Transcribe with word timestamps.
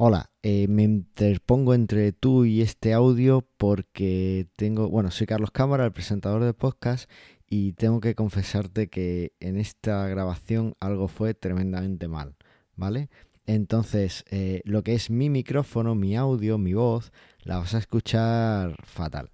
Hola, 0.00 0.30
eh, 0.44 0.68
me 0.68 0.84
interpongo 0.84 1.74
entre 1.74 2.12
tú 2.12 2.44
y 2.44 2.62
este 2.62 2.92
audio 2.92 3.44
porque 3.56 4.46
tengo, 4.54 4.88
bueno, 4.88 5.10
soy 5.10 5.26
Carlos 5.26 5.50
Cámara, 5.50 5.84
el 5.84 5.90
presentador 5.90 6.44
del 6.44 6.54
podcast, 6.54 7.10
y 7.48 7.72
tengo 7.72 7.98
que 7.98 8.14
confesarte 8.14 8.90
que 8.90 9.32
en 9.40 9.56
esta 9.56 10.06
grabación 10.06 10.76
algo 10.78 11.08
fue 11.08 11.34
tremendamente 11.34 12.06
mal, 12.06 12.36
¿vale? 12.76 13.10
Entonces, 13.44 14.24
eh, 14.30 14.60
lo 14.62 14.84
que 14.84 14.94
es 14.94 15.10
mi 15.10 15.30
micrófono, 15.30 15.96
mi 15.96 16.14
audio, 16.14 16.58
mi 16.58 16.74
voz, 16.74 17.10
la 17.42 17.58
vas 17.58 17.74
a 17.74 17.78
escuchar 17.78 18.76
fatal. 18.84 19.32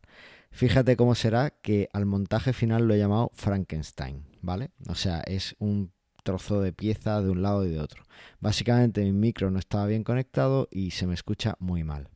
Fíjate 0.51 0.97
cómo 0.97 1.15
será 1.15 1.51
que 1.51 1.91
al 1.93 2.07
montaje 2.07 2.55
final 2.55 2.89
lo 2.89 2.95
he 2.95 2.99
llamado 2.99 3.31
Frankenstein, 3.35 4.25
¿vale? 4.41 4.71
O 4.89 4.95
sea, 4.95 5.21
es 5.27 5.57
un 5.59 5.93
trozo 6.25 6.61
de 6.61 6.73
pieza 6.73 7.23
de 7.23 7.31
un 7.31 7.43
lado 7.43 7.65
y 7.65 7.71
de 7.71 7.79
otro. 7.79 8.03
Básicamente 8.41 9.03
mi 9.05 9.13
micro 9.13 9.51
no 9.53 9.61
estaba 9.61 9.87
bien 9.87 10.03
conectado 10.03 10.67
y 10.73 10.91
se 10.91 11.07
me 11.07 11.15
escucha 11.15 11.55
muy 11.61 11.85
mal. 11.85 12.09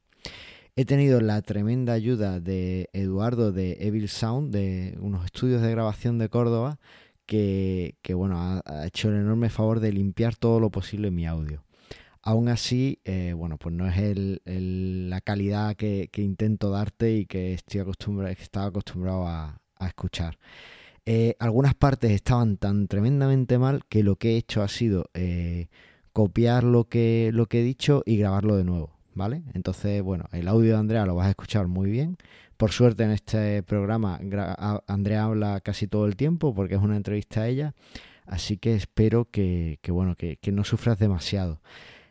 He 0.74 0.84
tenido 0.84 1.20
la 1.20 1.42
tremenda 1.42 1.92
ayuda 1.92 2.40
de 2.40 2.88
Eduardo 2.92 3.52
de 3.52 3.76
Evil 3.80 4.08
Sound, 4.08 4.52
de 4.52 4.96
unos 5.00 5.24
estudios 5.24 5.60
de 5.60 5.70
grabación 5.70 6.18
de 6.18 6.28
Córdoba, 6.28 6.78
que, 7.26 7.96
bueno, 8.14 8.62
ha, 8.64 8.86
hecho 8.86 9.10
el 9.10 9.16
enorme 9.16 9.50
favor 9.50 9.80
de 9.80 9.92
limpiar 9.92 10.36
todo 10.36 10.60
lo 10.60 10.70
posible 10.70 11.10
mi 11.10 11.26
audio. 11.26 11.64
Aún 12.22 12.48
así, 12.48 13.00
eh, 13.04 13.32
bueno, 13.36 13.58
pues 13.58 13.74
no 13.74 13.88
es 13.88 13.96
la 14.36 15.20
calidad 15.20 15.76
que, 15.76 16.08
intento 16.16 16.70
darte 16.70 17.12
y 17.12 17.26
que 17.26 17.54
estoy 17.54 17.80
acostumbrado, 17.80 18.34
que 18.34 18.42
estaba 18.42 18.66
acostumbrado 18.66 19.26
a 19.26 19.60
escuchar. 19.80 20.38
Eh, 21.10 21.36
algunas 21.38 21.74
partes 21.74 22.10
estaban 22.10 22.58
tan 22.58 22.86
tremendamente 22.86 23.56
mal 23.56 23.80
que 23.88 24.02
lo 24.02 24.16
que 24.16 24.32
he 24.32 24.36
hecho 24.36 24.62
ha 24.62 24.68
sido 24.68 25.08
eh, 25.14 25.68
copiar 26.12 26.64
lo 26.64 26.84
que, 26.84 27.30
lo 27.32 27.46
que 27.46 27.60
he 27.60 27.62
dicho 27.62 28.02
y 28.04 28.18
grabarlo 28.18 28.58
de 28.58 28.64
nuevo, 28.64 28.90
¿vale? 29.14 29.42
Entonces, 29.54 30.02
bueno, 30.02 30.26
el 30.32 30.46
audio 30.48 30.74
de 30.74 30.78
Andrea 30.78 31.06
lo 31.06 31.14
vas 31.14 31.28
a 31.28 31.30
escuchar 31.30 31.66
muy 31.66 31.90
bien. 31.90 32.18
Por 32.58 32.72
suerte 32.72 33.04
en 33.04 33.12
este 33.12 33.62
programa 33.62 34.20
Andrea 34.86 35.24
habla 35.24 35.62
casi 35.62 35.86
todo 35.86 36.04
el 36.04 36.14
tiempo 36.14 36.54
porque 36.54 36.74
es 36.74 36.82
una 36.82 36.98
entrevista 36.98 37.40
a 37.40 37.48
ella, 37.48 37.74
así 38.26 38.58
que 38.58 38.74
espero 38.74 39.24
que, 39.30 39.78
bueno, 39.88 40.14
que, 40.14 40.38
no 40.52 40.62
sufras 40.62 40.98
demasiado. 40.98 41.62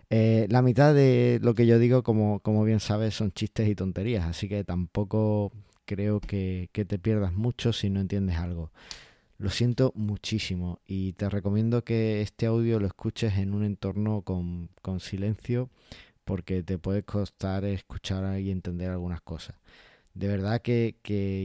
Eh, 0.09 0.47
la 0.49 0.63
mitad 0.63 0.95
de 0.95 1.39
lo 1.43 1.53
que 1.53 1.67
yo 1.67 1.77
digo, 1.77 2.01
como, 2.01 2.39
como 2.39 2.63
bien 2.63 2.79
sabes, 2.79 3.13
son 3.13 3.31
chistes 3.31 3.69
y 3.69 3.75
tonterías, 3.75 4.25
así 4.25 4.49
que 4.49 4.63
tampoco 4.63 5.51
creo 5.87 6.19
que, 6.19 6.69
te 6.73 6.99
pierdas 6.99 7.33
mucho 7.33 7.73
si 7.73 7.89
no 7.89 7.99
entiendes 7.99 8.37
algo. 8.37 8.71
Lo 9.39 9.49
siento 9.49 9.93
muchísimo 9.95 10.79
y 10.85 11.13
te 11.13 11.29
recomiendo 11.29 11.83
que 11.83 12.21
este 12.21 12.47
audio 12.47 12.79
lo 12.79 12.87
escuches 12.87 13.37
en 13.37 13.53
un 13.53 13.63
entorno 13.63 14.21
con, 14.21 14.69
silencio 14.99 15.69
porque 16.25 16.63
te 16.63 16.77
puede 16.77 17.03
costar 17.03 17.65
escuchar 17.65 18.39
y 18.39 18.51
entender 18.51 18.91
algunas 18.91 19.21
cosas. 19.21 19.55
De 20.13 20.27
verdad 20.27 20.61
que, 20.61 20.95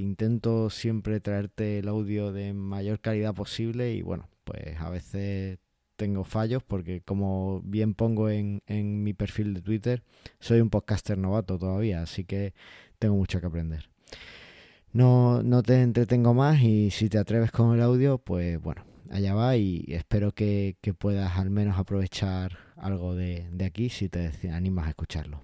intento 0.03 0.71
siempre 0.71 1.21
traerte 1.21 1.79
el 1.79 1.89
audio 1.89 2.33
de 2.33 2.53
mayor 2.55 3.01
calidad 3.01 3.35
posible 3.35 3.95
y 3.95 4.03
bueno, 4.03 4.29
pues 4.45 4.79
a 4.81 4.91
veces 4.91 5.59
tengo 5.97 6.25
fallos 6.25 6.63
porque 6.65 7.03
como 7.03 7.61
bien 7.65 7.95
pongo 7.95 8.31
en, 8.31 8.63
en 8.67 9.05
mi 9.05 9.13
perfil 9.15 9.55
de 9.55 9.63
Twitter, 9.63 10.03
soy 10.41 10.61
un 10.61 10.71
podcaster 10.71 11.19
novato 11.19 11.59
todavía, 11.59 12.03
así 12.03 12.25
que 12.25 12.55
tengo 12.99 13.17
mucho 13.17 13.41
que 13.41 13.47
aprender. 13.47 13.92
No, 14.93 15.43
no 15.43 15.63
te 15.63 15.81
entretengo 15.81 16.35
más 16.35 16.61
y 16.61 16.91
si 16.91 17.09
te 17.09 17.19
atreves 17.19 17.51
con 17.51 17.75
el 17.75 17.83
audio, 17.83 18.19
pues 18.19 18.61
bueno, 18.61 18.85
allá 19.11 19.35
va 19.35 19.57
y 19.57 19.85
espero 19.89 20.33
que, 20.33 20.77
puedas 20.99 21.39
al 21.39 21.51
menos 21.51 21.79
aprovechar 21.79 22.59
algo 22.77 23.15
de, 23.15 23.49
de 23.51 23.65
aquí 23.65 23.89
si 23.89 24.09
te 24.09 24.31
animas 24.51 24.87
a 24.87 24.91
escucharlo. 24.91 25.41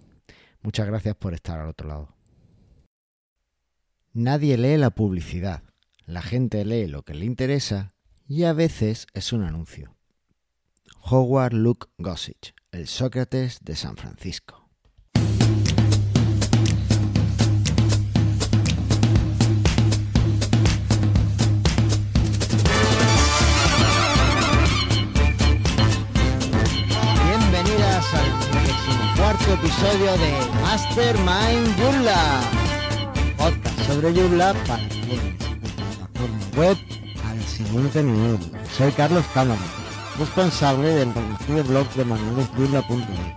Muchas 0.63 0.87
gracias 0.87 1.15
por 1.17 1.35
estar 1.35 1.59
al 1.61 1.69
otro 1.69 1.89
lado. 1.89 2.15
Nadie 4.13 4.59
lee 4.59 4.77
la 4.77 4.91
publicidad, 4.91 5.63
la 6.05 6.23
gente 6.23 6.65
lee 6.65 6.87
lo 6.87 7.03
que 7.03 7.15
le 7.15 7.25
interesa 7.25 7.95
y 8.27 8.45
a 8.45 8.53
veces 8.53 9.07
es 9.15 9.33
un 9.33 9.43
anuncio. 9.43 9.95
Howard 11.11 11.55
Luke 11.55 11.87
Gossage, 11.99 12.55
el 12.73 12.87
Sócrates 12.87 13.61
de 13.63 13.77
San 13.77 13.97
Francisco. 13.97 14.68
Episodio 29.53 30.13
de 30.19 30.61
Mastermind 30.63 31.79
Joomla, 31.79 32.41
podcast 33.37 33.81
sobre 33.87 34.13
Joomla 34.13 34.55
para 34.67 34.83
plataforma 34.89 36.57
web 36.57 36.77
al 37.29 37.43
siguiente 37.45 38.03
nivel. 38.03 38.39
Soy 38.77 38.93
Carlos 38.93 39.25
Cámara, 39.33 39.61
responsable 40.19 40.89
del 40.89 41.15
reconocido 41.15 41.65
blog 41.65 41.89
de 41.95 42.05
manualesjoomla.net. 42.05 43.35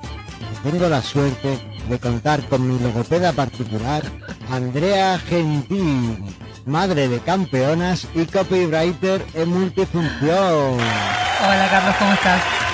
Tengo 0.64 0.90
la 0.90 1.02
suerte 1.02 1.60
de 1.90 2.00
contar 2.00 2.48
con 2.50 2.68
mi 2.68 2.78
logopeda 2.80 3.32
particular, 3.32 4.04
Andrea 4.50 5.18
Gentil, 5.20 6.18
madre 6.66 7.08
de 7.08 7.20
campeonas 7.20 8.08
y 8.14 8.26
copywriter 8.26 9.26
en 9.34 9.50
multifunción. 9.50 10.78
Hola 10.80 11.68
Carlos, 11.72 11.96
¿cómo 11.98 12.14
estás? 12.14 12.71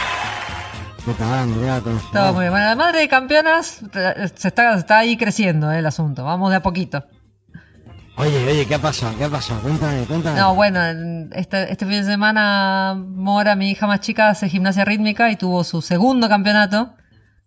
Todo 2.12 2.34
muy 2.34 2.42
bien. 2.42 2.52
Bueno, 2.52 2.66
la 2.66 2.76
madre 2.76 3.00
de 3.00 3.08
campeonas 3.08 3.82
se 4.36 4.48
está, 4.48 4.76
está 4.76 5.00
ahí 5.00 5.18
creciendo 5.18 5.72
eh, 5.72 5.80
el 5.80 5.86
asunto. 5.86 6.24
Vamos 6.24 6.50
de 6.50 6.58
a 6.58 6.62
poquito. 6.62 7.04
Oye, 8.18 8.48
oye, 8.48 8.66
¿qué 8.66 8.76
ha 8.76 8.80
pasado? 8.80 9.16
¿Qué 9.16 9.26
ha 9.26 9.30
pasado? 9.30 9.62
Cuéntame, 9.62 10.04
cuéntame. 10.06 10.40
No, 10.40 10.56
bueno, 10.56 10.80
este, 11.34 11.72
este 11.72 11.86
fin 11.86 12.02
de 12.02 12.04
semana 12.04 12.96
Mora, 12.98 13.56
mi 13.56 13.70
hija 13.70 13.86
más 13.86 14.00
chica, 14.00 14.30
hace 14.30 14.50
gimnasia 14.50 14.86
rítmica 14.86 15.30
y 15.30 15.36
tuvo 15.36 15.64
su 15.64 15.84
segundo 15.84 16.28
campeonato 16.28 16.96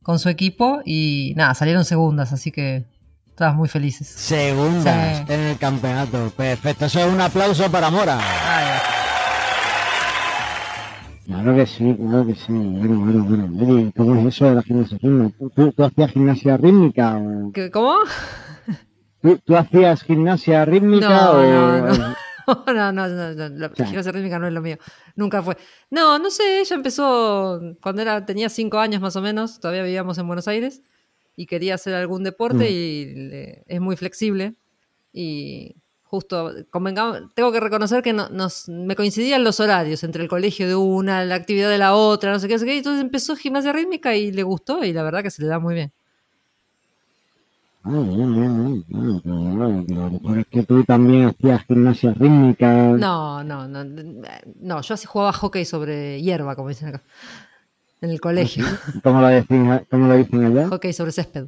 con 0.02 0.20
su 0.20 0.28
equipo 0.28 0.80
y 0.84 1.34
nada, 1.36 1.54
salieron 1.54 1.84
segundas, 1.84 2.32
así 2.32 2.52
que 2.52 2.86
estabas 3.26 3.56
muy 3.56 3.68
felices. 3.68 4.06
Segundas 4.08 5.28
en 5.28 5.40
el 5.40 5.58
campeonato. 5.58 6.30
Perfecto, 6.36 6.86
eso 6.86 7.00
es 7.00 7.12
un 7.12 7.20
aplauso 7.20 7.70
para 7.70 7.90
Mora. 7.90 8.18
Claro 11.30 11.54
que 11.54 11.64
sí, 11.64 11.94
claro 11.96 12.26
que 12.26 12.34
sí. 12.34 12.52
Bueno, 12.52 12.98
bueno, 12.98 13.46
bueno. 13.48 13.92
¿Cómo 13.96 14.16
es 14.16 14.34
eso 14.34 14.46
de 14.46 14.54
la 14.56 14.62
gimnasia 14.62 14.98
rítmica? 15.00 15.36
¿Tú, 15.54 15.84
hacías 15.84 16.10
gimnasia 16.10 16.56
rítmica? 16.56 17.22
¿Cómo? 17.72 17.98
¿Tú, 19.44 19.56
hacías 19.56 20.02
gimnasia 20.02 20.64
rítmica 20.64 21.08
no, 21.08 21.30
o...? 21.30 21.42
No, 21.42 21.92
no. 21.92 22.16
No, 22.66 22.90
no, 22.90 23.06
no, 23.06 23.48
la 23.48 23.70
gimnasia 23.76 24.10
rítmica 24.10 24.40
no 24.40 24.48
es 24.48 24.52
lo 24.52 24.60
mío. 24.60 24.76
Nunca 25.14 25.40
fue. 25.40 25.56
No, 25.88 26.18
no 26.18 26.30
sé, 26.30 26.62
ella 26.62 26.74
empezó 26.74 27.60
cuando 27.80 28.02
era, 28.02 28.26
tenía 28.26 28.48
cinco 28.48 28.80
años 28.80 29.00
más 29.00 29.14
o 29.14 29.22
menos, 29.22 29.60
todavía 29.60 29.84
vivíamos 29.84 30.18
en 30.18 30.26
Buenos 30.26 30.48
Aires, 30.48 30.82
y 31.36 31.46
quería 31.46 31.76
hacer 31.76 31.94
algún 31.94 32.24
deporte 32.24 32.64
mm. 32.64 32.72
y 32.72 33.72
es 33.72 33.80
muy 33.80 33.94
flexible. 33.94 34.54
Y 35.12 35.76
justo, 36.10 36.52
tengo 37.34 37.52
que 37.52 37.60
reconocer 37.60 38.02
que 38.02 38.12
nos, 38.12 38.68
me 38.68 38.96
coincidían 38.96 39.44
los 39.44 39.60
horarios 39.60 40.02
entre 40.02 40.24
el 40.24 40.28
colegio 40.28 40.66
de 40.66 40.74
una, 40.74 41.24
la 41.24 41.36
actividad 41.36 41.70
de 41.70 41.78
la 41.78 41.94
otra, 41.94 42.32
no 42.32 42.40
sé 42.40 42.48
qué, 42.48 42.54
no 42.54 42.58
sé 42.58 42.66
qué. 42.66 42.78
Entonces 42.78 43.00
empezó 43.00 43.36
gimnasia 43.36 43.72
rítmica 43.72 44.16
y 44.16 44.32
le 44.32 44.42
gustó 44.42 44.82
y 44.84 44.92
la 44.92 45.04
verdad 45.04 45.22
que 45.22 45.30
se 45.30 45.40
le 45.40 45.48
da 45.48 45.60
muy 45.60 45.74
bien. 45.74 45.92
Ah, 47.84 47.90
bien, 47.90 48.34
bien, 48.34 48.84
bien. 48.88 50.40
Es 50.40 50.46
que 50.48 50.64
tú 50.64 50.82
también 50.82 51.26
hacías 51.26 51.64
gimnasia 51.64 52.12
rítmica. 52.12 52.72
No, 52.72 53.44
no, 53.44 53.68
no. 53.68 53.84
No, 54.60 54.80
yo 54.80 54.94
así 54.94 55.06
jugaba 55.06 55.32
hockey 55.32 55.64
sobre 55.64 56.20
hierba, 56.20 56.56
como 56.56 56.70
dicen 56.70 56.88
acá. 56.88 57.02
En 58.00 58.10
el 58.10 58.20
colegio. 58.20 58.64
¿Cómo 59.04 59.20
lo 59.20 59.28
dicen, 59.28 59.86
cómo 59.88 60.08
lo 60.08 60.16
dicen 60.16 60.44
allá? 60.44 60.68
Hockey 60.70 60.92
sobre 60.92 61.12
césped. 61.12 61.46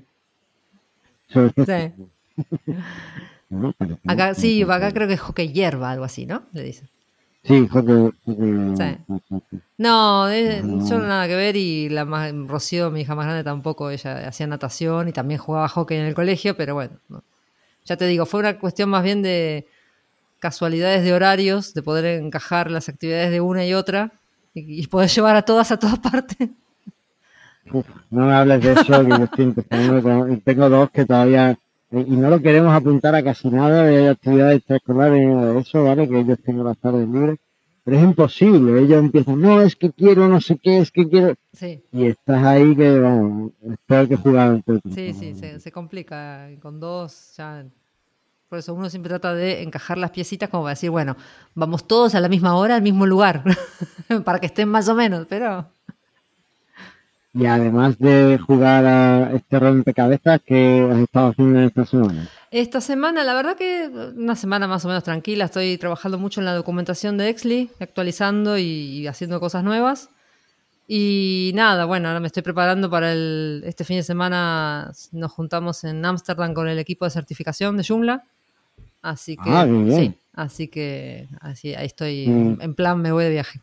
Sobre 1.26 1.50
césped. 1.50 1.94
Sí. 1.97 2.74
Acá 4.07 4.34
sí, 4.34 4.63
acá 4.63 4.93
creo 4.93 5.09
que 5.09 5.15
es 5.15 5.21
hockey 5.21 5.53
hierba, 5.53 5.91
algo 5.91 6.04
así, 6.04 6.27
¿no? 6.27 6.45
Le 6.53 6.63
dicen. 6.63 6.89
Sí, 7.45 7.69
hockey. 7.69 8.10
No, 9.78 10.33
yo 10.33 10.99
no 10.99 11.07
nada 11.07 11.27
que 11.27 11.34
ver 11.34 11.57
y 11.57 11.89
la 11.89 12.04
más, 12.04 12.33
Rocío, 12.47 12.91
mi 12.93 13.01
hija 13.01 13.16
más 13.16 13.27
grande, 13.27 13.43
tampoco. 13.43 13.91
Ella 13.91 14.28
hacía 14.28 14.47
natación 14.47 15.09
y 15.09 15.13
también 15.13 15.41
jugaba 15.41 15.69
hockey 15.69 15.99
en 15.99 16.07
el 16.07 16.15
colegio, 16.15 16.57
pero 16.57 16.75
bueno, 16.75 16.93
ya 17.84 17.97
te 17.97 18.07
digo, 18.07 18.27
fue 18.27 18.41
una 18.41 18.59
cuestión 18.59 18.91
más 18.91 19.03
bien 19.03 19.22
de 19.22 19.66
casualidades 20.39 21.03
de 21.03 21.13
horarios, 21.13 21.75
de 21.75 21.83
poder 21.83 22.04
encajar 22.22 22.71
las 22.71 22.89
actividades 22.89 23.33
de 23.33 23.41
una 23.41 23.66
y 23.66 23.75
otra 23.75 24.13
y, 24.54 24.87
poder 24.87 25.09
llevar 25.15 25.34
a 25.34 25.43
todas 25.43 25.72
a 25.72 25.78
todas 25.78 25.99
partes. 25.99 26.49
no 28.10 28.27
me 28.27 28.34
hables 28.34 28.63
de 28.63 28.72
eso, 28.72 29.07
que 29.33 30.43
tengo 30.45 30.69
dos 30.69 30.91
que 30.91 31.04
todavía 31.04 31.59
y 31.92 32.16
no 32.16 32.30
lo 32.30 32.41
queremos 32.41 32.72
apuntar 32.72 33.15
a 33.15 33.22
casi 33.22 33.48
nada 33.50 33.84
de 33.84 34.09
actividades 34.09 34.59
extraescolares 34.59 35.21
ni 35.21 35.34
nada 35.34 35.53
de 35.53 35.60
eso, 35.60 35.84
¿vale? 35.84 36.09
Que 36.09 36.21
ellos 36.21 36.39
tengan 36.42 36.65
las 36.65 36.78
tardes 36.78 37.06
libres. 37.06 37.39
pero 37.84 37.97
es 37.98 38.03
imposible. 38.03 38.80
Ellos 38.80 38.98
empiezan, 38.98 39.41
no, 39.41 39.60
es 39.60 39.77
que 39.77 39.91
quiero, 39.92 40.27
no 40.28 40.41
sé 40.41 40.56
qué, 40.56 40.78
es 40.78 40.91
que 40.91 41.09
quiero. 41.09 41.34
Sí. 41.53 41.83
Y 41.92 42.06
estás 42.06 42.42
ahí 42.44 42.74
que, 42.74 42.98
vamos, 42.98 43.53
es 43.62 43.77
peor 43.86 44.09
que 44.09 44.16
jugar 44.16 44.48
al 44.48 44.65
Tetris. 44.65 44.94
Sí, 44.94 45.12
sí, 45.12 45.34
se, 45.34 45.60
se 45.60 45.72
complica. 45.72 46.48
Con 46.60 46.80
dos 46.80 47.34
ya. 47.36 47.66
Por 48.48 48.59
eso 48.59 48.74
uno 48.74 48.91
siempre 48.91 49.09
trata 49.09 49.34
de 49.34 49.62
encajar 49.62 49.97
las 49.97 50.10
piecitas 50.10 50.50
como 50.50 50.65
para 50.65 50.72
decir, 50.72 50.91
bueno, 50.91 51.16
vamos 51.54 51.86
todos 51.86 52.15
a 52.15 52.21
la 52.21 52.28
misma 52.28 52.54
hora, 52.54 52.77
al 52.77 52.83
mismo 52.83 53.06
lugar, 53.06 53.42
para 54.24 54.41
que 54.41 54.47
estén 54.47 54.68
más 54.68 54.89
o 54.89 54.94
menos, 54.94 55.27
pero 55.27 55.66
Y 57.34 57.46
además 57.46 57.98
de 57.98 58.38
jugar 58.38 58.84
a 58.84 59.32
este 59.34 59.58
rompecabezas, 59.58 60.40
¿qué 60.44 60.86
has 60.90 60.98
estado 60.98 61.28
haciendo 61.30 61.60
esta 61.60 61.86
semana? 61.86 62.28
Esta 62.50 62.80
semana, 62.82 63.24
la 63.24 63.32
verdad 63.32 63.56
que 63.56 63.88
una 64.16 64.36
semana 64.36 64.66
más 64.68 64.84
o 64.84 64.88
menos 64.88 65.02
tranquila, 65.04 65.46
estoy 65.46 65.78
trabajando 65.78 66.18
mucho 66.18 66.40
en 66.40 66.44
la 66.44 66.54
documentación 66.54 67.16
de 67.16 67.30
Exli, 67.30 67.70
actualizando 67.80 68.58
y, 68.58 68.64
y 68.64 69.06
haciendo 69.06 69.40
cosas 69.40 69.64
nuevas. 69.64 70.10
Y 70.86 71.52
nada, 71.54 71.86
bueno, 71.86 72.08
ahora 72.08 72.20
me 72.20 72.26
estoy 72.26 72.42
preparando 72.42 72.90
para 72.90 73.12
el, 73.12 73.62
este 73.64 73.84
fin 73.84 73.96
de 73.96 74.02
semana, 74.02 74.92
nos 75.12 75.32
juntamos 75.32 75.84
en 75.84 76.04
Ámsterdam 76.04 76.52
con 76.52 76.68
el 76.68 76.78
equipo 76.78 77.06
de 77.06 77.12
certificación 77.12 77.78
de 77.78 77.84
Joomla. 77.84 78.24
Así 79.00 79.36
que, 79.36 79.48
Ah, 79.50 79.64
bien, 79.64 79.86
bien. 79.86 79.98
sí, 79.98 80.18
así 80.34 80.68
que 80.68 81.28
así, 81.40 81.74
ahí 81.74 81.86
estoy 81.86 82.26
Mm. 82.28 82.60
en 82.60 82.74
plan, 82.74 83.00
me 83.00 83.10
voy 83.10 83.24
de 83.24 83.30
viaje. 83.30 83.60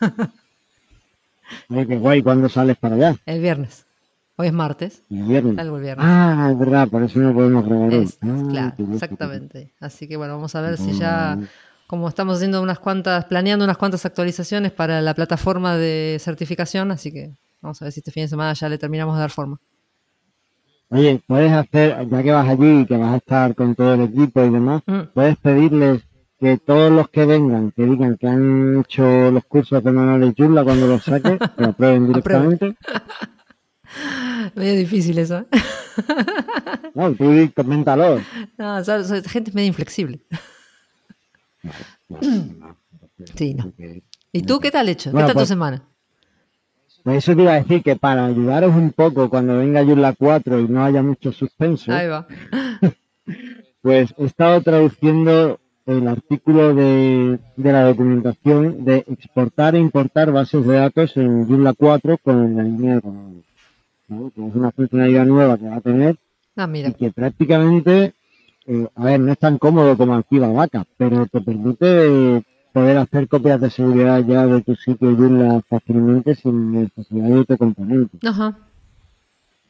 Oye, 1.68 1.86
qué 1.86 1.96
guay, 1.98 2.22
¿cuándo 2.22 2.48
sales 2.48 2.76
para 2.76 2.94
allá? 2.96 3.16
El 3.26 3.40
viernes. 3.40 3.86
Hoy 4.36 4.46
es 4.46 4.52
martes, 4.52 5.02
El 5.10 5.22
viernes. 5.24 5.56
salgo 5.56 5.76
el 5.76 5.82
viernes. 5.82 6.06
Ah, 6.08 6.48
es 6.52 6.58
verdad, 6.58 6.88
por 6.88 7.02
eso 7.02 7.18
no 7.18 7.34
podemos. 7.34 7.92
Es- 7.92 8.18
Ah, 8.22 8.42
claro, 8.48 8.74
exactamente. 8.94 9.72
Así 9.80 10.08
que 10.08 10.16
bueno, 10.16 10.34
vamos 10.34 10.54
a 10.54 10.60
ver 10.62 10.78
si 10.78 10.92
ya, 10.98 11.36
Mm. 11.36 11.44
como 11.86 12.08
estamos 12.08 12.36
haciendo 12.36 12.62
unas 12.62 12.78
cuantas, 12.78 13.26
planeando 13.26 13.64
unas 13.64 13.76
cuantas 13.76 14.06
actualizaciones 14.06 14.72
para 14.72 15.00
la 15.02 15.12
plataforma 15.14 15.76
de 15.76 16.16
certificación, 16.20 16.90
así 16.90 17.12
que 17.12 17.32
vamos 17.60 17.80
a 17.82 17.84
ver 17.84 17.92
si 17.92 18.00
este 18.00 18.10
fin 18.12 18.22
de 18.24 18.28
semana 18.28 18.52
ya 18.54 18.68
le 18.68 18.78
terminamos 18.78 19.14
de 19.16 19.20
dar 19.20 19.30
forma. 19.30 19.58
Oye, 20.88 21.20
puedes 21.26 21.52
hacer, 21.52 22.08
ya 22.08 22.22
que 22.22 22.32
vas 22.32 22.48
allí 22.48 22.80
y 22.80 22.86
que 22.86 22.96
vas 22.96 23.12
a 23.12 23.16
estar 23.18 23.54
con 23.54 23.74
todo 23.74 23.94
el 23.94 24.00
equipo 24.02 24.42
y 24.44 24.50
demás, 24.50 24.82
Mm. 24.86 25.00
puedes 25.14 25.36
pedirles 25.36 26.02
que 26.40 26.56
todos 26.58 26.90
los 26.90 27.08
que 27.10 27.26
vengan, 27.26 27.70
que 27.72 27.84
digan 27.84 28.16
que 28.16 28.26
han 28.26 28.80
hecho 28.80 29.30
los 29.30 29.44
cursos 29.44 29.84
de 29.84 29.92
manuales 29.92 30.34
Joomla 30.36 30.64
cuando 30.64 30.86
los 30.86 31.02
saques, 31.04 31.38
que 31.56 31.62
lo 31.62 31.72
prueben 31.74 32.06
directamente. 32.08 32.76
Medio 34.54 34.76
difícil 34.76 35.18
eso. 35.18 35.38
¿eh? 35.38 35.46
No, 36.94 37.12
tú 37.14 37.24
coméntalo. 37.54 38.20
No, 38.58 38.82
so- 38.84 39.04
so- 39.04 39.22
gente 39.28 39.50
es 39.50 39.54
medio 39.54 39.68
inflexible. 39.68 40.20
Sí, 43.34 43.52
no. 43.54 43.70
¿Y 44.32 44.42
tú 44.42 44.60
qué 44.60 44.70
tal 44.70 44.88
hecho? 44.88 45.10
¿Qué 45.10 45.12
Bueno, 45.12 45.26
tal 45.28 45.34
tu 45.34 45.40
pues- 45.40 45.48
semana? 45.48 45.82
Pues 47.04 47.18
eso 47.18 47.34
te 47.36 47.42
iba 47.42 47.52
a 47.52 47.60
decir 47.62 47.82
que 47.82 47.96
para 47.96 48.26
ayudaros 48.26 48.74
un 48.74 48.92
poco 48.92 49.28
cuando 49.30 49.56
venga 49.58 49.82
Joomla 49.84 50.14
4 50.18 50.60
y 50.60 50.68
no 50.68 50.84
haya 50.84 51.02
mucho 51.02 51.32
suspenso, 51.32 51.90
Ahí 51.92 52.06
va. 52.08 52.26
pues 53.80 54.12
he 54.18 54.24
estado 54.26 54.60
traduciendo 54.62 55.58
el 55.90 56.08
artículo 56.08 56.74
de, 56.74 57.38
de 57.56 57.72
la 57.72 57.84
documentación 57.84 58.84
de 58.84 59.04
exportar 59.08 59.74
e 59.74 59.78
importar 59.78 60.32
bases 60.32 60.66
de 60.66 60.74
datos 60.76 61.16
en 61.16 61.46
Joomla 61.46 61.72
4 61.74 62.18
con 62.18 62.56
la 62.56 62.62
línea. 62.62 63.00
¿no? 64.08 64.30
Que 64.34 64.46
es 64.46 64.54
una 64.54 64.70
funcionalidad 64.70 65.24
nueva 65.26 65.56
que 65.58 65.68
va 65.68 65.76
a 65.76 65.80
tener 65.80 66.16
Ah, 66.56 66.68
y 66.74 66.92
que 66.92 67.10
prácticamente, 67.10 68.12
eh, 68.66 68.86
a 68.94 69.04
ver, 69.04 69.20
no 69.20 69.32
es 69.32 69.38
tan 69.38 69.56
cómodo 69.56 69.96
como 69.96 70.14
Activa 70.14 70.48
Vaca, 70.48 70.84
pero 70.98 71.26
te 71.26 71.40
permite 71.40 72.42
poder 72.72 72.98
hacer 72.98 73.28
copias 73.28 73.60
de 73.60 73.70
seguridad 73.70 74.22
ya 74.26 74.46
de 74.46 74.60
tu 74.60 74.74
sitio 74.74 75.16
Joomla 75.16 75.62
fácilmente 75.68 76.34
sin 76.34 76.72
necesidad 76.72 77.28
de 77.28 77.38
otro 77.38 77.56
componente. 77.56 78.18
Ajá. 78.26 78.58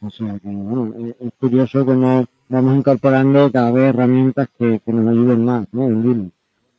O 0.00 0.10
sea 0.10 0.38
que, 0.38 0.48
bueno, 0.48 0.92
es, 0.98 1.14
es 1.20 1.32
curioso 1.38 1.84
cómo 1.84 2.26
vamos 2.50 2.76
incorporando 2.76 3.50
cada 3.50 3.70
vez 3.70 3.94
herramientas 3.94 4.48
que, 4.58 4.80
que 4.84 4.92
nos 4.92 5.08
ayuden 5.08 5.44
más, 5.44 5.66
¿no? 5.72 5.86
En 5.86 6.02
Joomla. 6.02 6.30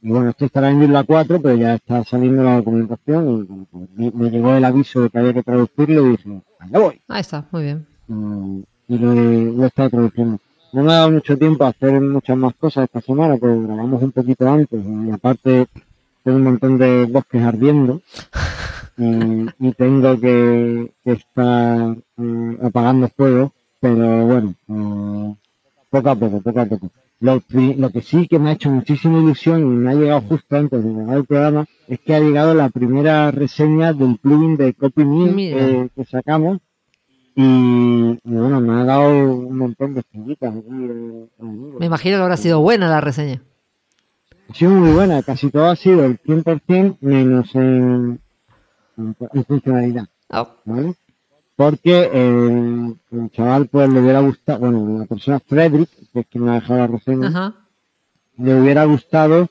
Y 0.03 0.09
bueno, 0.09 0.29
esto 0.31 0.45
estará 0.45 0.69
en 0.69 0.79
Joomla 0.79 1.03
4, 1.03 1.41
pero 1.41 1.55
ya 1.55 1.75
está 1.75 2.03
saliendo 2.03 2.43
la 2.43 2.57
documentación 2.57 3.67
y 3.97 4.11
me, 4.11 4.29
llegó 4.29 4.53
el 4.53 4.65
aviso 4.65 5.01
de 5.01 5.09
que 5.09 5.19
había 5.19 5.33
que 5.33 5.43
traducirlo 5.43 6.07
y 6.07 6.09
dije, 6.11 6.41
allá 6.59 6.79
voy. 6.79 7.01
Ahí 7.07 7.21
está, 7.21 7.45
muy 7.51 7.63
bien. 7.63 7.87
Y 8.87 8.97
lo 8.97 9.13
he, 9.13 9.45
lo 9.45 9.63
he 9.63 9.67
estado 9.67 9.89
traduciendo. 9.89 10.39
No 10.73 10.83
me 10.83 10.91
ha 10.91 10.95
dado 10.95 11.11
mucho 11.11 11.37
tiempo 11.37 11.63
a 11.63 11.69
hacer 11.69 11.99
muchas 12.01 12.37
más 12.37 12.53
cosas 12.55 12.85
esta 12.85 13.01
semana, 13.01 13.37
porque 13.37 13.61
grabamos 13.61 14.01
un 14.03 14.11
poquito 14.11 14.49
antes 14.49 14.81
y 14.85 15.11
aparte 15.11 15.67
tengo 16.23 16.37
un 16.37 16.43
montón 16.43 16.77
de 16.77 17.05
bosques 17.05 17.41
ardiendo 17.41 18.01
y, 18.97 19.67
y 19.67 19.71
tengo 19.73 20.19
que, 20.19 20.91
que 21.03 21.11
estar 21.11 21.95
eh, 22.17 22.57
apagando 22.61 23.07
fuego, 23.09 23.53
pero 23.79 24.25
bueno, 24.25 24.53
eh, 24.67 25.35
poco 25.91 26.09
a 26.09 26.15
poco, 26.15 26.41
poco 26.41 26.59
a 26.61 26.65
poco. 26.65 26.89
Lo, 27.19 27.39
que 27.91 28.01
sí 28.01 28.27
que 28.27 28.39
me 28.39 28.49
ha 28.49 28.53
hecho 28.53 28.71
muchísima 28.71 29.19
ilusión 29.19 29.59
y 29.61 29.65
me 29.65 29.91
ha 29.91 29.93
llegado 29.93 30.21
justo 30.21 30.55
antes 30.55 30.83
de 30.83 30.91
grabar 30.91 31.17
el 31.17 31.25
programa 31.25 31.65
es 31.87 31.99
que 31.99 32.15
ha 32.15 32.19
llegado 32.19 32.55
la 32.55 32.69
primera 32.69 33.29
reseña 33.29 33.93
del 33.93 34.17
plugin 34.17 34.57
de 34.57 34.73
CopyMe 34.73 35.31
Mira. 35.31 35.89
que, 35.95 36.05
sacamos 36.05 36.57
y, 37.35 37.43
y 37.43 38.19
bueno, 38.23 38.59
me 38.61 38.81
ha 38.81 38.85
dado 38.85 39.09
un 39.47 39.55
montón 39.57 39.93
de 39.93 39.99
estrellitas. 39.99 40.53
eh. 40.55 41.27
Me 41.79 41.85
imagino 41.85 42.17
que 42.17 42.23
habrá 42.23 42.37
sido 42.37 42.59
buena 42.61 42.89
la 42.89 43.01
reseña. 43.01 43.41
Ha 44.49 44.53
sido 44.55 44.71
muy 44.71 44.91
buena, 44.93 45.21
casi 45.23 45.49
todo 45.51 45.65
ha 45.69 45.75
sido 45.75 46.03
el 46.05 46.19
100% 46.23 46.97
menos 47.01 47.53
en, 47.55 48.19
en, 48.97 49.15
en 49.33 49.45
funcionalidad, 49.45 50.05
Ah, 50.29 50.47
¿vale? 50.65 50.95
Porque 51.61 52.09
el, 52.11 52.95
el 53.11 53.29
chaval 53.29 53.67
pues 53.67 53.87
le 53.87 53.99
hubiera 54.01 54.19
gustado, 54.21 54.57
bueno, 54.61 54.97
la 54.97 55.05
persona 55.05 55.39
Frederick, 55.39 55.89
que 56.11 56.21
es 56.21 56.25
quien 56.25 56.45
me 56.45 56.51
ha 56.51 56.53
dejado 56.55 56.79
la 56.79 56.87
reseña, 56.87 57.27
Ajá. 57.27 57.53
le 58.37 58.59
hubiera 58.59 58.85
gustado 58.85 59.47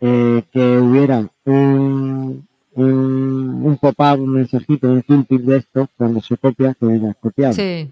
eh, 0.00 0.42
que 0.52 0.78
hubiera 0.78 1.24
un, 1.44 2.48
un, 2.74 3.62
un 3.64 3.76
pop-up, 3.80 4.20
un 4.20 4.30
mensajito, 4.32 4.88
un 4.90 5.02
tooltip 5.04 5.40
de 5.42 5.58
esto, 5.58 5.88
cuando 5.96 6.20
se 6.20 6.36
copia, 6.36 6.74
que 6.74 6.84
hubiera 6.84 7.14
copiado. 7.14 7.52
Sí. 7.52 7.88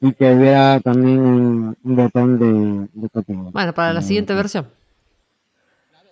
Y 0.00 0.12
que 0.14 0.32
hubiera 0.34 0.80
también 0.80 1.18
un, 1.18 1.76
un 1.84 1.96
botón 1.96 2.38
de, 2.38 2.88
de 2.98 3.08
copiar. 3.10 3.38
Bueno, 3.52 3.74
para 3.74 3.92
la 3.92 4.00
Eh, 4.00 4.04
siguiente 4.04 4.32
versión. 4.34 4.68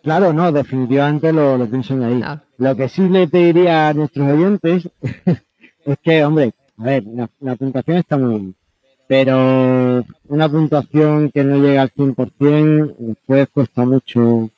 Claro, 0.03 0.35
no, 0.35 0.53
definitivamente 0.53 1.32
lo, 1.32 1.56
lo 1.56 1.67
pienso 1.67 1.94
en 1.94 2.03
ahí. 2.03 2.20
Ah. 2.23 2.43
Lo 2.58 2.76
que 2.76 2.91
sí 2.91 3.08
le 3.08 3.26
pediría 3.26 3.88
a 3.88 3.94
nuestros 3.94 4.29
oyentes 4.31 4.87
es 5.87 5.99
que, 6.03 6.25
hombre, 6.26 6.53
a 6.81 6.85
ver, 6.85 7.05
la, 7.05 7.31
la 7.41 7.56
puntuación 7.56 7.97
está 7.99 8.17
muy 8.19 8.31
bien, 8.38 8.55
pero 9.06 10.05
una 10.29 10.49
puntuación 10.49 11.31
que 11.31 11.44
no 11.44 11.56
llega 11.58 11.82
al 11.82 11.91
100% 11.91 12.94
después 12.99 13.49
cuesta 13.53 13.84
mucho 13.84 14.51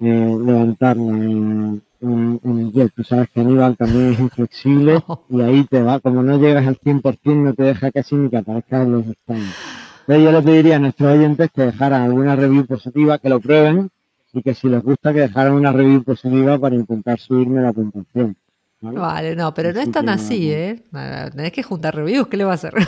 eh, 0.00 0.36
levantarla 0.46 1.12
en, 1.12 1.82
en- 2.00 2.40
en 2.44 2.58
el 2.60 2.72
jet. 2.72 2.92
Tú 2.94 3.04
sabes 3.04 3.30
que 3.30 3.40
Aníbal 3.40 3.76
también 3.76 4.12
es 4.14 4.20
inflexible 4.20 4.98
y 5.30 5.40
ahí 5.42 5.64
te 5.66 5.82
va, 5.82 6.00
como 6.00 6.22
no 6.22 6.38
llegas 6.38 6.66
al 6.66 6.78
100% 6.78 7.44
no 7.44 7.54
te 7.54 7.64
deja 7.64 7.90
casi 7.92 8.16
ni 8.16 8.30
que 8.30 8.38
aparezcan 8.38 8.92
los 8.92 9.06
stands. 9.06 9.58
Entonces 10.06 10.24
yo 10.24 10.32
le 10.32 10.42
pediría 10.42 10.76
a 10.76 10.80
nuestros 10.80 11.12
oyentes 11.16 11.50
que 11.54 11.62
dejaran 11.62 12.02
alguna 12.02 12.36
review 12.36 12.66
positiva, 12.66 13.18
que 13.18 13.28
lo 13.30 13.40
prueben 13.40 13.90
y 14.32 14.42
que 14.42 14.54
si 14.54 14.68
les 14.68 14.82
gusta 14.82 15.12
que 15.12 15.20
dejaran 15.20 15.54
una 15.54 15.72
review 15.72 16.02
positiva 16.04 16.58
para 16.58 16.74
intentar 16.76 17.18
subirme 17.20 17.62
la 17.62 17.72
puntuación. 17.72 18.36
¿Vale? 18.82 18.98
Vale, 18.98 19.36
no, 19.36 19.54
pero 19.54 19.72
no 19.72 19.80
es 19.80 19.90
tan 19.90 20.08
así. 20.10 20.52
¿eh? 20.52 20.82
Tenés 20.90 21.52
que 21.52 21.62
juntar 21.62 21.94
reviews, 21.94 22.28
¿qué 22.28 22.36
le 22.36 22.44
va 22.44 22.52
a 22.52 22.54
hacer? 22.54 22.74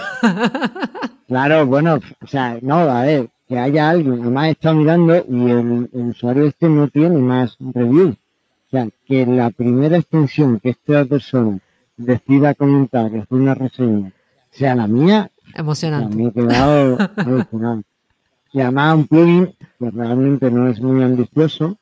Claro, 1.27 1.65
bueno, 1.67 1.99
o 2.21 2.27
sea, 2.27 2.59
no, 2.61 2.81
a 2.81 3.03
ver, 3.03 3.31
que 3.49 3.59
haya 3.59 3.89
alguien, 3.89 4.21
además 4.21 4.49
he 4.49 4.51
estado 4.51 4.75
mirando 4.75 5.17
y 5.17 5.51
el, 5.51 5.89
el 5.93 6.01
usuario 6.11 6.45
este 6.47 6.69
no 6.69 6.87
tiene 6.89 7.19
más 7.19 7.57
reviews. 7.59 8.15
O 8.15 8.71
sea, 8.71 8.89
que 9.07 9.25
la 9.25 9.51
primera 9.51 9.97
extensión 9.97 10.61
que 10.61 10.71
esta 10.71 11.05
persona 11.07 11.59
decida 11.97 12.55
comentar, 12.55 13.11
que 13.11 13.19
es 13.21 13.25
una 13.31 13.55
reseña, 13.55 14.13
sea 14.51 14.75
la 14.75 14.87
mía, 14.87 15.31
Emocionante. 15.55 16.15
me 16.15 16.29
he 16.29 16.33
quedado 16.33 16.99
alucinado. 17.17 17.83
Y 18.53 18.61
además 18.61 18.95
un 18.97 19.07
plugin 19.07 19.47
que 19.79 19.91
realmente 19.91 20.51
no 20.51 20.69
es 20.69 20.79
muy 20.81 21.03
ambicioso, 21.03 21.79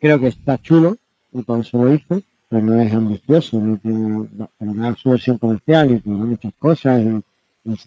creo 0.00 0.20
que 0.20 0.28
está 0.28 0.58
chulo, 0.58 0.96
y 1.32 1.42
por 1.42 1.58
eso 1.58 1.84
lo 1.84 1.92
hice, 1.92 2.22
pero 2.48 2.62
no 2.62 2.80
es 2.80 2.92
ambicioso, 2.92 3.60
no 3.60 3.76
tiene, 3.78 4.28
pero 4.58 4.74
no 4.74 4.90
es 4.90 4.98
su 4.98 5.10
versión 5.10 5.38
comercial 5.38 5.90
y 5.90 6.00
tiene 6.00 6.18
muchas 6.24 6.52
cosas. 6.58 7.02
Y, 7.02 7.22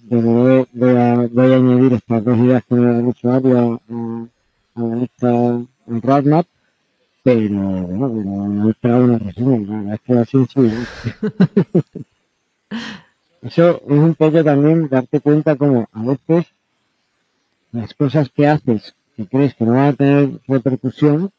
voy, 0.09 0.65
voy 0.73 0.97
a, 0.97 1.15
voy 1.31 1.53
a 1.53 1.55
añadir 1.55 1.93
estas 1.93 2.23
dos 2.23 2.37
ideas 2.37 2.63
que 2.67 2.75
me 2.75 2.91
da 2.91 2.99
el 2.99 3.05
usuario 3.05 3.81
a, 3.89 4.81
a 4.81 5.03
esta 5.03 5.29
al 5.29 6.01
roadmap, 6.01 6.45
pero 7.23 7.49
bueno, 7.49 8.11
pero 8.13 8.47
no 8.47 8.67
he 8.67 8.71
esperado 8.71 9.03
una 9.05 9.17
la 9.17 9.77
verdad 9.77 9.93
es 9.93 10.01
que 10.01 10.13
así 10.17 10.45
sí. 10.53 10.71
Eso 13.41 13.81
es 13.87 13.99
un 13.99 14.15
poco 14.15 14.43
también 14.43 14.89
darte 14.89 15.21
cuenta 15.21 15.55
como 15.55 15.87
a 15.93 16.03
veces 16.03 16.45
las 17.71 17.93
cosas 17.93 18.29
que 18.29 18.47
haces 18.47 18.95
que 19.15 19.27
crees 19.27 19.53
que 19.55 19.65
no 19.65 19.73
van 19.73 19.87
a 19.87 19.93
tener 19.93 20.39
repercusión 20.47 21.31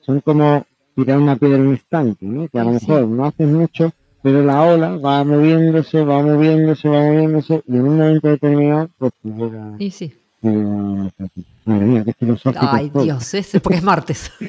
son 0.00 0.20
como 0.20 0.66
tirar 0.94 1.18
una 1.18 1.36
piedra 1.36 1.56
en 1.56 1.66
un 1.68 1.74
estanque, 1.74 2.26
¿no? 2.26 2.48
Que 2.48 2.58
a 2.58 2.64
lo 2.64 2.70
mejor 2.72 3.06
no 3.08 3.24
haces 3.26 3.48
mucho, 3.48 3.92
pero 4.22 4.44
la 4.44 4.62
ola 4.62 4.96
va 4.96 5.24
moviéndose, 5.24 6.02
va 6.04 6.22
moviéndose, 6.22 6.88
va 6.88 7.00
moviéndose, 7.00 7.62
y 7.66 7.76
en 7.76 7.82
un 7.88 7.96
momento 7.98 8.28
determinado, 8.28 8.88
pues 8.98 9.12
te 9.22 9.28
llega, 9.30 9.72
Y 9.78 9.90
sí. 9.90 10.12
Madre 10.42 11.86
mía, 11.86 12.04
qué 12.04 12.12
filosófico. 12.14 12.66
Ay, 12.68 12.90
todo. 12.90 13.04
Dios, 13.04 13.34
ese 13.34 13.60
porque 13.60 13.78
es 13.78 13.84
martes. 13.84 14.30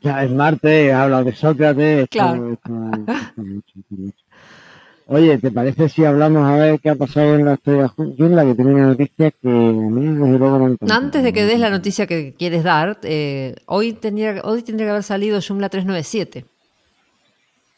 Ya 0.00 0.22
es 0.22 0.30
Marte, 0.30 0.92
habla 0.92 1.24
de 1.24 1.32
Sócrates. 1.34 2.08
Claro. 2.08 2.52
esto- 2.52 2.70
esto 2.94 3.42
mucho, 3.42 3.72
esto 3.80 3.94
mucho. 3.96 4.24
Oye, 5.10 5.38
¿te 5.38 5.50
parece 5.50 5.88
si 5.88 6.04
hablamos 6.04 6.46
a 6.46 6.56
ver 6.56 6.80
qué 6.80 6.90
ha 6.90 6.94
pasado 6.94 7.34
en 7.34 7.46
la 7.46 7.54
historia 7.54 7.82
de 7.84 7.88
Junla? 8.18 8.44
Que 8.44 8.54
tiene 8.54 8.74
una 8.74 8.86
noticia 8.88 9.30
que 9.30 9.48
a 9.48 9.50
mí 9.52 10.04
desde 10.06 10.38
luego 10.38 10.58
me 10.58 10.72
encanta. 10.72 10.94
Antes 10.94 11.22
de 11.22 11.32
que 11.32 11.46
des 11.46 11.58
la 11.58 11.70
noticia 11.70 12.06
que 12.06 12.34
quieres 12.34 12.62
dar, 12.62 12.98
eh, 13.02 13.56
hoy, 13.66 13.94
tendría, 13.94 14.42
hoy 14.44 14.62
tendría 14.62 14.88
que 14.88 14.90
haber 14.90 15.02
salido 15.02 15.40
Joomla 15.40 15.70
397. 15.70 16.44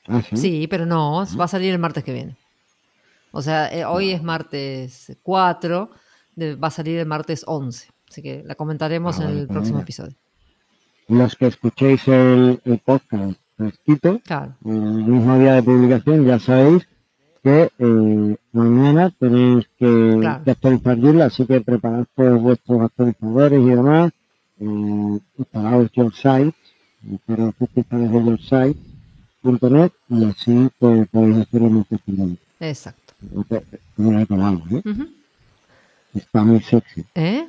Ah, 0.08 0.22
sí. 0.28 0.36
Sí, 0.36 0.66
pero 0.68 0.86
no, 0.86 1.24
va 1.38 1.44
a 1.44 1.48
salir 1.48 1.72
el 1.72 1.78
martes 1.78 2.02
que 2.02 2.12
viene. 2.12 2.36
O 3.30 3.42
sea, 3.42 3.72
eh, 3.72 3.84
hoy 3.84 4.10
es 4.10 4.24
martes 4.24 5.16
4, 5.22 5.88
de- 6.34 6.56
va 6.56 6.66
a 6.66 6.72
salir 6.72 6.98
el 6.98 7.06
martes 7.06 7.44
11. 7.46 7.90
Así 8.10 8.22
que 8.22 8.42
la 8.44 8.56
comentaremos 8.56 9.20
Ah, 9.20 9.22
en 9.22 9.28
vale, 9.28 9.40
el 9.42 9.46
pues 9.46 9.54
próximo 9.54 9.76
mira. 9.76 9.84
episodio. 9.84 10.14
Los 11.06 11.36
que 11.36 11.46
escuchéis 11.46 12.08
el, 12.08 12.60
el 12.64 12.78
podcast 12.80 13.38
fresquito, 13.56 14.20
Claro. 14.24 14.56
el 14.64 14.80
mismo 15.04 15.38
día 15.38 15.52
de 15.54 15.62
publicación, 15.62 16.26
ya 16.26 16.40
sabéis 16.40 16.88
que 17.42 17.70
eh, 17.78 18.36
mañana 18.52 19.10
tenéis 19.18 19.66
que, 19.78 20.16
Claro. 20.20 20.44
que 20.44 20.50
actualizar 20.50 21.00
Joomla, 21.00 21.24
así 21.26 21.46
que 21.46 21.60
preparad 21.60 22.04
todos 22.14 22.40
vuestros 22.40 22.80
actualizadores 22.82 23.60
y 23.60 23.68
demás. 23.70 24.12
Eh, 24.60 25.18
instalaos 25.38 25.90
your 25.92 26.12
sites, 26.14 26.54
pero 27.26 27.54
oficiales 27.58 28.12
de 28.12 28.24
your 28.24 28.40
site.net 28.40 29.92
y 30.10 30.24
así 30.24 30.68
pues, 30.78 31.08
podéis 31.08 31.36
hacerlo 31.38 31.70
muy 31.70 31.84
fácilmente. 31.84 32.42
Exacto. 32.60 33.14
Como 33.96 34.12
la 34.12 34.22
he 34.22 34.26
colado, 34.26 34.62
¿eh? 34.70 34.82
Está 36.14 36.42
muy 36.42 36.60
sexy. 36.60 37.04
¿Eh? 37.14 37.46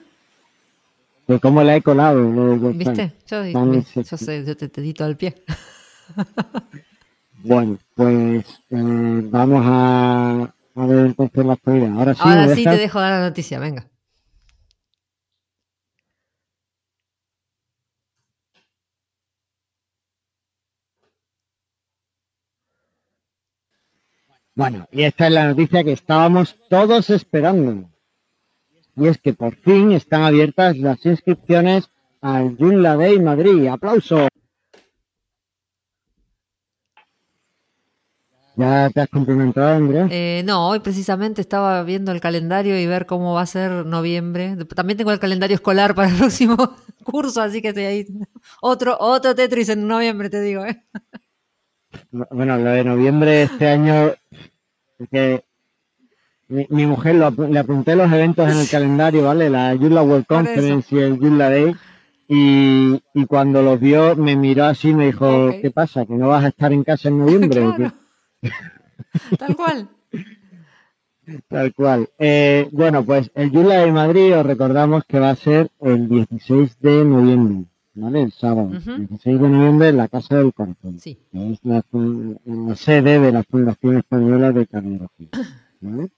De 1.27 1.39
cómo 1.39 1.63
la 1.63 1.75
he 1.75 1.81
colado, 1.81 2.19
lo 2.31 2.71
¿Viste? 2.73 3.13
site. 3.25 4.03
Yo, 4.09 4.17
sé, 4.17 4.45
yo 4.45 4.55
te, 4.57 4.69
te 4.69 4.81
di 4.81 4.93
todo 4.93 5.07
el 5.09 5.17
pie. 5.17 5.35
Bueno, 7.43 7.77
pues 7.95 8.45
eh, 8.69 9.21
vamos 9.31 9.63
a, 9.65 10.53
a 10.75 10.85
ver 10.85 11.07
entonces 11.07 11.45
la 11.45 11.53
actualidad. 11.53 11.91
Ahora 11.97 12.13
sí, 12.13 12.21
Ahora 12.23 12.47
¿me 12.47 12.55
sí 12.55 12.63
te 12.63 12.77
dejo 12.77 12.99
dar 12.99 13.19
la 13.19 13.27
noticia, 13.27 13.59
venga. 13.59 13.87
Bueno, 24.53 24.87
y 24.91 25.03
esta 25.03 25.27
es 25.27 25.33
la 25.33 25.47
noticia 25.47 25.83
que 25.83 25.93
estábamos 25.93 26.55
todos 26.69 27.09
esperando. 27.09 27.89
Y 28.95 29.07
es 29.07 29.17
que 29.17 29.33
por 29.33 29.55
fin 29.55 29.93
están 29.93 30.23
abiertas 30.23 30.77
las 30.77 31.03
inscripciones 31.05 31.89
al 32.21 32.57
Joomla 32.57 32.97
Day 32.97 33.19
Madrid. 33.19 33.67
¡Aplauso! 33.67 34.27
¿Ya 38.61 38.89
te 38.91 39.01
has 39.01 39.09
cumplimentado, 39.09 39.75
Andrea? 39.75 40.07
Eh, 40.11 40.43
no, 40.45 40.69
hoy 40.69 40.81
precisamente 40.81 41.41
estaba 41.41 41.81
viendo 41.83 42.11
el 42.11 42.21
calendario 42.21 42.79
y 42.79 42.85
ver 42.85 43.07
cómo 43.07 43.33
va 43.33 43.41
a 43.41 43.45
ser 43.47 43.87
noviembre. 43.87 44.55
También 44.75 44.97
tengo 44.97 45.11
el 45.11 45.19
calendario 45.19 45.55
escolar 45.55 45.95
para 45.95 46.09
el 46.09 46.15
próximo 46.17 46.55
curso, 47.03 47.41
así 47.41 47.61
que 47.61 47.69
estoy 47.69 47.85
ahí. 47.85 48.05
Otro, 48.61 48.95
otro 48.99 49.33
Tetris 49.33 49.69
en 49.69 49.87
noviembre, 49.87 50.29
te 50.29 50.41
digo. 50.41 50.63
¿eh? 50.63 50.83
Bueno, 52.11 52.55
lo 52.57 52.69
de 52.69 52.83
noviembre 52.83 53.43
este 53.43 53.67
año, 53.67 54.13
que 55.09 55.43
mi, 56.47 56.67
mi 56.69 56.85
mujer 56.85 57.15
lo 57.15 57.31
le 57.31 57.59
apunté 57.59 57.95
los 57.95 58.11
eventos 58.11 58.47
en 58.47 58.57
el 58.57 58.69
calendario, 58.69 59.23
¿vale? 59.23 59.49
La 59.49 59.75
Joomla 59.75 60.03
World 60.03 60.27
Conference 60.27 60.95
y 60.95 60.99
el 60.99 61.17
Joomla 61.17 61.49
Day. 61.49 61.75
Y, 62.27 63.01
y 63.13 63.25
cuando 63.25 63.61
los 63.63 63.79
vio, 63.79 64.15
me 64.15 64.35
miró 64.35 64.65
así 64.65 64.89
y 64.89 64.93
me 64.93 65.07
dijo. 65.07 65.49
¿qué 65.61 65.71
pasa? 65.71 66.05
¿Que 66.05 66.13
no 66.13 66.27
vas 66.27 66.45
a 66.45 66.49
estar 66.49 66.71
en 66.71 66.83
casa 66.83 67.09
en 67.09 67.17
noviembre? 67.17 67.61
o 67.65 67.71
qué?". 67.71 67.77
Claro. 67.77 68.00
Tal 69.37 69.55
cual. 69.55 69.89
Tal 71.47 71.73
cual. 71.73 72.09
Eh, 72.17 72.67
bueno, 72.71 73.05
pues 73.05 73.31
el 73.35 73.51
Joomla 73.51 73.75
de 73.75 73.91
Madrid 73.91 74.35
os 74.35 74.45
recordamos 74.45 75.03
que 75.05 75.19
va 75.19 75.29
a 75.29 75.35
ser 75.35 75.69
el 75.79 76.09
16 76.09 76.79
de 76.79 77.05
noviembre, 77.05 77.65
¿vale? 77.93 78.23
El 78.23 78.31
sábado. 78.31 78.67
Ujú. 78.67 78.97
16 78.97 79.39
de 79.39 79.49
noviembre 79.49 79.89
en 79.89 79.97
la 79.97 80.07
Casa 80.07 80.37
del 80.37 80.53
Corazón. 80.53 80.99
Sí. 80.99 81.19
que 81.31 81.51
es 81.51 81.59
la, 81.63 81.83
sede 82.75 83.19
de 83.19 83.31
la 83.31 83.43
Fundación 83.43 83.97
Española 83.97 84.51
de 84.51 84.67
Cardiología. 84.67 85.29
¿vale? 85.81 86.09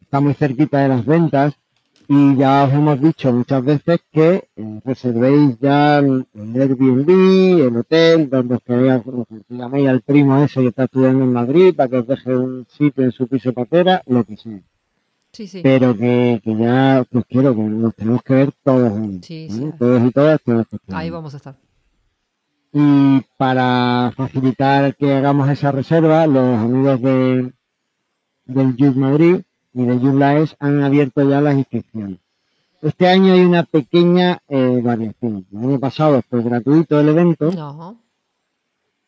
Está 0.00 0.20
muy 0.20 0.34
cerquita 0.34 0.80
de 0.80 0.88
las 0.88 1.04
ventas 1.06 1.54
y 2.08 2.36
ya 2.36 2.64
os 2.64 2.72
hemos 2.72 3.00
dicho 3.00 3.32
muchas 3.32 3.64
veces 3.64 4.00
que 4.10 4.48
eh, 4.56 4.80
reservéis 4.84 5.58
ya 5.60 5.98
el, 5.98 6.26
el 6.34 6.60
Airbnb, 6.60 7.08
el 7.66 7.76
hotel, 7.76 8.28
donde 8.30 8.54
os 8.56 8.62
queréis, 8.62 9.02
que 9.02 9.54
llaméis 9.54 9.88
al 9.88 10.02
primo 10.02 10.38
ese 10.42 10.60
que 10.60 10.68
está 10.68 10.84
estudiando 10.84 11.24
en 11.24 11.32
Madrid 11.32 11.74
para 11.74 11.88
que 11.88 11.98
os 11.98 12.06
deje 12.06 12.36
un 12.36 12.66
sitio 12.68 13.04
en 13.04 13.12
su 13.12 13.26
piso 13.28 13.52
patera, 13.52 14.02
lo 14.06 14.24
que 14.24 14.36
sea. 14.36 14.60
Sí, 15.32 15.46
sí. 15.46 15.60
Pero 15.62 15.96
que, 15.96 16.40
que 16.44 16.56
ya, 16.56 17.04
pues 17.10 17.24
quiero 17.26 17.54
que 17.54 17.62
nos 17.62 17.94
tenemos 17.94 18.22
que 18.22 18.34
ver 18.34 18.52
todos. 18.62 18.92
Sí, 19.22 19.48
sí. 19.50 19.70
Todos 19.78 20.02
y 20.04 20.10
todas 20.10 20.42
tenemos 20.42 20.66
que 20.68 20.76
estar 20.76 20.96
Ahí 20.96 21.04
ahí. 21.06 21.10
vamos 21.10 21.32
a 21.34 21.36
estar. 21.38 21.56
Y 22.74 23.20
para 23.36 24.12
facilitar 24.16 24.94
que 24.96 25.12
hagamos 25.12 25.48
esa 25.48 25.72
reserva, 25.72 26.26
los 26.26 26.58
amigos 26.58 27.00
de, 27.02 27.52
del 28.44 28.76
Youth 28.76 28.96
Madrid 28.96 29.42
y 29.74 29.84
de 29.84 29.98
Youth 30.00 30.14
Laes 30.14 30.56
han 30.58 30.82
abierto 30.82 31.28
ya 31.28 31.40
las 31.40 31.56
inscripciones. 31.56 32.18
Este 32.82 33.08
año 33.08 33.32
hay 33.34 33.40
una 33.40 33.62
pequeña 33.62 34.38
eh, 34.48 34.80
variación. 34.82 35.46
El 35.52 35.58
año 35.58 35.78
pasado 35.80 36.20
fue 36.28 36.42
gratuito 36.42 36.98
el 37.00 37.08
evento, 37.08 37.50
No. 37.52 37.98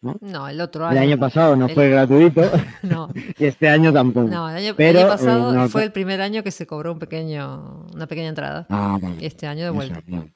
¿No? 0.01 0.19
No, 0.21 0.49
el 0.49 0.61
otro 0.61 0.85
el 0.91 0.99
año. 0.99 1.13
año 1.13 1.19
pasado 1.19 1.57
no 1.57 1.65
El- 1.67 1.75
fue 1.75 1.89
gratuito 1.89 2.43
No, 2.83 3.09
y 3.39 3.45
este 3.47 3.69
año 3.71 3.91
tampoco. 3.91 4.29
no, 4.29 4.51
el 4.51 4.57
año, 4.59 4.75
el 4.77 4.97
año 4.99 5.07
eh, 5.07 5.09
pasado 5.11 5.53
no- 5.55 5.69
fue 5.71 5.83
el 5.85 5.93
primer 5.93 6.21
año 6.21 6.43
que 6.43 6.51
se 6.51 6.67
cobró 6.67 6.93
un 6.93 6.99
pequeño, 6.99 7.87
una 7.95 8.07
pequeña 8.07 8.29
entrada. 8.29 8.67
Ah, 8.69 8.99
Y 9.01 9.03
vale. 9.03 9.27
este 9.27 9.47
año 9.47 9.65
de 9.65 9.71
vuelta. 9.71 10.03
Eso. 10.07 10.27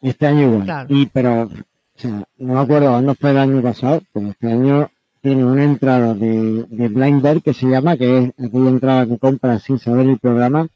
Este 0.00 0.26
año 0.28 0.42
igual. 0.42 0.64
Claro. 0.64 0.86
Y 0.94 1.06
pero, 1.06 1.42
o 1.42 1.50
sea, 1.96 2.22
no 2.38 2.54
me 2.54 2.60
acuerdo 2.60 2.88
cuándo 2.90 3.14
fue 3.16 3.30
el 3.32 3.38
año 3.38 3.60
pasado, 3.62 4.00
pero 4.12 4.28
este 4.28 4.46
año 4.52 4.88
tiene 5.20 5.44
una 5.44 5.64
entrada 5.64 6.14
de, 6.14 6.64
de 6.68 6.88
Blind 6.88 7.22
Bear 7.22 7.42
que 7.42 7.54
se 7.54 7.66
llama, 7.66 7.96
que 7.96 8.18
es 8.18 8.30
aquella 8.38 8.70
entrada 8.70 9.06
que 9.06 9.18
compras 9.18 9.62
sin 9.62 9.78
saber 9.78 10.08
el 10.08 10.18
programa, 10.18 10.68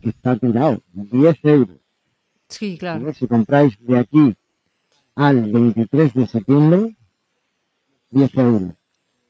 que 0.00 0.10
está 0.10 0.36
tirado. 0.36 0.82
10 0.92 1.36
euros. 1.44 1.76
Sí, 2.48 2.78
claro. 2.78 3.12
Si 3.14 3.26
compráis 3.26 3.76
de 3.80 3.98
aquí 3.98 4.36
al 5.14 5.50
23 5.50 6.14
de 6.14 6.26
septiembre, 6.26 6.96
10 8.10 8.34
euros. 8.36 8.72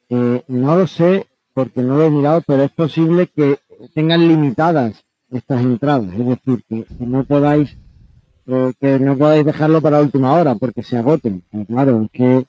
Eh, 0.09 0.43
no 0.47 0.77
lo 0.77 0.87
sé 0.87 1.27
porque 1.53 1.81
no 1.81 1.97
lo 1.97 2.03
he 2.03 2.09
mirado, 2.09 2.41
pero 2.45 2.63
es 2.63 2.71
posible 2.71 3.27
que 3.27 3.59
tengan 3.93 4.27
limitadas 4.27 5.03
estas 5.31 5.61
entradas, 5.61 6.13
es 6.13 6.25
decir, 6.25 6.63
que, 6.69 6.85
que 6.85 7.05
no 7.05 7.25
podáis 7.25 7.77
eh, 8.49 8.73
que 8.79 8.97
no 8.99 9.17
podáis 9.17 9.45
dejarlo 9.45 9.81
para 9.81 9.99
última 9.99 10.33
hora 10.33 10.55
porque 10.55 10.81
se 10.81 10.97
agoten. 10.97 11.43
Pero 11.51 11.65
claro, 11.65 12.01
es 12.03 12.11
que 12.11 12.45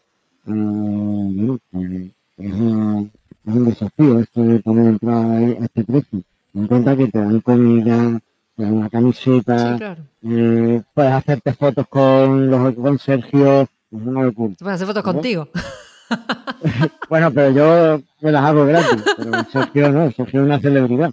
bueno, 0.55 1.59
pues, 1.71 1.91
es, 2.39 2.53
un, 2.53 3.11
es 3.47 3.55
un 3.55 3.65
desafío 3.67 4.19
esto 4.21 4.43
de 4.43 4.61
poner 4.61 4.87
entrada 4.87 5.37
a 5.37 5.43
este 5.45 5.85
precio. 5.85 6.21
En 6.55 6.67
cuenta 6.67 6.97
que 6.97 7.09
te 7.09 7.19
dan 7.19 7.41
comida, 7.41 8.21
te 8.57 8.63
dan 8.63 8.73
una 8.75 8.89
camiseta, 8.91 9.73
Sí, 9.73 9.79
claro. 9.79 10.03
eh, 10.23 10.83
puedes 10.95 11.13
hacerte 11.13 11.53
fotos 11.55 11.87
con 11.89 12.51
los 12.51 12.75
con 12.75 12.99
Sergio, 12.99 13.63
es 13.63 13.69
una 13.91 14.23
locura. 14.25 14.55
Se 14.55 14.65
pueden 14.65 14.75
hacer 14.75 14.87
fotos 14.87 15.05
¿No? 15.05 15.13
contigo. 15.13 15.49
Bueno, 17.11 17.31
pero 17.31 17.51
yo 17.51 18.03
me 18.23 18.33
las 18.33 18.45
hago 18.45 18.65
gratis, 18.65 19.03
pero 19.17 19.31
Sergio 19.53 19.91
no, 19.93 20.11
Sergio 20.11 20.41
es 20.41 20.47
una 20.47 20.59
celebridad. 20.59 21.13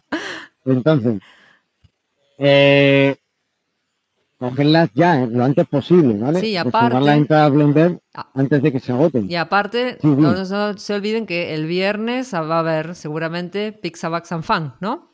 Entonces, 0.64 1.20
eh, 2.38 3.16
cogerlas 4.50 4.90
ya, 4.94 5.24
eh, 5.24 5.28
lo 5.28 5.44
antes 5.44 5.68
posible, 5.68 6.16
¿vale? 6.18 6.40
Sí, 6.40 6.56
aparte- 6.58 7.00
la 7.00 7.16
entrada 7.16 7.46
a 7.46 7.50
Blender 7.50 8.00
Ah. 8.14 8.28
antes 8.34 8.62
de 8.62 8.72
que 8.72 8.80
se 8.80 8.92
agoten. 8.92 9.30
Y 9.30 9.36
aparte, 9.36 9.94
Sí, 10.02 10.08
sí. 10.08 10.08
no, 10.08 10.34
no 10.34 10.78
se 10.78 10.94
olviden 10.94 11.26
que 11.26 11.54
el 11.54 11.66
viernes 11.66 12.34
va 12.34 12.56
a 12.56 12.60
haber 12.60 12.96
seguramente 12.96 13.72
Pixabax 13.74 14.32
and 14.32 14.44
Fan, 14.44 14.74
¿no? 14.80 15.10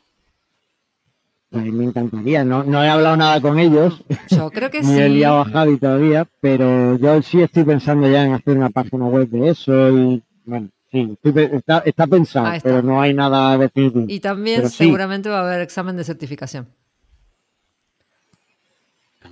A 1.54 1.58
mí 1.58 1.70
me 1.70 1.84
encantaría, 1.84 2.44
no, 2.44 2.64
no 2.64 2.82
he 2.82 2.88
hablado 2.88 3.14
nada 3.16 3.38
con 3.40 3.58
ellos, 3.58 4.02
Yo 4.30 4.50
creo 4.50 4.70
que 4.70 4.80
ni 4.82 4.92
he 4.98 5.06
sí. 5.08 5.12
liado 5.14 5.40
a 5.40 5.44
Javi 5.44 5.76
todavía, 5.76 6.26
pero 6.40 6.96
yo 6.96 7.20
sí 7.22 7.42
estoy 7.42 7.64
pensando 7.64 8.08
ya 8.10 8.24
en 8.24 8.32
hacer 8.32 8.56
una 8.56 8.70
página 8.70 9.04
web 9.06 9.28
de 9.28 9.50
eso 9.50 9.90
y, 9.90 10.22
bueno, 10.46 10.68
sí, 10.90 11.14
estoy 11.22 11.50
está, 11.52 11.82
está 11.84 12.06
pensado, 12.06 12.52
está. 12.52 12.66
pero 12.66 12.82
no 12.82 13.02
hay 13.02 13.12
nada 13.12 13.58
definitivo. 13.58 14.06
Y 14.08 14.20
también 14.20 14.58
Pero 14.60 14.68
sí. 14.70 14.76
seguramente 14.76 15.28
va 15.28 15.40
a 15.40 15.46
haber 15.46 15.60
examen 15.60 15.94
de 15.96 16.04
certificación. 16.04 16.68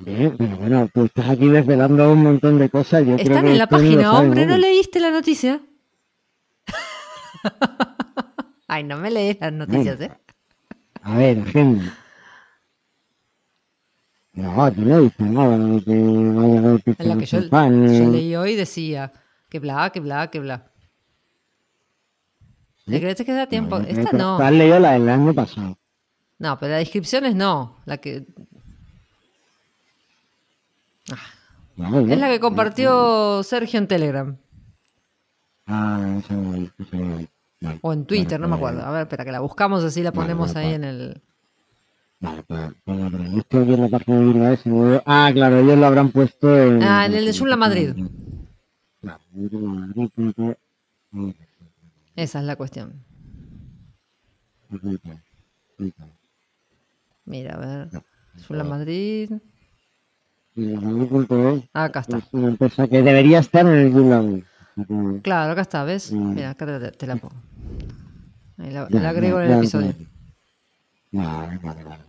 Pero 0.05 0.57
bueno, 0.57 0.89
tú 0.93 1.05
estás 1.05 1.29
aquí 1.29 1.49
desvelando 1.49 2.13
un 2.13 2.23
montón 2.23 2.59
de 2.59 2.71
cosas. 2.71 3.01
Yo 3.01 3.17
creo 3.17 3.19
Están 3.19 3.45
que 3.45 3.53
en 3.53 3.59
la 3.59 3.67
página, 3.67 4.19
hombre, 4.19 4.47
¿no 4.47 4.57
leíste 4.57 5.01
la 5.01 5.11
noticia? 5.11 5.61
Ay, 8.69 8.85
no 8.85 8.99
me 8.99 9.11
lees 9.11 9.39
las 9.41 9.53
noticias, 9.53 10.01
¿eh? 10.01 10.11
A 11.03 11.17
ver, 11.17 11.41
agenda. 11.41 11.95
No, 14.33 14.65
aquí 14.65 14.81
no 14.81 15.01
dice 15.01 15.23
nada 15.25 15.59
de 15.59 15.83
que 15.83 15.93
vaya 15.93 16.55
a 16.55 16.59
haber 16.59 16.83
En 16.99 17.09
la 17.09 17.17
que 17.17 17.27
yo, 17.27 17.41
champán, 17.41 17.87
yo 17.87 17.93
eh. 17.93 18.07
leí 18.07 18.37
hoy 18.37 18.55
decía 18.55 19.13
que 19.49 19.59
bla, 19.59 19.91
que 19.91 20.01
bla, 20.01 20.31
que 20.31 20.41
bla. 20.41 20.71
¿Le 22.87 23.01
crees 23.01 23.23
que 23.23 23.33
da 23.33 23.47
tiempo? 23.47 23.79
No, 23.79 23.87
Esta 23.87 24.17
no. 24.17 24.37
Tú 24.37 24.43
has 24.43 24.53
leído 24.53 24.79
la 24.79 24.93
del 24.93 25.09
año 25.09 25.35
pasado. 25.35 25.77
No, 26.39 26.59
pero 26.59 26.73
la 26.73 26.79
descripción 26.79 27.27
es 27.27 27.35
no. 27.35 27.77
La 27.85 27.99
que, 27.99 28.27
es 31.07 32.19
la 32.19 32.29
que 32.29 32.41
compartió 32.41 33.43
Sergio 33.43 33.79
en 33.79 33.89
Telegram. 33.89 34.37
Ah, 35.67 36.21
O 37.83 37.93
en 37.93 38.05
Twitter, 38.07 38.41
no 38.41 38.49
me 38.49 38.57
acuerdo. 38.57 38.85
A 38.85 38.91
ver, 38.91 39.03
espera, 39.03 39.25
que 39.25 39.33
la 39.33 39.41
buscamos 39.41 39.85
así 39.85 40.03
la 40.03 40.13
ponemos 40.13 40.57
ahí 40.57 40.75
en 40.75 40.85
el. 40.85 41.23
Vale, 42.21 42.43
pues, 42.43 42.73
pues, 42.85 43.13
vale, 43.13 43.39
esto 43.39 43.61
aquí 43.61 43.73
en 43.73 43.91
la 43.91 43.99
de 43.99 44.25
Bilbao 44.25 44.59
me 44.65 45.03
Ah, 45.07 45.31
claro, 45.33 45.59
ellos 45.59 45.79
lo 45.79 45.87
habrán 45.87 46.11
puesto 46.11 46.55
en... 46.55 46.83
Ah, 46.83 47.07
en 47.07 47.15
el 47.15 47.25
de 47.25 47.33
Joomla 47.33 47.57
Madrid. 47.57 47.95
Esa 52.15 52.41
es 52.41 52.45
la 52.45 52.57
cuestión. 52.57 53.03
Mira, 57.25 57.55
a 57.55 57.59
ver. 57.59 57.93
No. 57.95 58.05
Sula 58.37 58.65
Madrid. 58.65 59.31
Joomla 59.31 59.31
Madrid 59.31 59.31
punto 59.31 59.37
es. 59.37 59.51
Acá 61.73 62.01
está. 62.01 62.19
Es 62.19 62.25
una 62.33 62.49
empresa 62.49 62.87
que 62.89 63.03
debería 63.03 63.39
estar 63.39 63.67
en 63.67 63.73
el 63.73 63.93
Joomla 63.93 64.23
Madrid. 64.23 64.45
O 64.45 64.75
sea 64.75 64.85
que- 64.87 65.21
Claro, 65.23 65.53
acá 65.53 65.61
está, 65.63 65.85
¿ves? 65.85 66.13
Mm. 66.13 66.35
Mira, 66.35 66.51
acá 66.51 66.67
te, 66.67 66.91
te 66.93 67.07
la 67.07 67.17
pongo. 67.17 67.35
Ahí 68.59 68.71
la, 68.71 68.83
agrego 69.09 69.41
en 69.41 69.51
el 69.51 69.59
episodio. 69.59 69.95
Vale, 71.13 71.59
vale, 71.63 71.85
vale. 71.85 72.05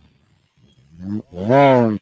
Oh. 1.32 1.92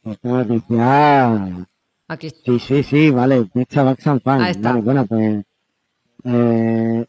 Aquí 2.08 2.26
está. 2.26 2.40
Sí, 2.44 2.58
sí, 2.58 2.82
sí, 2.82 3.10
vale. 3.10 3.44
Pizza 3.46 3.82
Back. 3.82 4.00
Ahí 4.26 4.50
está. 4.50 4.70
Vale, 4.70 4.82
bueno, 4.82 5.06
pues. 5.06 5.44
Eh, 6.24 7.06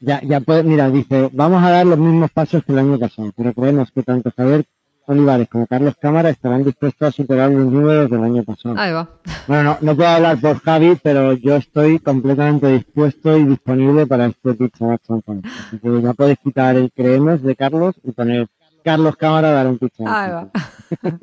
ya, 0.00 0.22
ya 0.22 0.40
puede, 0.40 0.62
mira, 0.62 0.88
dice, 0.88 1.28
vamos 1.32 1.62
a 1.62 1.70
dar 1.70 1.86
los 1.86 1.98
mismos 1.98 2.30
pasos 2.30 2.64
que 2.64 2.72
el 2.72 2.78
año 2.78 2.98
pasado, 2.98 3.32
pero 3.36 3.52
creemos 3.52 3.90
que 3.90 4.02
tanto 4.02 4.32
Javier 4.34 4.64
Olivares 5.06 5.48
como 5.48 5.66
Carlos 5.66 5.94
Cámara 6.00 6.30
estarán 6.30 6.64
dispuestos 6.64 7.08
a 7.08 7.10
superar 7.10 7.50
los 7.50 7.72
números 7.72 8.08
del 8.10 8.22
año 8.22 8.44
pasado. 8.44 8.76
Ahí 8.78 8.92
va. 8.92 9.08
Bueno, 9.48 9.62
no, 9.64 9.78
no 9.80 9.96
puedo 9.96 10.08
hablar 10.08 10.40
por 10.40 10.60
Javi, 10.60 10.96
pero 11.02 11.32
yo 11.32 11.56
estoy 11.56 11.98
completamente 11.98 12.68
dispuesto 12.68 13.36
y 13.36 13.44
disponible 13.44 14.06
para 14.06 14.26
este 14.26 14.54
Fan. 14.54 15.42
Así 15.44 15.78
que 15.78 16.02
ya 16.02 16.12
podéis 16.12 16.38
quitar 16.38 16.76
el 16.76 16.92
creemos 16.92 17.42
de 17.42 17.56
Carlos 17.56 17.96
y 18.04 18.12
poner 18.12 18.48
Carlos 18.84 19.16
Cámara 19.16 19.50
dar 19.50 19.66
un 19.66 19.78
Back 19.78 19.92
Ahí 20.06 20.30
va. 20.30 20.50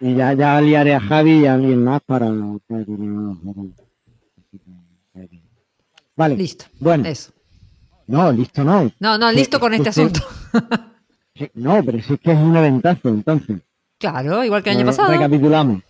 Y 0.00 0.16
ya, 0.16 0.34
ya 0.34 0.60
liaré 0.60 0.94
a 0.94 1.00
Javi 1.00 1.40
y 1.40 1.46
a 1.46 1.54
alguien 1.54 1.82
más 1.82 2.02
para... 2.02 2.28
Vale. 6.16 6.36
Listo. 6.36 6.66
Bueno, 6.78 7.08
Eso. 7.08 7.32
no, 8.06 8.30
listo 8.30 8.64
no. 8.64 8.92
No, 9.00 9.16
no, 9.16 9.32
listo 9.32 9.58
con 9.58 9.72
este 9.72 9.88
asunto. 9.88 10.20
Sí, 11.34 11.50
No, 11.54 11.82
pero 11.84 12.00
sí 12.00 12.16
que 12.18 12.32
es 12.32 12.38
un 12.38 12.56
eventazo, 12.56 13.08
entonces. 13.08 13.60
Claro, 13.98 14.44
igual 14.44 14.62
que 14.62 14.70
el 14.70 14.76
año 14.76 14.84
Eh, 14.84 14.90
pasado. 14.90 15.12
Recapitulamos. 15.12 15.82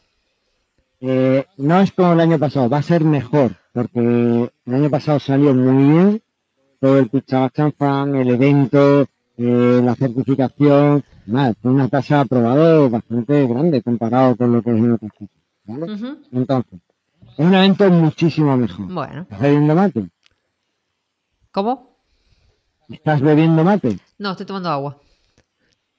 Eh, 1.00 1.46
no 1.58 1.80
es 1.80 1.92
como 1.92 2.12
el 2.14 2.20
año 2.20 2.38
pasado, 2.38 2.68
va 2.70 2.78
a 2.78 2.82
ser 2.82 3.04
mejor, 3.04 3.56
porque 3.72 4.50
el 4.64 4.74
año 4.74 4.88
pasado 4.88 5.18
salió 5.20 5.54
muy 5.54 5.92
bien, 5.92 6.22
todo 6.80 6.98
el 6.98 7.10
Fan, 7.76 8.14
el 8.14 8.30
evento, 8.30 9.02
eh, 9.36 9.80
la 9.84 9.94
certificación, 9.96 11.04
nada, 11.26 11.52
fue 11.60 11.72
una 11.72 11.88
tasa 11.88 12.16
de 12.16 12.20
aprobado 12.22 12.88
bastante 12.88 13.46
grande 13.46 13.82
comparado 13.82 14.36
con 14.36 14.52
lo 14.52 14.62
que 14.62 14.70
es 14.70 14.76
en 14.78 14.92
otros 14.92 15.10
sitios, 15.18 15.40
¿vale? 15.64 16.16
Entonces, 16.32 16.80
es 17.36 17.38
un 17.47 17.54
evento 17.54 17.90
muchísimo 17.90 18.56
mejor. 18.56 18.86
Bueno, 18.92 19.23
¿Estás 19.23 19.40
bebiendo 19.40 19.75
mate? 19.75 20.08
¿cómo? 21.50 21.99
¿Estás 22.88 23.21
bebiendo 23.21 23.62
mate? 23.64 23.99
No, 24.19 24.30
estoy 24.30 24.47
tomando 24.47 24.71
agua. 24.71 24.97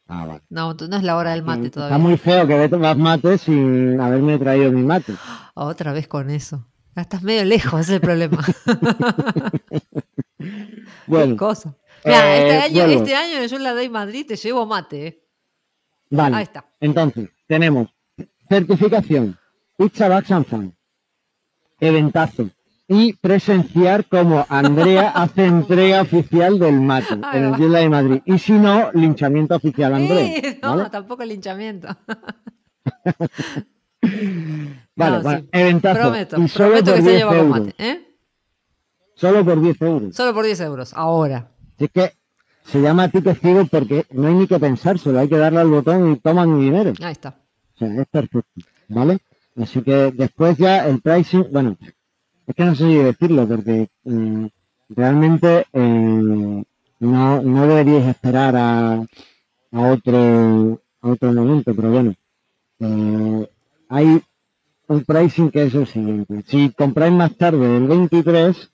Ah, 0.08 0.26
vale. 0.26 0.42
No, 0.50 0.74
no 0.74 0.98
es 0.98 1.04
la 1.04 1.16
hora 1.18 1.32
del 1.32 1.44
mate 1.44 1.66
Está 1.66 1.72
todavía. 1.82 1.98
muy 1.98 2.18
feo 2.18 2.48
que 2.48 2.70
tomar 2.70 2.96
mate 2.98 3.38
sin 3.38 4.00
haberme 4.00 4.38
traído 4.38 4.72
mi 4.72 4.84
mate. 4.84 5.14
Otra 5.56 5.94
vez 5.94 6.08
con 6.08 6.30
eso. 6.30 6.68
Estás 6.96 7.24
medio 7.24 7.44
lejos, 7.44 7.82
es 7.82 7.90
el 7.90 8.02
problema. 8.02 8.44
Bueno, 11.08 11.36
cosa. 11.38 11.76
Mira, 12.04 12.38
eh, 12.38 12.66
este 12.66 12.80
año, 12.82 12.84
este 12.92 13.16
año 13.16 13.38
en 13.38 13.64
la 13.64 13.74
Day 13.74 13.90
Madrid 13.90 14.26
te 14.28 14.36
llevo 14.36 14.66
mate. 14.66 15.08
eh. 15.08 15.24
Vale. 16.10 16.36
Ahí 16.36 16.44
está. 16.44 16.66
Entonces, 16.80 17.30
tenemos 17.48 17.90
certificación, 18.48 19.38
Pizza 19.78 20.08
Back 20.08 20.26
San 20.28 20.46
Fan, 20.46 20.76
eventazo 21.80 22.50
y 22.88 23.14
presenciar 23.14 24.06
como 24.06 24.46
Andrea 24.50 25.10
hace 25.16 25.46
entrega 25.46 26.02
oficial 26.02 26.60
del 26.60 26.80
mate 26.82 27.14
en 27.34 27.44
el. 27.46 27.56
Gila 27.56 27.80
de 27.80 27.90
Madrid. 27.90 28.22
Y 28.26 28.38
si 28.38 28.54
no, 28.54 28.92
linchamiento 28.94 29.56
oficial 29.56 29.94
Andrea. 29.96 30.26
Eh, 30.38 30.60
no, 30.62 30.78
¿vale? 30.78 30.90
tampoco 30.90 31.24
el 31.24 31.30
linchamiento. 31.30 31.88
Vale, 34.96 35.18
No, 35.18 35.24
bueno, 35.24 35.40
sí. 35.40 35.50
eventazo. 35.52 36.00
Prometo, 36.00 36.42
y 36.42 36.48
solo 36.48 36.70
prometo 36.70 36.86
por 36.92 36.96
que 36.96 37.02
se 37.02 37.10
10 37.10 37.18
lleva 37.20 37.30
con 37.32 37.40
euros. 37.40 37.60
mate. 37.60 37.76
¿eh? 37.80 38.02
Solo 39.16 39.46
por 39.46 39.62
10 39.62 39.82
euros. 39.82 40.16
Solo 40.16 40.34
por 40.34 40.46
10 40.46 40.60
euros. 40.62 40.94
Ahora. 40.94 41.52
Es 41.80 41.90
que 41.92 42.12
se 42.66 42.82
llama 42.82 43.10
ticket 43.10 43.40
ciego 43.40 43.66
porque 43.66 44.06
no 44.12 44.28
hay 44.28 44.34
ni 44.36 44.48
que 44.48 44.60
pensárselo, 44.60 45.20
hay 45.20 45.28
que 45.30 45.38
darle 45.38 45.60
al 45.60 45.70
botón 45.70 46.12
y 46.12 46.18
toman 46.20 46.56
mi 46.58 46.66
dinero. 46.66 46.94
Ahí 47.02 47.12
está. 47.14 47.36
O 47.76 47.78
sea, 47.80 47.88
es 48.02 48.08
perfecto, 48.08 48.62
¿vale? 48.90 49.18
Así 49.62 49.82
que 49.82 50.12
después 50.12 50.58
ya 50.58 50.86
el 50.88 51.02
pricing, 51.02 51.48
bueno, 51.52 51.78
es 52.48 52.56
que 52.56 52.66
no 52.66 52.76
sé 52.76 52.84
si 52.86 52.96
decirlo 52.96 53.48
porque 53.48 53.90
mm, 54.04 54.46
realmente 54.90 55.66
eh, 55.74 56.64
no, 57.00 57.42
no 57.42 57.68
deberíais 57.68 58.08
esperar 58.08 58.56
a, 58.56 58.94
a 59.72 59.82
otro 59.92 60.82
a 61.02 61.10
otro 61.10 61.32
momento, 61.32 61.74
pero 61.76 61.92
bueno, 61.92 62.16
eh, 62.80 63.50
hay 63.90 64.22
un 64.88 65.04
pricing 65.04 65.52
que 65.52 65.66
es 65.66 65.76
el 65.76 65.88
siguiente. 65.88 66.44
Si 66.48 66.72
compráis 66.72 67.14
más 67.14 67.36
tarde 67.36 67.68
del 67.68 67.88
23, 67.88 68.72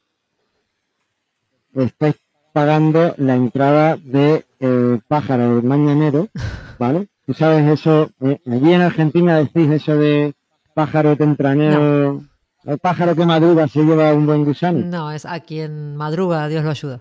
estáis 1.75 2.15
pagando 2.53 3.13
la 3.17 3.35
entrada 3.35 3.97
de 3.97 4.45
eh, 4.59 4.99
pájaro 5.07 5.55
del 5.55 5.63
mañanero, 5.63 6.27
¿vale? 6.79 7.07
Tú 7.25 7.33
sabes 7.33 7.67
eso, 7.67 8.09
allí 8.19 8.73
en 8.73 8.81
Argentina 8.81 9.37
decís 9.37 9.69
eso 9.69 9.95
de 9.95 10.33
pájaro 10.73 11.15
tempranero, 11.15 12.23
el 12.65 12.77
pájaro 12.79 13.15
que 13.15 13.25
madruga 13.25 13.67
se 13.67 13.83
lleva 13.83 14.13
un 14.13 14.25
buen 14.25 14.45
gusano. 14.45 14.79
No, 14.85 15.11
es 15.11 15.25
a 15.25 15.39
quien 15.39 15.95
madruga, 15.95 16.47
Dios 16.47 16.63
lo 16.63 16.71
ayuda. 16.71 16.99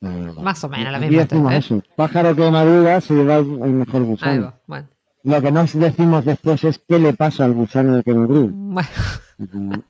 No, 0.00 0.10
no, 0.10 0.32
no. 0.34 0.42
Más 0.42 0.62
o 0.64 0.68
menos 0.68 0.92
la 0.92 0.98
misma. 0.98 1.22
decimos 1.22 1.52
¿eh? 1.52 1.56
eso, 1.58 1.82
pájaro 1.96 2.34
que 2.34 2.50
madruga 2.50 3.00
se 3.00 3.14
lleva 3.14 3.36
el 3.36 3.46
mejor 3.46 4.02
Ahí 4.02 4.08
gusano. 4.08 4.42
va. 4.46 4.60
Bueno. 4.66 4.88
Lo 5.24 5.40
que 5.40 5.52
nos 5.52 5.72
decimos 5.78 6.24
después 6.24 6.64
es 6.64 6.80
qué 6.88 6.98
le 6.98 7.12
pasa 7.14 7.44
al 7.44 7.52
gusano 7.54 7.96
de 7.96 8.02
que 8.02 8.12
madruga. 8.14 8.50
Bueno, 8.52 9.84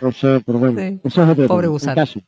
Eso, 0.00 0.40
pero 0.46 0.58
bueno, 0.58 0.78
Sí. 0.80 1.00
eso 1.04 1.22
es 1.24 1.28
otro 1.30 1.46
Pobre 1.48 1.64
tema. 1.66 1.72
gusano. 1.72 1.94
Caso. 1.94 2.20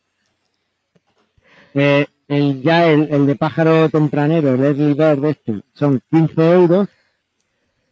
Eh, 1.74 2.07
el, 2.28 2.62
ya 2.62 2.87
el, 2.87 3.09
el 3.12 3.26
de 3.26 3.37
pájaro 3.37 3.88
tempranero, 3.88 4.54
el 4.54 4.62
early 4.64 4.94
bird 4.94 5.24
este, 5.24 5.62
son 5.74 6.00
15 6.11 6.52
euros. 6.52 6.88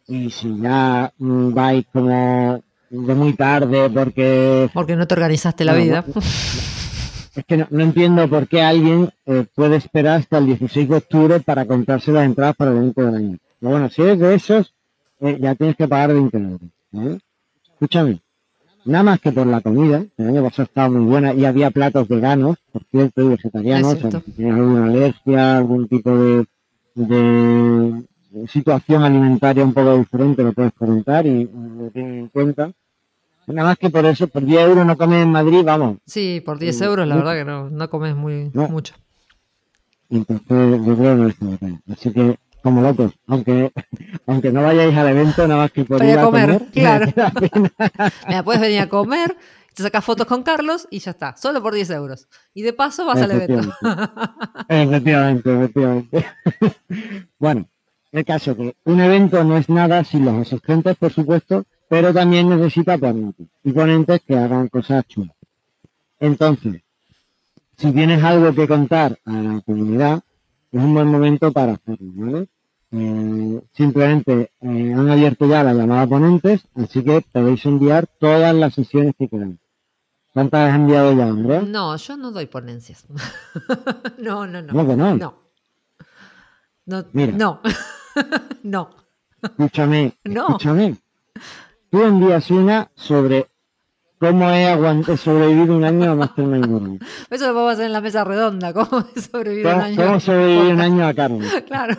Y 0.07 0.29
si 0.29 0.59
ya 0.59 1.11
mm, 1.17 1.53
vais 1.53 1.85
como 1.91 2.63
de 2.93 3.15
muy 3.15 3.33
tarde 3.33 3.89
porque 3.89 4.69
porque 4.73 4.95
no 4.95 5.07
te 5.07 5.15
organizaste 5.15 5.65
la 5.65 5.73
No, 5.73 5.79
vida. 5.83 6.05
es 7.35 7.43
que 7.45 7.57
no, 7.57 7.67
no 7.71 7.83
entiendo 7.83 8.27
por 8.29 8.47
qué 8.47 8.61
alguien 8.61 9.09
eh, 9.25 9.45
puede 9.55 9.77
esperar 9.77 10.19
hasta 10.19 10.37
el 10.37 10.45
16 10.45 10.87
de 10.89 10.95
octubre 10.97 11.39
para 11.39 11.65
comprarse 11.65 12.11
las 12.11 12.25
entradas 12.25 12.55
para 12.55 12.71
el 12.71 12.77
evento 12.77 13.01
del 13.05 13.15
año. 13.15 13.37
Pero 13.59 13.71
bueno, 13.71 13.89
si 13.89 14.01
eres 14.03 14.19
de 14.19 14.35
esos, 14.35 14.73
eh, 15.21 15.37
ya 15.41 15.55
tienes 15.55 15.75
que 15.75 15.87
pagar 15.87 16.13
20 16.13 16.37
euros. 16.37 16.59
¿vale? 16.91 17.19
Escúchame, 17.73 18.21
nada 18.85 19.03
más 19.03 19.19
que 19.19 19.31
por 19.31 19.47
la 19.47 19.61
comida, 19.61 20.03
el 20.17 20.27
año 20.27 20.43
pasado 20.43 20.63
estaba 20.65 20.89
muy 20.89 21.05
buena 21.05 21.33
y 21.33 21.45
había 21.45 21.71
platos 21.71 22.07
veganos, 22.07 22.57
por 22.71 22.83
cierto, 22.91 23.23
y 23.23 23.29
vegetarianos, 23.29 23.93
Es 23.95 24.03
o 24.05 24.11
sea, 24.11 24.21
si 24.21 24.31
tienes 24.33 24.53
alguna 24.55 24.85
alergia, 24.85 25.57
algún 25.57 25.87
tipo 25.87 26.15
de, 26.15 26.45
de 26.93 28.03
situación 28.47 29.03
alimentaria 29.03 29.63
un 29.63 29.73
poco 29.73 29.97
diferente, 29.97 30.43
lo 30.43 30.53
puedes 30.53 30.73
comentar 30.73 31.25
y 31.25 31.45
lo 31.45 31.89
tienen 31.91 32.19
en 32.19 32.27
cuenta. 32.27 32.71
Nada 33.47 33.69
más 33.69 33.77
que 33.77 33.89
por 33.89 34.05
eso, 34.05 34.27
por 34.27 34.45
10 34.45 34.61
euros 34.61 34.85
no 34.85 34.97
comes 34.97 35.21
en 35.23 35.31
Madrid, 35.31 35.61
vamos, 35.65 35.97
Sí, 36.05 36.41
por 36.45 36.57
10 36.59 36.79
Mm, 36.79 36.83
euros, 36.83 37.07
la 37.07 37.15
verdad 37.15 37.33
que 37.35 37.45
no, 37.45 37.69
no 37.69 37.89
comes 37.89 38.15
muy 38.15 38.49
No. 38.53 38.67
mucho. 38.69 38.93
Entonces, 40.09 40.85
yo 40.85 40.95
creo 40.97 41.27
que. 41.59 41.91
Así 41.91 42.11
que, 42.13 42.37
como 42.61 42.81
locos, 42.81 43.11
aunque, 43.27 43.71
aunque 44.27 44.51
no 44.51 44.61
vayáis 44.63 44.95
al 44.95 45.09
evento, 45.09 45.47
nada 45.47 45.61
más 45.63 45.71
que 45.71 45.83
por 45.85 46.03
ir 46.03 46.17
a 46.17 46.21
comer, 46.23 46.57
comer, 46.59 46.71
claro. 46.73 47.11
Mira, 48.27 48.43
puedes 48.43 48.61
venir 48.61 48.79
a 48.79 48.89
comer, 48.89 49.35
te 49.73 49.83
sacas 49.83 50.05
fotos 50.05 50.27
con 50.27 50.43
Carlos 50.43 50.87
y 50.91 50.99
ya 50.99 51.11
está, 51.11 51.35
solo 51.35 51.61
por 51.61 51.73
10 51.73 51.89
euros. 51.89 52.27
Y 52.53 52.61
de 52.61 52.73
paso 52.73 53.05
vas 53.05 53.21
al 53.21 53.31
evento. 53.31 53.61
Efectivamente, 54.69 55.53
efectivamente. 55.53 56.25
bueno, 57.39 57.67
el 58.11 58.23
caso 58.23 58.55
que 58.55 58.75
un 58.85 59.01
evento 59.01 59.43
no 59.43 59.57
es 59.57 59.67
nada 59.69 60.03
sin 60.03 60.25
los 60.25 60.35
asistentes, 60.35 60.95
por 60.97 61.11
supuesto, 61.11 61.65
pero 61.93 62.11
también 62.11 62.49
necesita 62.49 62.97
ponentes. 62.97 63.45
Y 63.63 63.71
ponentes 63.71 64.19
que 64.23 64.35
hagan 64.35 64.67
cosas 64.67 65.05
chulas. 65.07 65.35
Entonces, 66.19 66.81
si 67.77 67.91
tienes 67.91 68.23
algo 68.23 68.51
que 68.51 68.67
contar 68.67 69.19
a 69.25 69.31
la 69.31 69.61
comunidad, 69.61 70.23
es 70.71 70.81
un 70.81 70.95
buen 70.95 71.05
momento 71.05 71.51
para 71.51 71.73
hacerlo, 71.73 72.11
¿vale? 72.15 72.47
Eh, 72.93 73.61
simplemente 73.73 74.53
eh, 74.59 74.93
han 74.97 75.07
abierto 75.07 75.45
ya 75.45 75.63
la 75.63 75.75
llamada 75.75 76.01
a 76.01 76.07
ponentes, 76.07 76.65
así 76.73 77.03
que 77.03 77.23
podéis 77.31 77.63
enviar 77.67 78.07
todas 78.19 78.55
las 78.55 78.73
sesiones 78.73 79.13
que 79.15 79.29
queráis. 79.29 79.59
¿Cuántas 80.33 80.71
has 80.71 80.75
enviado 80.75 81.13
ya, 81.13 81.27
Andrea? 81.27 81.61
No, 81.61 81.95
yo 81.95 82.17
no 82.17 82.31
doy 82.31 82.47
ponencias. 82.47 83.05
no, 84.17 84.47
no, 84.47 84.63
no. 84.63 84.73
¿Cómo 84.73 84.87
que 84.87 84.95
no? 84.95 85.15
No. 85.15 85.35
No, 86.87 87.05
Mira. 87.13 87.33
no. 87.33 87.61
no. 88.63 88.89
Escúchame, 89.43 90.17
No. 90.23 90.47
escúchame. 90.47 91.02
Tú 91.93 92.01
envías 92.01 92.49
una 92.49 92.89
sobre 92.95 93.45
cómo 94.17 94.49
he 94.49 94.65
aguantado 94.65 95.15
sobrevivir 95.15 95.69
un 95.69 95.83
año 95.83 96.13
a 96.13 96.15
Mastermind. 96.15 96.99
Eso 97.29 97.45
lo 97.45 97.53
podemos 97.53 97.73
hacer 97.73 97.85
en 97.85 97.93
la 97.93 98.01
mesa 98.01 98.23
redonda. 98.23 98.73
¿Cómo 98.73 99.05
sobrevivir 99.15 99.67
un 99.67 99.73
¿Cómo, 99.73 99.83
año? 99.83 99.95
cómo 99.97 100.19
sobrevivir 100.19 100.73
un 100.73 100.81
año 100.81 101.05
a 101.05 101.13
Carlos? 101.13 101.45
Claro. 101.67 101.95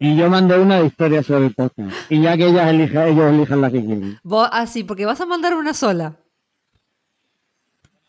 Y 0.00 0.16
yo 0.16 0.28
mando 0.28 0.60
una 0.60 0.80
de 0.80 0.86
historia 0.86 1.22
sobre 1.22 1.46
el 1.46 1.54
podcast. 1.54 1.92
Y 2.10 2.20
ya 2.20 2.36
que 2.36 2.48
ellas 2.48 2.68
elijan, 2.68 3.06
ellos 3.10 3.32
elijan 3.32 3.60
la 3.60 3.70
que 3.70 3.84
quieren. 3.84 4.18
Vos, 4.24 4.48
ah, 4.50 4.66
sí, 4.66 4.82
porque 4.82 5.06
vas 5.06 5.20
a 5.20 5.26
mandar 5.26 5.54
una 5.54 5.72
sola. 5.72 6.16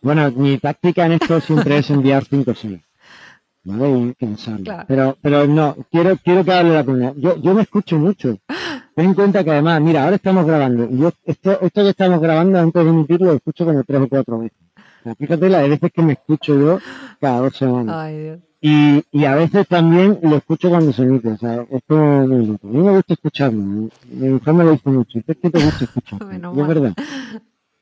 Bueno, 0.02 0.32
mi 0.32 0.58
táctica 0.58 1.06
en 1.06 1.12
esto 1.12 1.42
siempre 1.42 1.78
es 1.78 1.92
enviar 1.92 2.26
cinco 2.26 2.50
o 2.50 2.56
seis. 2.56 2.82
¿Vale? 3.66 4.00
Y 4.00 4.14
pensarlo. 4.14 4.64
Claro. 4.64 4.86
Pero, 4.88 5.18
pero 5.22 5.46
no, 5.46 5.78
quiero, 5.92 6.18
quiero 6.18 6.44
que 6.44 6.54
hable 6.54 6.74
la 6.74 6.84
primera. 6.84 7.14
Yo, 7.18 7.38
yo 7.38 7.54
me 7.54 7.62
escucho 7.62 8.00
mucho. 8.00 8.40
Ten 8.96 9.06
en 9.06 9.14
cuenta 9.14 9.44
que 9.44 9.52
además, 9.52 9.82
mira, 9.82 10.04
ahora 10.04 10.16
estamos 10.18 10.46
grabando. 10.46 10.88
Y 10.90 11.00
yo, 11.00 11.12
esto, 11.26 11.60
esto 11.62 11.84
que 11.84 11.90
estamos 11.90 12.22
grabando 12.22 12.60
antes 12.60 12.84
de 12.84 12.90
emitirlo, 12.90 13.28
lo 13.28 13.34
escucho 13.34 13.66
como 13.66 13.84
tres 13.84 14.02
o 14.02 14.08
cuatro 14.08 14.40
veces. 14.40 14.58
O 14.76 15.04
sea, 15.04 15.16
fíjate 15.16 15.50
la 15.50 15.60
de 15.60 15.70
veces 15.70 15.92
que 15.92 16.02
me 16.02 16.14
escucho 16.14 16.58
yo 16.58 16.80
cada 17.20 17.40
dos 17.40 17.58
semanas. 17.58 17.96
Ay, 17.98 18.22
Dios. 18.22 18.40
Y, 18.62 19.04
y 19.12 19.26
a 19.26 19.36
veces 19.36 19.68
también 19.68 20.20
lo 20.22 20.38
escucho 20.38 20.70
cuando 20.70 20.94
se 20.94 21.02
emite. 21.02 21.32
O 21.32 21.38
sea, 21.38 21.66
es 21.70 21.82
como 21.88 22.28
muy 22.28 22.46
loco. 22.46 22.68
A 22.68 22.72
mí 22.72 22.78
me 22.78 22.92
gusta 22.92 23.14
escucharme. 23.14 23.90
Mi 24.10 24.30
mujer 24.30 24.54
me 24.54 24.64
lo 24.64 24.72
dice 24.72 24.90
mucho. 24.90 25.20
Es 25.20 25.38
que 25.38 25.50
te 25.50 25.64
gusta 25.64 25.84
escuchar. 25.84 26.20
Y 26.56 26.60
es 26.62 26.68
verdad. 26.68 26.94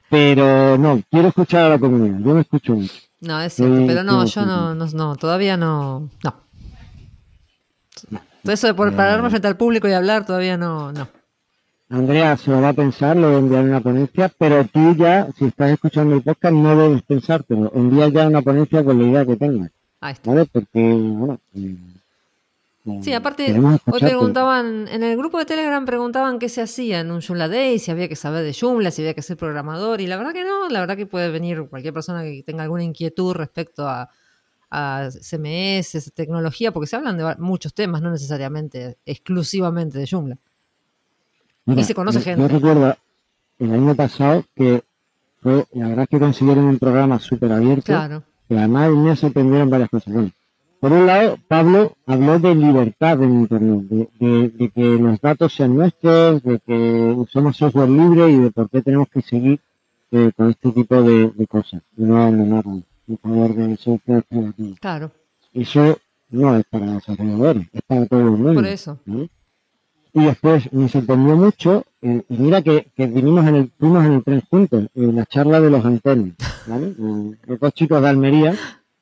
Pero 0.10 0.78
no, 0.78 1.02
quiero 1.10 1.28
escuchar 1.28 1.66
a 1.66 1.70
la 1.70 1.80
comunidad. 1.80 2.20
Yo 2.20 2.34
me 2.34 2.42
escucho 2.42 2.74
mucho. 2.74 2.94
No, 3.22 3.40
es 3.40 3.54
cierto, 3.54 3.78
Sí, 3.78 3.84
pero 3.88 4.04
no, 4.04 4.26
yo 4.26 4.46
no, 4.46 4.74
no, 4.74 5.16
todavía 5.16 5.56
no, 5.56 6.10
no. 6.24 6.34
Todo 8.44 8.54
eso 8.54 8.68
de 8.68 8.74
por 8.74 8.94
pararme 8.96 9.30
frente 9.30 9.48
al 9.48 9.58
público 9.58 9.88
y 9.88 9.94
hablar, 9.94 10.26
todavía 10.26 10.58
no, 10.58 10.92
no. 10.92 11.08
Andrea 11.90 12.38
se 12.38 12.50
lo 12.50 12.62
va 12.62 12.70
a 12.70 12.74
pensar, 12.74 13.18
lo 13.18 13.28
voy 13.28 13.36
a 13.36 13.40
enviar 13.40 13.64
en 13.64 13.70
una 13.70 13.82
ponencia, 13.82 14.32
pero 14.38 14.66
tú 14.66 14.96
ya, 14.96 15.28
si 15.38 15.46
estás 15.46 15.72
escuchando 15.72 16.16
el 16.16 16.22
podcast, 16.22 16.54
no 16.54 16.76
debes 16.78 17.02
pensártelo. 17.02 17.70
Envía 17.76 18.08
ya 18.08 18.28
una 18.28 18.42
ponencia 18.42 18.84
con 18.84 18.98
la 18.98 19.04
idea 19.06 19.26
que 19.26 19.36
tengas, 19.36 19.72
Ahí 20.00 20.14
está. 20.14 20.32
¿vale? 20.32 20.46
Porque, 20.46 20.94
bueno... 20.94 21.40
eh, 21.54 21.76
eh, 22.86 23.00
Sí, 23.04 23.14
aparte, 23.14 23.54
hoy 23.86 24.00
preguntaban, 24.00 24.88
en 24.88 25.04
el 25.04 25.18
grupo 25.18 25.38
de 25.38 25.46
Telegram 25.46 25.86
preguntaban 25.86 26.40
qué 26.40 26.50
se 26.50 26.62
hacía 26.62 27.02
en 27.02 27.12
un 27.12 27.22
Joomla 27.22 27.48
Day, 27.50 27.78
si 27.78 27.92
había 27.92 28.08
que 28.08 28.16
saber 28.16 28.44
de 28.44 28.56
Joomla, 28.60 28.90
si 28.90 29.02
había 29.02 29.14
que 29.14 29.22
ser 29.22 29.38
programador, 29.38 30.02
y 30.02 30.08
la 30.08 30.18
verdad 30.18 30.34
que 30.34 30.44
no, 30.46 30.70
la 30.70 30.80
verdad 30.80 30.96
que 30.98 31.06
puede 31.06 31.30
venir 31.30 31.68
cualquier 31.70 31.94
persona 31.94 32.24
que 32.24 32.42
tenga 32.44 32.64
alguna 32.64 32.84
inquietud 32.84 33.34
respecto 33.34 33.88
a, 33.88 34.10
a 34.72 35.10
CMS, 35.12 36.12
tecnología, 36.14 36.72
porque 36.72 36.88
se 36.88 36.96
hablan 36.96 37.18
de 37.18 37.36
muchos 37.40 37.74
temas, 37.74 38.02
no 38.02 38.10
necesariamente 38.10 38.98
exclusivamente 39.06 40.00
de 40.00 40.08
Joomla. 40.10 40.38
Mira, 41.66 41.82
y 41.82 41.84
se 41.84 41.94
conoce 41.94 42.20
yo- 42.20 42.24
gente. 42.26 42.42
Yo 42.42 42.48
recuerdo 42.48 42.96
el 43.60 43.74
año 43.74 43.96
pasado 43.96 44.44
que 44.56 44.84
fue, 45.42 45.66
la 45.74 45.88
verdad 45.90 46.04
es 46.04 46.10
que 46.10 46.20
consiguieron 46.20 46.66
un 46.66 46.80
programa 46.80 47.20
súper 47.20 47.52
abierto, 47.52 47.84
Claro, 47.86 48.24
que 48.48 48.58
además 48.58 48.92
me 48.92 49.16
sorprendieron 49.16 49.70
varias 49.70 49.90
cosas. 49.90 50.14
Bueno, 50.14 50.32
por 50.80 50.92
un 50.94 51.06
lado, 51.06 51.38
Pablo 51.48 51.96
habló 52.08 52.40
de 52.40 52.56
libertad 52.56 53.22
en 53.22 53.42
Internet, 53.42 53.82
de, 53.90 54.10
de- 54.20 54.50
de 54.50 54.70
que 54.70 54.82
los 54.82 55.20
datos 55.22 55.54
sean 55.54 55.76
nuestros, 55.76 56.42
de 56.44 56.60
que 56.60 56.74
usamos 57.18 57.58
software 57.58 57.90
libre 57.90 58.30
y 58.32 58.38
de 58.38 58.52
por 58.52 58.70
qué 58.70 58.82
tenemos 58.82 59.08
que 59.10 59.22
seguir 59.22 59.60
eh, 60.12 60.32
con 60.36 60.50
este 60.50 60.72
tipo 60.72 61.02
de, 61.04 61.30
de 61.30 61.48
cosas 61.48 61.82
y 61.98 62.04
no 62.04 62.18
abandonarlo 62.22 62.82
favor 63.18 63.78
software 63.78 64.26
claro, 64.80 65.12
Eso 65.54 65.98
no 66.30 66.58
es 66.58 66.66
para 66.66 66.86
los 66.86 66.96
desarrolladores, 66.96 67.68
es 67.74 67.82
para 67.84 68.06
todo 68.06 68.20
el 68.20 68.26
mundo. 68.32 68.54
por 68.54 68.66
eso. 68.66 69.00
Y 70.14 70.26
después 70.26 70.72
me 70.74 70.90
sorprendió 70.90 71.38
mucho, 71.38 71.86
eh, 72.02 72.22
y 72.28 72.38
mira 72.38 72.62
que, 72.62 72.88
que 72.96 73.08
vinimos 73.08 73.48
en 73.48 73.56
el, 73.56 73.72
fuimos 73.80 74.06
en 74.06 74.14
el 74.14 74.24
tren 74.24 74.42
juntos, 74.50 74.88
en 74.94 75.16
la 75.16 75.26
charla 75.26 75.62
de 75.62 75.70
los 75.70 75.86
antenos, 75.86 76.34
¿vale? 76.68 76.94
Los 77.48 77.60
dos 77.60 77.74
chicos 77.74 78.02
de 78.02 78.10
Almería, 78.10 78.54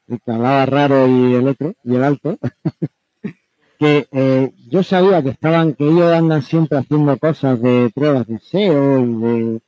el 0.07 0.19
que 0.21 0.31
hablaba 0.31 0.65
raro 0.65 1.07
y 1.07 1.33
el 1.33 1.47
otro, 1.47 1.73
y 1.83 1.95
el 1.95 2.03
alto, 2.03 2.37
que 3.79 4.07
eh, 4.11 4.51
yo 4.69 4.83
sabía 4.83 5.23
que 5.23 5.29
estaban, 5.29 5.73
que 5.73 5.85
ellos 5.87 6.11
andan 6.13 6.41
siempre 6.41 6.77
haciendo 6.77 7.17
cosas 7.17 7.59
de 7.61 7.91
pruebas 7.95 8.27
de 8.27 8.39
SEO 8.39 8.99
y 8.99 9.13
de, 9.15 9.61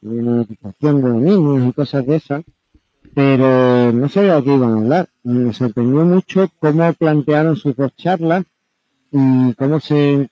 de 0.00 0.22
notificación 0.22 1.02
de 1.02 1.08
dominios 1.10 1.68
y 1.68 1.72
cosas 1.72 2.06
de 2.06 2.16
esas, 2.16 2.44
pero 3.18 3.92
no 3.92 4.08
sabía 4.08 4.36
de 4.36 4.44
qué 4.44 4.54
iban 4.54 4.70
a 4.74 4.76
hablar. 4.76 5.08
Me 5.24 5.52
sorprendió 5.52 6.04
mucho 6.04 6.48
cómo 6.60 6.92
plantearon 6.92 7.56
sus 7.56 7.74
dos 7.74 7.90
charlas 7.96 8.44
y 9.10 9.52
cómo 9.54 9.80
se 9.80 10.28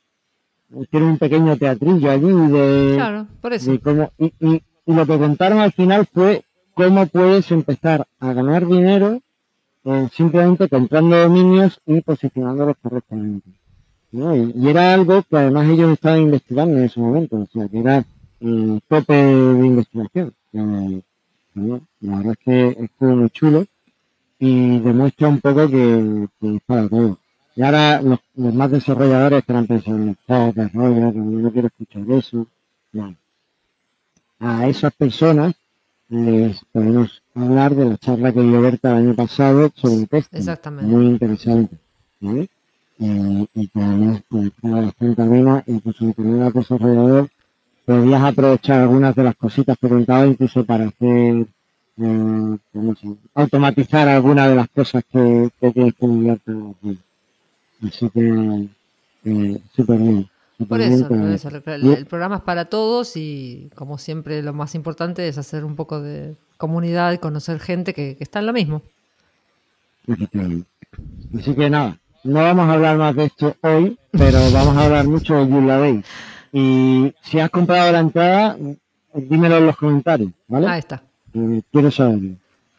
hicieron 0.80 1.08
un 1.10 1.18
pequeño 1.18 1.56
teatrillo 1.56 2.08
allí 2.12 2.28
de, 2.52 2.92
Claro, 2.94 3.26
por 3.40 3.52
eso. 3.54 3.72
de 3.72 3.80
cómo 3.80 4.12
y, 4.18 4.26
y- 4.38 4.62
y 4.86 4.94
lo 4.94 5.04
que 5.04 5.18
contaron 5.18 5.58
al 5.58 5.72
final 5.72 6.06
fue 6.14 6.44
cómo 6.74 7.06
puedes 7.08 7.50
empezar 7.50 8.06
a 8.20 8.32
ganar 8.32 8.64
dinero 8.68 9.20
eh, 9.84 10.08
simplemente 10.12 10.68
comprando 10.68 11.16
dominios 11.16 11.80
y 11.86 12.00
posicionándolos 12.02 12.76
correctamente. 12.80 13.50
¿no? 14.12 14.36
Y, 14.36 14.52
y 14.54 14.68
era 14.68 14.94
algo 14.94 15.24
que 15.28 15.36
además 15.38 15.68
ellos 15.68 15.90
estaban 15.92 16.20
investigando 16.20 16.78
en 16.78 16.84
ese 16.84 17.00
momento, 17.00 17.34
o 17.36 17.46
sea, 17.52 17.66
que 17.66 17.80
era 17.80 18.04
el 18.40 18.80
tope 18.86 19.12
de 19.12 19.66
investigación. 19.66 20.32
Que, 20.52 21.02
la 21.56 22.16
verdad 22.18 22.32
es 22.32 22.38
que 22.44 22.84
estuvo 22.84 23.16
muy 23.16 23.30
chulo 23.30 23.66
y 24.38 24.78
demuestra 24.80 25.28
un 25.28 25.40
poco 25.40 25.68
que, 25.68 26.28
que 26.40 26.56
es 26.56 26.62
para 26.66 26.88
todo. 26.88 27.18
Y 27.54 27.62
ahora 27.62 28.02
los, 28.02 28.20
los 28.34 28.54
más 28.54 28.70
desarrolladores 28.70 29.38
estarán 29.38 29.66
pensando, 29.66 30.14
joder, 30.26 30.70
rollo, 30.74 31.12
que 31.12 31.18
yo 31.18 31.38
no 31.38 31.52
quiero 31.52 31.68
escuchar 31.68 32.02
eso. 32.10 32.46
No. 32.92 33.16
A 34.38 34.68
esas 34.68 34.92
personas 34.92 35.54
les 36.08 36.62
podemos 36.72 37.22
hablar 37.34 37.74
de 37.74 37.86
la 37.86 37.96
charla 37.96 38.32
que 38.32 38.42
dio 38.42 38.60
Berta 38.60 38.90
el 38.90 39.06
año 39.06 39.14
pasado 39.14 39.72
sobre 39.74 39.94
el 39.94 40.08
testing. 40.08 40.38
Exactamente. 40.38 40.94
Muy 40.94 41.06
interesante. 41.06 41.76
¿vale? 42.20 42.48
Eh, 42.98 43.46
y 43.54 43.68
que 43.68 43.82
además 43.82 44.22
pues, 44.28 44.50
bastante 44.62 45.22
amena, 45.22 45.64
incluso 45.66 46.12
no 46.16 46.36
eras 46.36 46.54
desarrollador, 46.54 47.30
podías 47.86 48.22
aprovechar 48.22 48.80
algunas 48.80 49.14
de 49.14 49.22
las 49.22 49.36
cositas 49.36 49.78
que 49.80 49.88
contaba 49.88 50.26
incluso 50.26 50.64
para 50.64 50.86
hacer, 50.86 51.46
eh, 51.98 52.58
automatizar 53.34 54.08
algunas 54.08 54.48
de 54.50 54.54
las 54.56 54.68
cosas 54.68 55.04
que, 55.10 55.48
que 55.60 55.70
tienes 55.70 55.94
que 55.94 56.04
enviar. 56.04 56.38
Así 57.86 58.10
que, 58.10 58.68
eh, 59.24 59.60
súper 59.74 59.98
bien. 59.98 60.28
Por 60.68 60.80
eso, 60.80 61.06
por 61.06 61.18
eso. 61.18 61.48
El, 61.48 61.86
el 61.92 62.06
programa 62.06 62.36
es 62.36 62.42
para 62.42 62.64
todos 62.64 63.16
y 63.16 63.70
como 63.74 63.98
siempre 63.98 64.42
lo 64.42 64.52
más 64.52 64.74
importante 64.74 65.28
es 65.28 65.38
hacer 65.38 65.64
un 65.64 65.76
poco 65.76 66.00
de 66.00 66.34
comunidad 66.56 67.12
y 67.12 67.18
conocer 67.18 67.60
gente 67.60 67.94
que, 67.94 68.16
que 68.16 68.24
está 68.24 68.40
en 68.40 68.46
lo 68.46 68.52
mismo. 68.52 68.82
Así 71.38 71.54
que 71.54 71.70
nada, 71.70 71.98
no 72.24 72.40
vamos 72.40 72.68
a 72.68 72.72
hablar 72.72 72.96
más 72.96 73.14
de 73.14 73.24
esto 73.26 73.54
hoy, 73.60 73.98
pero 74.10 74.38
vamos 74.52 74.76
a 74.76 74.84
hablar 74.86 75.06
mucho 75.06 75.44
de 75.44 75.66
Day. 75.66 76.04
Y 76.58 77.14
si 77.20 77.38
has 77.38 77.50
comprado 77.50 77.92
la 77.92 78.00
entrada, 78.00 78.56
dímelo 79.12 79.58
en 79.58 79.66
los 79.66 79.76
comentarios, 79.76 80.30
¿vale? 80.48 80.66
Ahí 80.68 80.78
está. 80.78 81.02
Eh, 81.34 81.60
quiero 81.70 81.90
saberlo. 81.90 82.30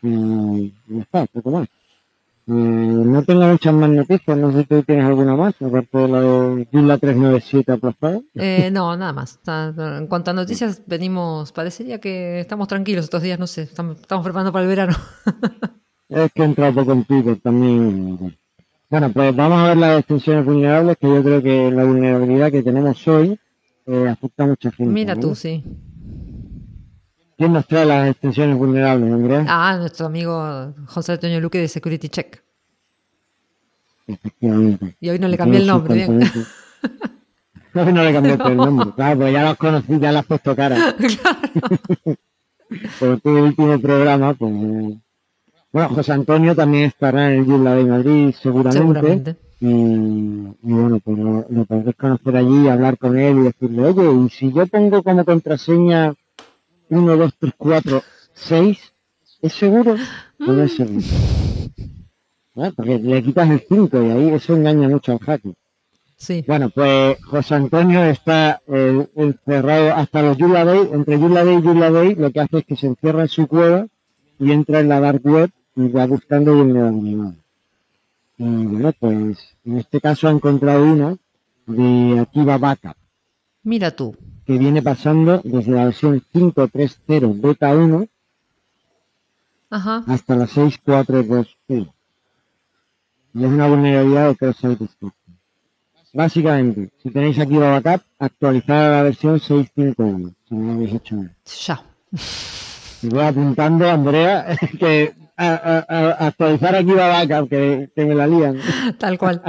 Eh, 0.01 0.71
ya 0.87 1.01
está, 1.01 1.27
poco 1.27 1.51
más. 1.51 1.67
Eh, 1.67 2.51
no 2.53 3.23
tengo 3.23 3.45
muchas 3.45 3.75
más 3.75 3.87
noticias, 3.91 4.35
no 4.35 4.51
sé 4.51 4.61
si 4.61 4.65
tú 4.65 4.81
tienes 4.81 5.05
alguna 5.05 5.35
más, 5.35 5.53
aparte 5.61 5.95
de 5.95 6.07
la 6.07 6.21
de 6.21 6.67
Joomla 6.71 6.97
397 6.97 7.71
aplazada. 7.71 8.19
Eh, 8.33 8.71
no, 8.71 8.97
nada 8.97 9.13
más. 9.13 9.39
En 9.45 10.07
cuanto 10.07 10.31
a 10.31 10.33
noticias, 10.33 10.81
venimos, 10.87 11.51
parecería 11.51 11.99
que 11.99 12.39
estamos 12.39 12.67
tranquilos 12.67 13.03
estos 13.03 13.21
días, 13.21 13.37
no 13.37 13.45
sé, 13.45 13.61
estamos, 13.61 13.99
estamos 13.99 14.23
preparando 14.23 14.51
para 14.51 14.63
el 14.63 14.69
verano. 14.69 14.95
Es 16.09 16.31
que 16.31 16.41
he 16.41 16.45
entrado 16.45 16.73
poco 16.73 16.93
en 16.93 17.03
Twitter 17.03 17.37
también. 17.43 18.35
Bueno, 18.89 19.11
pues 19.11 19.35
vamos 19.35 19.59
a 19.59 19.67
ver 19.67 19.77
las 19.77 19.99
extensiones 19.99 20.45
vulnerables, 20.45 20.97
que 20.97 21.07
yo 21.07 21.21
creo 21.21 21.43
que 21.43 21.69
la 21.69 21.83
vulnerabilidad 21.83 22.49
que 22.49 22.63
tenemos 22.63 23.05
hoy 23.09 23.37
eh, 23.87 24.09
afecta 24.09 24.43
a 24.43 24.47
mucha 24.47 24.71
gente. 24.71 24.93
Mira 24.93 25.15
¿no? 25.15 25.21
tú, 25.21 25.35
sí. 25.35 25.63
¿Quién 27.37 27.53
nos 27.53 27.67
trae 27.67 27.85
las 27.85 28.09
extensiones 28.09 28.57
vulnerables, 28.57 29.13
Andrea? 29.13 29.45
Ah, 29.47 29.77
nuestro 29.77 30.07
amigo 30.07 30.73
José 30.87 31.13
Antonio 31.13 31.39
Luque 31.39 31.59
de 31.59 31.67
Security 31.67 32.09
Check. 32.09 32.43
Efectivamente. 34.07 34.97
Y 34.99 35.09
hoy 35.09 35.19
no 35.19 35.27
le 35.27 35.37
cambié 35.37 35.59
el 35.59 35.67
nombre, 35.67 35.93
bien. 35.93 36.19
Hoy 37.73 37.93
no 37.93 38.03
le 38.03 38.11
cambiaste 38.11 38.47
el 38.47 38.57
nombre. 38.57 38.91
Claro, 38.95 39.19
pues 39.19 39.33
ya 39.33 39.43
los 39.43 39.57
conocí, 39.57 39.99
ya 39.99 40.11
le 40.11 40.19
has 40.19 40.25
puesto 40.25 40.55
cara. 40.55 40.77
Por 42.99 43.21
tu 43.21 43.29
último 43.29 43.79
programa, 43.79 44.33
pues... 44.33 44.51
Bueno, 45.71 45.89
José 45.89 46.13
Antonio 46.13 46.55
también 46.55 46.85
estará 46.85 47.31
en 47.31 47.39
el 47.39 47.45
Yula 47.45 47.75
de 47.75 47.83
Madrid 47.83 48.33
seguramente. 48.41 48.79
Seguramente. 48.79 49.35
Y, 49.59 49.65
y 49.67 50.53
bueno, 50.61 50.99
pues 50.99 51.17
lo, 51.17 51.45
lo 51.49 51.65
podréis 51.65 51.95
conocer 51.95 52.35
allí 52.37 52.65
y 52.65 52.67
hablar 52.67 52.97
con 52.97 53.17
él 53.17 53.37
y 53.39 53.41
decirle, 53.43 53.85
oye, 53.85 54.25
y 54.25 54.29
si 54.29 54.51
yo 54.53 54.67
pongo 54.67 55.01
como 55.01 55.25
contraseña 55.25 56.13
1, 56.89 57.17
2, 57.17 57.33
3, 57.39 57.53
4, 57.57 58.01
6, 58.33 58.93
¿es 59.41 59.53
seguro 59.53 59.95
o 60.39 60.51
no 60.51 60.63
es 60.63 60.75
seguro? 60.75 61.05
Ah, 62.55 62.71
Porque 62.75 62.97
le 62.99 63.23
quitas 63.23 63.49
el 63.49 63.61
5 63.67 64.03
y 64.03 64.09
ahí 64.09 64.29
eso 64.29 64.55
engaña 64.55 64.87
mucho 64.89 65.11
al 65.13 65.19
hacker. 65.19 65.53
Sí. 66.17 66.43
Bueno, 66.47 66.69
pues 66.71 67.17
José 67.25 67.55
Antonio 67.55 68.03
está 68.05 68.61
eh, 68.67 69.07
encerrado 69.15 69.93
hasta 69.93 70.23
los 70.23 70.37
Yula 70.37 70.65
Day, 70.65 70.89
entre 70.91 71.19
Yula 71.19 71.43
Day 71.45 71.57
y 71.57 71.61
Yula 71.61 71.91
Day, 71.91 72.15
lo 72.15 72.31
que 72.31 72.39
hace 72.39 72.57
es 72.59 72.65
que 72.65 72.75
se 72.75 72.87
encierra 72.87 73.21
en 73.21 73.27
su 73.27 73.47
cueva 73.47 73.85
y 74.39 74.51
entra 74.51 74.79
en 74.79 74.89
la 74.89 74.99
dark 74.99 75.21
web 75.23 75.51
y 75.75 75.87
va 75.89 76.07
buscando 76.07 76.55
vulnerabilidades. 76.55 77.37
Y 78.37 78.43
bueno, 78.65 78.93
pues 78.99 79.37
en 79.65 79.77
este 79.77 79.99
caso 79.99 80.27
ha 80.27 80.31
encontrado 80.31 80.83
una 80.83 81.17
de 81.65 82.19
Akiva 82.19 82.57
Backup, 82.57 82.95
Mira 83.63 83.95
tú. 83.95 84.15
que 84.45 84.57
viene 84.57 84.81
pasando 84.81 85.41
desde 85.43 85.71
la 85.71 85.85
versión 85.85 86.21
5.3.0 86.33 87.41
beta 87.41 87.75
1 87.75 88.07
Ajá. 89.69 90.03
hasta 90.07 90.35
la 90.35 90.45
6.4.2.0. 90.45 91.91
Y 93.33 93.43
es 93.43 93.49
una 93.49 93.67
vulnerabilidad 93.67 94.29
de 94.29 94.35
cross-site 94.35 94.77
destruction. 94.77 95.37
Básicamente, 96.13 96.89
si 97.03 97.11
tenéis 97.11 97.37
aquí 97.39 97.55
la 97.55 97.79
backup, 97.79 98.05
actualizar 98.17 98.77
a 98.85 98.91
la 98.97 99.03
versión 99.03 99.39
6.5.1, 99.39 100.33
si 100.47 100.55
no 100.55 100.67
lo 100.67 100.73
habéis 100.73 100.93
hecho 100.93 101.15
aún. 101.15 101.31
Ya. 101.65 101.83
Y 103.01 103.09
voy 103.09 103.23
apuntando, 103.23 103.89
Andrea, 103.89 104.57
que 104.79 105.13
a, 105.37 105.47
a- 105.53 105.85
a- 105.87 106.27
actualizar 106.27 106.75
aquí 106.75 106.91
la 106.91 107.07
backup, 107.07 107.49
que, 107.49 107.89
que 107.95 108.05
me 108.05 108.15
la 108.15 108.27
lían. 108.27 108.57
Tal 108.99 109.17
cual. 109.17 109.41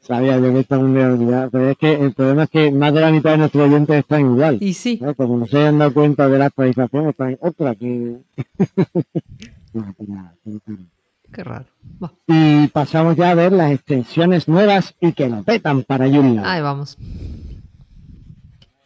Sabía 0.00 0.38
yo 0.38 0.52
que 0.52 0.60
esta 0.60 0.76
vulnerabilidad, 0.76 1.50
pero 1.52 1.70
es 1.70 1.78
que 1.78 1.92
el 1.92 2.12
problema 2.14 2.44
es 2.44 2.50
que 2.50 2.70
más 2.72 2.92
de 2.92 3.00
la 3.00 3.10
mitad 3.12 3.30
de 3.32 3.38
nuestros 3.38 3.68
oyentes 3.68 3.96
están 3.98 4.22
igual. 4.22 4.58
Y 4.60 4.72
sí. 4.74 4.98
¿no? 5.00 5.14
Como 5.14 5.36
no 5.38 5.46
se 5.46 5.58
hayan 5.58 5.78
dado 5.78 5.92
cuenta 5.94 6.26
de 6.28 6.38
la 6.38 6.46
actualización, 6.46 7.08
están 7.10 7.38
otra 7.40 7.74
que... 7.76 8.16
No, 9.72 9.94
nada. 10.08 10.34
Qué 11.32 11.44
raro. 11.44 11.66
Va. 12.02 12.12
Y 12.26 12.66
pasamos 12.68 13.14
ya 13.16 13.30
a 13.30 13.34
ver 13.34 13.52
las 13.52 13.70
extensiones 13.70 14.48
nuevas 14.48 14.94
y 15.00 15.12
que 15.12 15.28
lo 15.28 15.44
petan 15.44 15.84
para 15.84 16.08
Joomla. 16.08 16.50
Ahí 16.50 16.60
vamos. 16.60 16.98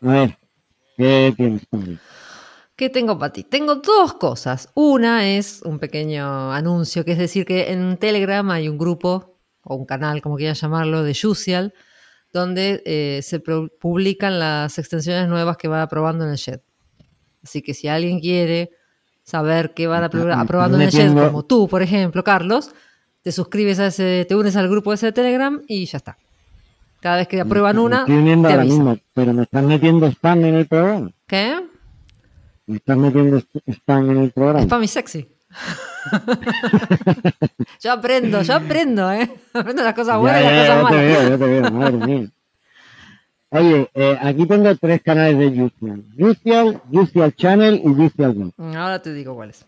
A 0.03 0.07
ver, 0.09 0.37
¿qué 0.99 1.33
tienes 1.35 1.65
por 1.67 1.81
ahí? 1.81 1.99
¿Qué 2.77 2.91
tengo 2.91 3.19
para 3.19 3.33
ti? 3.33 3.45
Tengo 3.45 3.77
dos 3.77 4.15
cosas. 4.15 4.69
Una 4.75 5.29
es 5.29 5.63
un 5.65 5.79
pequeño 5.79 6.53
anuncio, 6.53 7.05
que 7.05 7.13
es 7.13 7.19
decir 7.19 7.45
que 7.47 7.71
en 7.73 7.97
Telegram 7.99 8.49
hay 8.51 8.69
un 8.69 8.79
grupo, 8.79 9.39
o 9.63 9.77
un 9.77 9.87
canal, 9.87 10.21
como 10.21 10.37
quieras 10.37 10.61
llamarlo, 10.61 11.05
de 11.05 11.15
Jusial, 11.15 11.73
donde 12.33 12.83
eh, 12.85 13.21
se 13.23 13.39
publican 13.41 14.41
las 14.41 14.77
extensiones 14.79 15.29
nuevas 15.29 15.57
que 15.57 15.69
van 15.69 15.81
aprobando 15.81 16.25
en 16.25 16.33
el 16.33 16.37
JET. 16.39 16.63
Así 17.45 17.63
que 17.63 17.75
si 17.75 17.87
alguien 17.87 18.19
quiere 18.21 18.71
saber 19.23 19.73
qué 19.73 19.87
van 19.87 20.03
apro- 20.03 20.35
aprobando 20.37 20.77
en 20.77 20.83
el 20.83 20.91
JET, 20.91 21.15
como 21.15 21.45
tú, 21.45 21.69
por 21.69 21.81
ejemplo, 21.81 22.25
Carlos, 22.25 22.73
te 23.23 23.31
suscribes 23.31 23.79
a 23.79 23.87
ese, 23.87 24.27
te 24.29 24.35
unes 24.35 24.57
al 24.57 24.69
grupo 24.69 24.93
ese 24.93 25.07
de 25.07 25.13
Telegram 25.13 25.63
y 25.69 25.87
ya 25.87 25.99
está. 25.99 26.19
Cada 27.01 27.19
vez 27.19 27.29
que 27.29 27.41
aprueban 27.41 27.79
una, 27.79 28.01
Estoy 28.01 28.17
uniendo 28.17 28.49
te 28.49 28.55
avisan. 28.55 28.79
mismo, 28.79 28.99
pero 29.15 29.33
me 29.33 29.43
están 29.45 29.67
metiendo 29.69 30.07
spam 30.09 30.45
en 30.45 30.55
el 30.57 30.67
programa. 30.67 31.11
¿Qué? 31.29 31.61
Me 32.67 32.77
están 32.77 33.01
metiendo 33.01 33.39
sp- 33.43 33.63
spam 33.69 34.11
en 34.11 34.17
el 34.19 34.31
programa. 34.33 34.63
Spam 34.65 34.85
y 34.85 34.89
sexy. 34.89 35.29
yo 37.81 37.93
aprendo, 37.93 38.43
yo 38.43 38.55
aprendo, 38.55 39.11
¿eh? 39.13 39.31
Aprendo 39.53 39.83
las 39.83 39.95
cosas 39.95 40.15
Ya, 40.15 40.19
buenas 40.19 40.41
y 40.41 40.45
las 40.45 40.55
ya, 40.55 40.81
cosas 40.81 40.91
te 40.91 40.97
malas. 40.97 41.21
veo, 41.21 41.31
yo 41.31 41.39
te 41.39 41.47
veo, 41.47 41.71
madre 41.71 42.07
mía. 42.07 42.29
Oye, 43.51 43.91
eh, 43.95 44.19
aquí 44.21 44.47
tengo 44.47 44.75
tres 44.77 45.03
canales 45.03 45.39
de 45.39 45.49
Juicial. 45.61 46.05
Juicial, 46.19 46.83
Juicial 46.91 47.35
Channel 47.37 47.75
y 47.85 47.95
Juicial 47.95 48.33
Web. 48.37 48.53
Mm, 48.57 48.77
Ahora 48.77 49.01
te 49.01 49.13
digo 49.13 49.35
cuáles. 49.37 49.65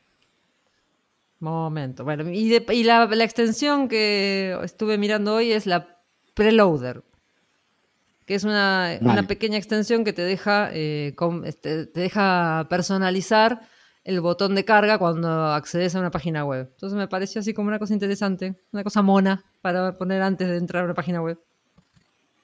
Momento. 1.38 2.02
Bueno, 2.02 2.28
y, 2.30 2.48
de- 2.48 2.74
y 2.74 2.82
la, 2.82 3.06
la 3.06 3.24
extensión 3.24 3.88
que 3.88 4.58
estuve 4.64 4.98
mirando 4.98 5.34
hoy 5.34 5.52
es 5.52 5.66
la 5.66 5.86
Preloader, 6.34 7.02
que 8.26 8.34
es 8.34 8.44
una, 8.44 8.98
Vale. 9.00 9.12
una 9.20 9.26
pequeña 9.26 9.56
extensión 9.56 10.04
que 10.04 10.12
te 10.12 10.22
deja, 10.22 10.70
eh, 10.72 11.14
este, 11.44 11.86
te 11.86 12.00
deja 12.00 12.66
personalizar 12.68 13.62
el 14.04 14.20
botón 14.20 14.54
de 14.54 14.64
carga 14.64 14.98
cuando 14.98 15.28
accedes 15.46 15.94
a 15.96 16.00
una 16.00 16.10
página 16.10 16.44
web. 16.44 16.68
Entonces 16.72 16.96
me 16.96 17.08
pareció 17.08 17.40
así 17.40 17.54
como 17.54 17.68
una 17.68 17.78
cosa 17.78 17.94
interesante, 17.94 18.54
una 18.72 18.84
cosa 18.84 19.02
mona 19.02 19.42
para 19.62 19.96
poner 19.96 20.22
antes 20.22 20.48
de 20.48 20.56
entrar 20.58 20.82
a 20.82 20.86
una 20.86 20.94
página 20.94 21.22
web. 21.22 21.38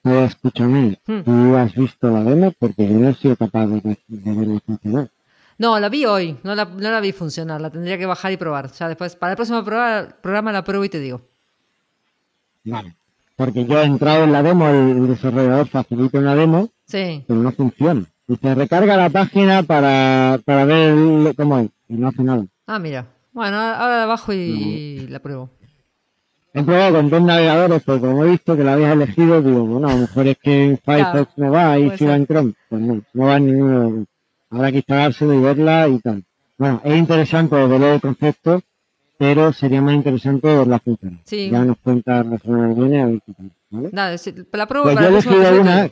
Ahora 0.03 0.25
escúchame, 0.25 0.99
Hmm. 1.05 1.21
tú 1.23 1.55
has 1.55 1.73
visto 1.75 2.09
la 2.09 2.23
demo 2.23 2.51
porque 2.59 2.87
yo 2.87 2.95
no 2.95 3.09
he 3.09 3.13
sido 3.15 3.35
capaz 3.37 3.67
de, 3.67 3.97
de 4.07 4.33
verla 4.33 4.59
funcionar. 4.65 5.09
No, 5.57 5.79
la 5.79 5.87
vi 5.87 6.05
hoy, 6.05 6.37
no 6.43 6.55
la, 6.55 6.65
no 6.65 6.91
la 6.91 6.99
vi 6.99 7.11
funcionar, 7.13 7.61
la 7.61 7.69
tendría 7.69 7.97
que 7.97 8.05
bajar 8.05 8.31
y 8.33 8.37
probar. 8.37 8.71
Ya 8.73 8.89
después, 8.89 9.15
para 9.15 9.31
el 9.33 9.35
próximo 9.37 9.63
programa, 9.63 10.09
programa 10.21 10.51
la 10.51 10.63
pruebo 10.63 10.83
y 10.83 10.89
te 10.89 10.99
digo. 10.99 11.21
Vale. 12.65 12.95
Porque 13.43 13.65
yo 13.65 13.81
he 13.81 13.83
entrado 13.83 14.23
en 14.23 14.31
la 14.31 14.41
demo, 14.41 14.69
el, 14.69 15.05
desarrollador 15.05 15.67
facilita 15.67 16.17
una 16.17 16.33
demo, 16.33 16.69
Sí, 16.85 17.25
pero 17.27 17.41
no 17.41 17.51
funciona. 17.51 18.05
Dice, 18.25 18.55
recarga 18.55 18.95
la 18.95 19.09
página 19.09 19.63
para, 19.63 20.39
para 20.45 20.63
ver 20.63 21.35
cómo 21.35 21.59
es. 21.59 21.69
Y 21.89 21.95
no 21.95 22.07
hace 22.07 22.23
nada. 22.23 22.45
ah, 22.67 22.79
mira. 22.79 23.05
Bueno, 23.33 23.57
ahora 23.57 23.97
la 23.97 24.05
bajo 24.05 24.31
y 24.31 25.07
la 25.09 25.19
pruebo. 25.19 25.49
He 26.53 26.63
probado 26.63 26.93
con 26.95 27.09
dos 27.09 27.21
navegadores, 27.21 27.83
pero 27.85 27.99
como 27.99 28.23
he 28.23 28.29
visto 28.29 28.55
que 28.55 28.63
la 28.63 28.73
habías 28.73 28.93
elegido, 28.93 29.41
digo, 29.41 29.65
bueno, 29.65 29.89
a 29.89 29.93
lo 29.93 29.97
mejor 29.97 30.27
es 30.27 30.37
que 30.37 30.63
en 30.63 30.77
Firefox 30.85 31.37
no 31.37 31.51
va 31.51 31.77
y 31.77 31.97
si 31.97 32.05
va 32.05 32.15
en 32.15 32.25
Chrome. 32.25 32.53
Pues 32.69 32.81
no, 32.81 33.01
no 33.11 33.25
va 33.25 33.35
en 33.35 33.45
ninguno. 33.45 34.05
Habrá 34.51 34.71
que 34.71 34.77
instalárselo 34.77 35.33
y 35.33 35.39
verla 35.41 35.89
y 35.89 35.99
tal. 35.99 36.23
Bueno, 36.57 36.79
es 36.85 36.95
interesante 36.95 37.57
desde 37.57 37.77
luego 37.77 37.95
el 37.95 38.01
concepto, 38.01 38.61
pero 39.17 39.53
sería 39.53 39.81
más 39.81 39.95
interesante 39.95 40.47
verla 40.47 40.79
funcionar. 40.79 41.19
Sí. 41.25 41.49
Ya 41.51 41.63
nos 41.65 41.77
cuenta 41.77 42.23
la 42.23 42.37
semana 42.39 42.73
que 42.73 42.79
viene 42.81 43.01
a 43.01 43.05
ver 43.05 43.21
qué 43.25 43.33
tal, 43.33 43.51
¿vale? 43.69 43.89
Nada, 43.91 44.15
la 44.53 44.67
pruebo 44.67 44.83
Pues 44.85 44.95
para 44.95 45.09
yo 45.09 45.17
y 45.17 45.21
te 45.21 45.59
una. 45.59 45.91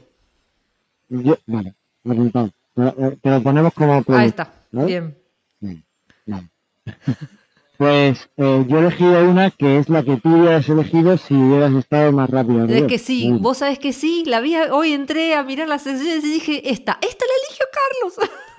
Yo, 1.10 1.38
vale, 1.47 1.73
apuntado. 2.05 2.49
Te 2.75 2.81
lo- 2.81 2.93
te 3.21 3.29
lo 3.29 3.43
ponemos 3.43 3.73
como 3.73 4.03
Ahí 4.10 4.27
está. 4.27 4.53
Bien. 4.71 5.17
Bien, 5.60 5.84
vale. 6.25 6.49
Pues 7.77 8.29
eh, 8.38 8.63
yo 8.69 8.77
he 8.77 8.79
elegido 8.81 9.27
una 9.27 9.49
que 9.49 9.79
es 9.79 9.89
la 9.89 10.03
que 10.03 10.15
tú 10.17 10.29
hubieras 10.29 10.69
elegido 10.69 11.17
si 11.17 11.34
hubieras 11.34 11.73
estado 11.73 12.12
más 12.12 12.29
rápido. 12.29 12.65
Es 12.67 12.84
que 12.84 12.99
sí, 12.99 13.31
vos 13.39 13.57
sabés 13.57 13.79
que 13.79 13.91
sí, 13.91 14.23
la 14.27 14.39
vi 14.39 14.55
hoy 14.55 14.93
entré 14.93 15.34
a 15.34 15.43
mirar 15.43 15.67
las 15.67 15.81
sesiones 15.81 16.23
y 16.23 16.31
dije, 16.31 16.69
esta, 16.71 16.99
esta 17.01 17.25
la 17.25 17.34
eligió 17.47 17.65
Carlos. 17.73 18.31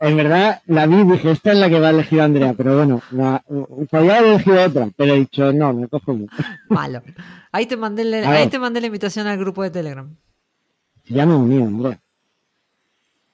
En 0.00 0.16
verdad, 0.16 0.62
la 0.66 0.86
vi 0.86 1.02
dije, 1.04 1.30
esta 1.32 1.52
es 1.52 1.58
la 1.58 1.68
que 1.68 1.78
va 1.80 1.88
a 1.88 1.90
elegir 1.90 2.20
Andrea, 2.20 2.54
pero 2.56 2.76
bueno, 2.76 3.02
la, 3.10 3.42
podía 3.90 4.18
haber 4.18 4.32
elegido 4.34 4.64
otra, 4.64 4.88
pero 4.96 5.14
he 5.14 5.18
dicho, 5.20 5.52
no, 5.52 5.72
me 5.72 5.88
cojo 5.88 6.12
una. 6.12 6.26
Malo. 6.68 7.02
Ahí 7.52 7.66
te 7.66 7.76
mandé, 7.76 8.04
la- 8.04 8.28
ahí 8.30 8.48
te 8.48 8.58
mandé 8.58 8.80
la 8.80 8.86
invitación 8.86 9.26
al 9.26 9.38
grupo 9.38 9.62
de 9.62 9.70
Telegram. 9.70 10.08
Ya 11.08 11.26
me 11.26 11.34
uní, 11.34 11.62
Andrea. 11.62 11.98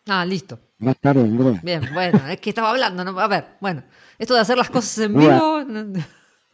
Ah, 0.09 0.25
listo. 0.25 0.59
Más 0.79 0.97
tarde, 0.99 1.21
Andrea. 1.23 1.61
Bien, 1.63 1.89
bueno, 1.95 2.21
es 2.29 2.41
que 2.41 2.51
estaba 2.51 2.71
hablando, 2.71 3.05
¿no? 3.05 3.19
A 3.19 3.29
ver, 3.29 3.45
bueno, 3.61 3.83
esto 4.19 4.35
de 4.35 4.41
hacer 4.41 4.57
las 4.59 4.71
cosas 4.71 4.99
en 4.99 5.17
vivo. 5.17 5.65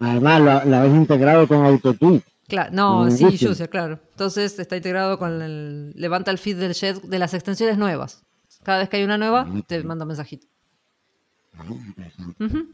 Además, 0.01 0.65
la 0.67 0.81
habéis 0.81 0.95
integrado 0.95 1.49
con 1.49 1.65
AutoTune. 1.65 2.23
Claro, 2.49 2.71
no, 2.73 3.11
sí. 3.11 3.25
Juicer, 3.39 3.69
claro. 3.69 4.01
Entonces 4.11 4.59
está 4.59 4.77
integrado 4.77 5.19
con 5.19 5.43
el. 5.43 5.93
Levanta 5.95 6.31
el 6.31 6.39
feed 6.39 6.57
del 6.59 6.73
jet 6.75 7.01
de 7.03 7.19
las 7.19 7.35
extensiones 7.35 7.77
nuevas. 7.79 8.25
Cada 8.63 8.79
vez 8.79 8.89
que 8.89 8.97
hay 8.97 9.05
una 9.05 9.19
nueva, 9.19 9.47
te 9.67 9.83
manda 9.85 10.05
un 10.05 10.09
mensajito. 10.09 10.47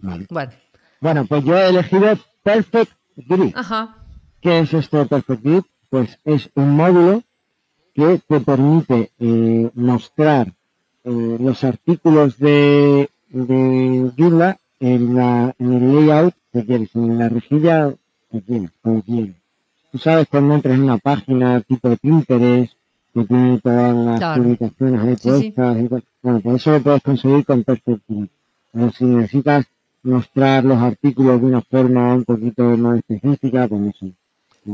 Vale. 0.01 0.27
Bueno, 0.31 0.53
Bueno, 1.01 1.27
pues 1.27 1.45
yo 1.45 1.57
he 1.59 1.69
elegido 1.69 2.17
Perfect 2.43 2.93
Grid. 3.17 3.53
ajá. 3.57 3.97
¿Qué 4.41 4.61
es 4.61 4.73
esto 4.75 4.99
de 4.99 5.07
Perfect 5.07 5.43
Grid? 5.43 5.63
Pues 5.91 6.19
es 6.25 6.51
un 6.55 6.71
módulo 6.77 7.23
que 7.95 8.21
te 8.29 8.41
permite 8.41 9.11
eh, 9.19 9.71
mostrar 9.75 10.49
eh, 11.05 11.37
los 11.41 11.65
artículos 11.65 12.39
de, 12.39 13.09
de 13.29 14.13
en, 14.81 15.15
la, 15.15 15.55
en 15.59 15.73
el 15.73 15.95
layout 15.95 16.35
que 16.53 16.65
quieres, 16.65 16.95
en 16.95 17.19
la 17.19 17.29
rejilla 17.29 17.95
que 18.31 18.43
quieres, 18.43 18.71
como 18.83 19.03
quieres. 19.03 19.37
Tú 19.95 20.01
sabes 20.01 20.27
cuando 20.29 20.55
entras 20.57 20.75
en 20.75 20.83
una 20.83 20.99
página 20.99 21.61
tipo 21.61 21.95
Pinterest, 21.99 22.73
que 23.15 23.25
tiene 23.27 23.61
todas 23.61 23.95
las 23.95 24.19
Claro. 24.19 24.43
publicaciones 24.43 25.01
ahí 25.01 25.15
Sí, 25.15 25.23
sí. 25.23 25.29
puestas, 25.53 25.79
y 25.85 25.89
tal. 25.89 26.05
bueno, 26.21 26.41
pues 26.41 26.57
eso 26.57 26.73
lo 26.73 26.81
puedes 26.81 27.03
conseguir 27.05 27.47
con 27.47 27.63
Grid. 27.65 28.27
Pero 28.73 28.91
si 28.91 29.05
necesitas 29.05 29.67
mostrar 30.03 30.65
los 30.65 30.79
artículos 30.83 31.41
de 31.41 31.47
una 31.47 31.61
forma 31.63 32.13
un 32.15 32.25
poquito 32.25 32.65
más 32.77 32.99
específica, 32.99 33.69
pues 33.69 33.95
eso. 33.95 34.07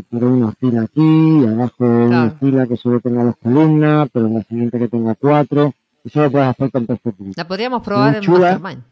Quiero 0.08 0.32
una 0.32 0.52
fila 0.52 0.82
aquí, 0.84 1.02
y 1.42 1.46
abajo 1.46 1.84
una 1.84 2.06
Claro. 2.08 2.36
fila 2.40 2.66
que 2.66 2.76
solo 2.78 3.00
tenga 3.00 3.22
dos 3.24 3.36
columnas, 3.42 4.08
pero 4.14 4.26
en 4.26 4.34
la 4.36 4.42
siguiente 4.44 4.78
que 4.78 4.88
tenga 4.88 5.14
cuatro. 5.16 5.74
Eso 6.02 6.22
lo 6.22 6.30
puedes 6.30 6.48
hacer 6.48 6.70
con 6.70 6.86
Grid. 6.86 7.34
La 7.36 7.46
podríamos 7.46 7.82
probar 7.82 8.16
en. 8.16 8.30
Mastermind. 8.32 8.82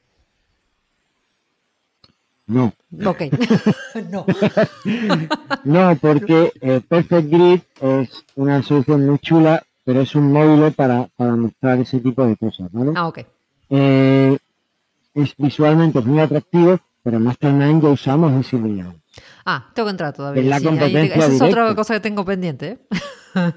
No, 2.49 2.73
Ok. 3.05 3.23
no. 4.11 4.25
no, 5.65 5.97
porque 6.01 6.53
eh, 6.61 6.81
Perfect 6.89 7.31
Grid 7.31 7.61
es 7.81 8.25
una 8.37 8.63
solución 8.63 9.07
muy 9.07 9.19
chula, 9.19 9.63
pero 9.85 10.01
es 10.01 10.15
un 10.15 10.33
módulo 10.33 10.71
para, 10.73 11.09
para 11.17 11.37
mostrar 11.37 11.79
ese 11.79 12.01
tipo 12.01 12.25
de 12.27 12.37
cosas, 12.37 12.71
¿vale? 12.73 12.93
Ah, 12.97 13.07
ok. 13.09 13.19
Eh, 13.71 14.39
es 15.15 15.35
visualmente 15.37 16.01
muy 16.01 16.21
atractivo, 16.21 16.79
pero 17.03 17.19
en 17.19 17.25
Mastermind 17.25 17.83
ya 17.83 17.89
usamos 17.91 18.33
ese 18.47 18.59
layout. 18.59 18.97
Ah, 19.45 19.67
tengo 19.75 19.87
que 19.87 19.91
entrar 19.91 20.13
todavía. 20.13 20.43
Es 20.43 20.49
la 20.49 20.59
sí, 20.59 20.65
te- 20.79 21.03
esa 21.15 21.27
es 21.27 21.41
otra 21.43 21.75
cosa 21.75 21.95
que 21.95 22.01
tengo 22.01 22.25
pendiente. 22.25 22.69
¿eh? 22.69 22.79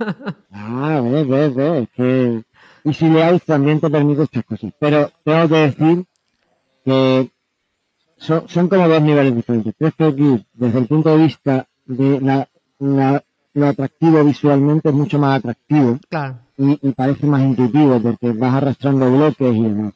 Ah, 0.51 1.01
ves, 1.03 1.27
ves, 1.27 1.55
ves, 1.55 1.83
es 1.83 1.89
que 1.95 2.43
Easy 2.83 3.09
Layout 3.09 3.43
también 3.45 3.79
te 3.79 3.89
permite 3.89 4.23
estas 4.23 4.43
cosas. 4.43 4.71
Pero 4.79 5.09
tengo 5.23 5.47
que 5.47 5.55
decir 5.55 6.05
que 6.83 7.31
son, 8.21 8.47
son 8.47 8.67
como 8.69 8.87
dos 8.87 9.01
niveles 9.01 9.35
diferentes. 9.35 9.73
Perfect 9.75 10.15
Grid, 10.17 10.41
desde 10.53 10.79
el 10.79 10.87
punto 10.87 11.09
de 11.09 11.23
vista 11.25 11.67
de 11.85 12.21
la, 12.21 12.47
la- 12.79 13.23
lo 13.53 13.67
atractivo 13.67 14.23
visualmente, 14.23 14.89
es 14.89 14.95
mucho 14.95 15.19
más 15.19 15.39
atractivo 15.39 15.99
Claro. 16.09 16.37
y, 16.57 16.79
y 16.87 16.91
parece 16.93 17.25
más 17.27 17.41
intuitivo 17.41 17.99
porque 18.01 18.31
vas 18.31 18.53
arrastrando 18.55 19.11
bloques 19.11 19.55
y 19.55 19.61
demás. 19.63 19.93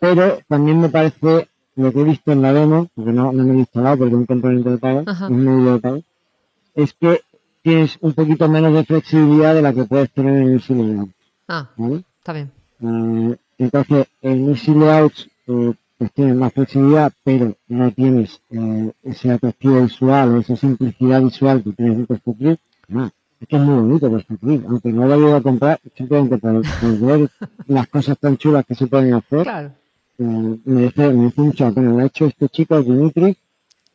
Pero 0.00 0.38
también 0.48 0.80
me 0.80 0.90
parece 0.90 1.48
lo 1.76 1.92
que 1.92 2.00
he 2.00 2.04
visto 2.04 2.30
en 2.32 2.42
la 2.42 2.52
demo, 2.52 2.88
porque 2.94 3.12
no, 3.12 3.32
no 3.32 3.42
me 3.44 3.54
he 3.54 3.58
instalado 3.58 3.96
porque 3.98 4.12
es 4.14 4.18
un 4.18 4.26
componente 4.26 4.68
de 4.70 4.78
pago, 4.78 5.00
es 5.00 5.30
módulo 5.30 5.72
de 5.74 5.78
pago, 5.80 6.00
es 6.74 6.92
que 6.92 7.20
tienes 7.62 7.96
un 8.02 8.12
poquito 8.12 8.48
menos 8.48 8.74
de 8.74 8.84
flexibilidad 8.84 9.54
de 9.54 9.62
la 9.62 9.72
que 9.72 9.84
puedes 9.84 10.10
tener 10.12 10.42
en 10.42 10.54
Easy 10.54 10.74
Layout, 10.74 11.10
Ah, 11.48 11.70
¿vale? 11.76 12.04
está 12.18 12.32
bien. 12.34 12.50
Eh, 12.80 13.36
entonces, 13.58 14.06
en 14.20 14.50
Easy 14.50 14.74
Layouts 14.74 15.28
eh, 15.46 15.72
tienes 16.12 16.36
más 16.36 16.52
flexibilidad, 16.52 17.12
pero 17.22 17.56
no 17.68 17.90
tienes 17.92 18.40
eh, 18.50 18.92
ese 19.02 19.30
atractivo 19.30 19.82
visual 19.82 20.34
o 20.34 20.40
esa 20.40 20.56
simplicidad 20.56 21.22
visual 21.22 21.62
que 21.62 21.72
tienes 21.72 21.98
en 21.98 22.06
Perfect 22.06 22.38
Grid. 22.38 22.56
Ah, 22.94 23.10
es 23.40 23.48
que 23.48 23.56
es 23.56 23.62
muy 23.62 23.74
bonito 23.74 24.10
Grid, 24.42 24.62
aunque 24.66 24.92
no 24.92 25.06
lo 25.06 25.16
llevo 25.16 25.36
a 25.36 25.42
comprar, 25.42 25.80
simplemente 25.96 26.38
por, 26.38 26.62
por 26.80 26.98
ver 26.98 27.30
las 27.66 27.86
cosas 27.88 28.18
tan 28.18 28.36
chulas 28.36 28.64
que 28.66 28.74
se 28.74 28.86
pueden 28.86 29.14
hacer, 29.14 29.42
Claro. 29.42 29.72
eh, 30.18 30.58
merece, 30.64 31.12
merece 31.12 31.40
mucho 31.40 31.66
la. 31.66 31.82
Lo 31.82 31.98
ha 31.98 32.04
hecho 32.06 32.26
este 32.26 32.48
chico, 32.48 32.80
Dimitri, 32.82 33.36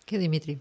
¿Qué 0.05 0.17
Dimitri? 0.17 0.59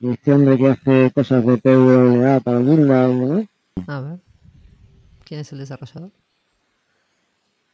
este 0.00 0.32
hombre 0.32 0.56
que 0.58 0.68
hace 0.68 1.10
cosas 1.14 1.44
de 1.46 1.56
PWA 1.58 2.40
para 2.40 2.58
Windows, 2.58 3.14
¿no? 3.14 3.46
A 3.92 4.00
ver. 4.00 4.18
¿Quién 5.24 5.40
es 5.40 5.52
el 5.52 5.58
desarrollador? 5.58 6.10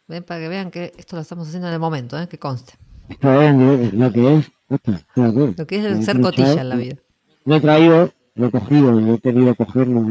Ven 0.09 0.23
para 0.25 0.40
que 0.40 0.49
vean 0.49 0.71
que 0.71 0.92
esto 0.97 1.16
lo 1.16 1.23
estamos 1.23 1.47
haciendo 1.49 1.68
en 1.68 1.75
el 1.75 1.81
momento, 1.81 2.18
¿eh? 2.18 2.27
que 2.29 2.38
conste. 2.38 2.73
Esto 3.09 3.40
es 3.42 3.55
lo- 3.94 4.12
que 4.12 4.37
es. 4.38 4.51
Lo 4.68 5.66
que 5.66 5.79
es 5.79 5.85
el 5.85 6.03
ser 6.05 6.21
cotilla 6.21 6.61
en 6.61 6.68
la 6.68 6.77
vida. 6.77 6.97
Lo 7.44 7.57
he 7.57 7.61
traído, 7.61 8.11
lo 8.35 8.47
he 8.47 8.51
cogido, 8.51 8.92
lo 8.92 9.14
he 9.14 9.18
querido 9.21 9.55
cogerlo, 9.55 10.03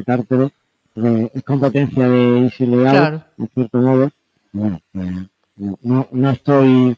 porque 0.93 1.31
es 1.33 1.43
competencia 1.43 2.07
de 2.09 2.51
Layout, 2.59 2.89
Claro. 2.91 3.23
en 3.37 3.49
cierto 3.53 3.77
modo. 3.79 4.09
Bueno, 4.51 4.79
pues, 4.91 5.09
no, 5.81 6.07
no, 6.11 6.29
estoy 6.31 6.95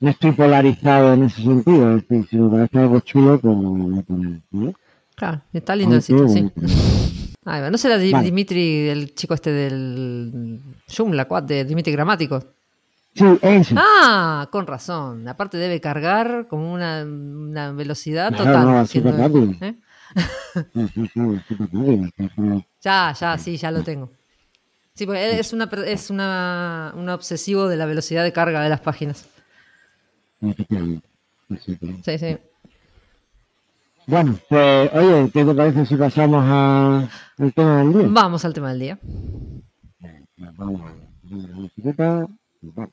no 0.00 0.10
estoy 0.10 0.32
polarizado 0.32 1.12
en 1.12 1.24
ese 1.24 1.42
sentido, 1.42 1.94
es 1.96 2.08
decir, 2.08 2.26
si 2.30 2.36
me 2.38 2.50
parece 2.50 2.78
algo 2.78 3.00
chulo, 3.00 3.38
pues 3.38 3.54
lo 3.56 3.70
voy 3.70 3.98
a 3.98 4.02
poner. 4.02 4.40
¿no? 4.50 4.72
Claro, 5.14 5.42
está 5.52 5.76
lindo 5.76 5.96
el 5.96 6.02
Aunque, 6.08 6.28
sitio, 6.28 6.50
sí. 6.66 7.19
Va. 7.46 7.70
¿No 7.70 7.78
será 7.78 7.96
Vale. 7.96 8.22
Dimitri, 8.22 8.88
el 8.88 9.14
chico 9.14 9.34
este 9.34 9.50
del 9.50 10.60
Joomla, 10.94 11.26
de 11.42 11.64
Dimitri 11.64 11.92
Gramático? 11.92 12.40
Sí, 13.14 13.24
ese. 13.42 13.74
Ah, 13.76 14.48
con 14.52 14.66
razón. 14.66 15.26
Aparte 15.26 15.58
debe 15.58 15.80
cargar 15.80 16.46
como 16.48 16.72
una, 16.72 17.02
una 17.02 17.72
velocidad 17.72 18.30
total. 18.30 18.66
no, 18.66 18.86
súper 18.86 19.14
rápido. 19.16 19.54
¿eh? 19.60 19.76
Ya, 22.82 23.14
ya, 23.18 23.38
sí, 23.38 23.56
ya 23.56 23.70
lo 23.70 23.82
tengo. 23.82 24.10
Sí, 24.94 25.06
porque 25.06 25.38
es 25.38 25.52
una 25.52 25.70
es 25.86 26.10
una, 26.10 26.92
un 26.96 27.08
obsesivo 27.08 27.68
de 27.68 27.76
la 27.76 27.86
velocidad 27.86 28.24
de 28.24 28.32
carga 28.32 28.60
de 28.62 28.68
las 28.68 28.80
páginas. 28.80 29.28
Sí, 32.04 32.18
sí. 32.18 32.38
Bueno, 34.10 34.36
pues, 34.48 34.90
oye, 34.92 35.30
¿qué 35.32 35.44
te 35.44 35.54
parece 35.54 35.86
si 35.86 35.94
pasamos 35.94 36.44
al 36.44 37.54
tema 37.54 37.78
del 37.78 37.92
día? 37.92 38.08
Vamos 38.10 38.44
al 38.44 38.52
tema 38.52 38.70
del 38.70 38.80
día. 38.80 38.98
Vamos 40.56 40.80
a. 40.80 40.84
La. 42.76 42.88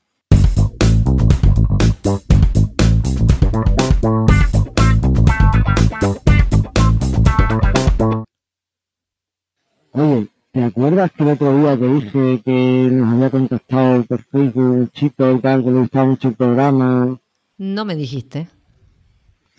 Oye, 9.93 10.27
¿te 10.51 10.63
acuerdas 10.63 11.11
que 11.13 11.23
el 11.23 11.29
otro 11.29 11.57
día 11.57 11.77
te 11.79 11.93
dije 11.93 12.41
que 12.45 12.89
nos 12.91 13.13
había 13.13 13.31
contactado 13.31 14.03
por 14.03 14.21
Facebook 14.21 14.63
un 14.63 14.89
chico 14.89 15.31
y 15.31 15.39
tal, 15.39 15.63
que 15.63 15.71
le 15.71 15.79
gustaba 15.79 16.05
mucho 16.05 16.27
el 16.27 16.35
programa? 16.35 17.17
No 17.57 17.85
me 17.85 17.95
dijiste. 17.95 18.49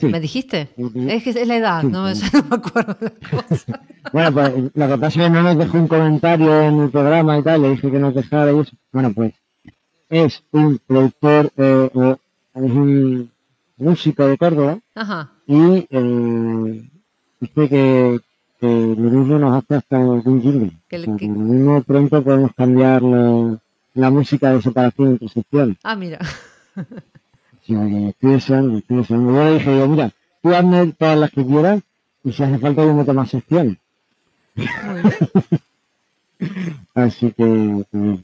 ¿Me 0.01 0.21
dijiste? 0.21 0.69
Es 1.09 1.23
que 1.25 1.31
es 1.31 1.47
la 1.49 1.57
edad, 1.57 1.81
Sí, 1.83 1.87
no, 1.89 2.05
me- 2.05 2.15
sí. 2.15 2.27
ya 2.33 2.41
no 2.41 2.49
me 2.49 2.57
acuerdo 2.57 2.97
de 3.01 3.11
cosas. 3.31 3.67
Bueno, 4.13 4.33
pues 4.33 4.53
lo 4.75 4.89
que 4.89 4.97
pasa 4.99 5.07
es 5.07 5.15
que 5.27 5.31
no 5.31 5.43
nos 5.43 5.59
dejó 5.59 5.77
un 5.79 5.89
comentario 5.89 6.63
en 6.63 6.81
el 6.81 6.91
programa 6.91 7.39
y 7.39 7.43
tal, 7.43 7.61
le 7.63 7.71
dije 7.71 7.91
que 7.91 7.99
nos 7.99 8.15
dejara 8.15 8.53
y 8.53 8.59
eso. 8.61 8.73
Bueno, 8.91 9.13
pues 9.13 9.35
es 10.09 10.43
un 10.53 10.81
productor, 10.87 11.51
eh, 11.59 11.91
o- 11.93 12.19
es 12.55 12.73
un 12.73 13.31
músico 13.77 14.27
de 14.27 14.39
Córdoba 14.39 14.79
Ajá. 14.95 15.31
y 15.47 15.87
eh, 15.91 16.89
dice 17.41 17.69
que, 17.69 18.21
que 18.61 18.67
lo 18.67 19.11
mismo 19.11 19.39
nos 19.39 19.57
hace 19.63 19.75
hasta 19.75 19.99
un 19.99 20.41
jingle. 20.41 20.73
Que 20.89 20.99
lo 21.01 21.13
mismo 21.13 21.83
pronto 21.83 22.23
podemos 22.25 22.53
cambiar 22.57 23.03
la, 23.03 23.59
la 23.95 24.11
música 24.11 24.53
de 24.53 24.63
separación 24.63 25.19
secciones. 25.33 25.77
Ah, 25.85 25.95
mira. 25.97 26.19
Oye, 27.77 28.09
estoy 28.11 28.33
deseando, 28.33 28.79
estoy 28.79 28.97
deseando. 28.99 29.33
Yo 29.33 29.45
le 29.45 29.55
dije, 29.55 29.79
yo, 29.79 29.89
mira, 29.89 30.11
tú 30.43 30.55
hazme 30.55 30.93
todas 30.93 31.19
las 31.19 31.31
que 31.31 31.45
quieras 31.45 31.83
y 32.25 32.33
si 32.33 32.43
hace 32.43 32.59
falta 32.59 32.85
yo 32.85 32.95
meto 32.95 33.15
más 33.15 33.31
secciones. 33.31 33.77
Así 36.95 37.33
que, 37.33 37.85
pues, 37.91 38.21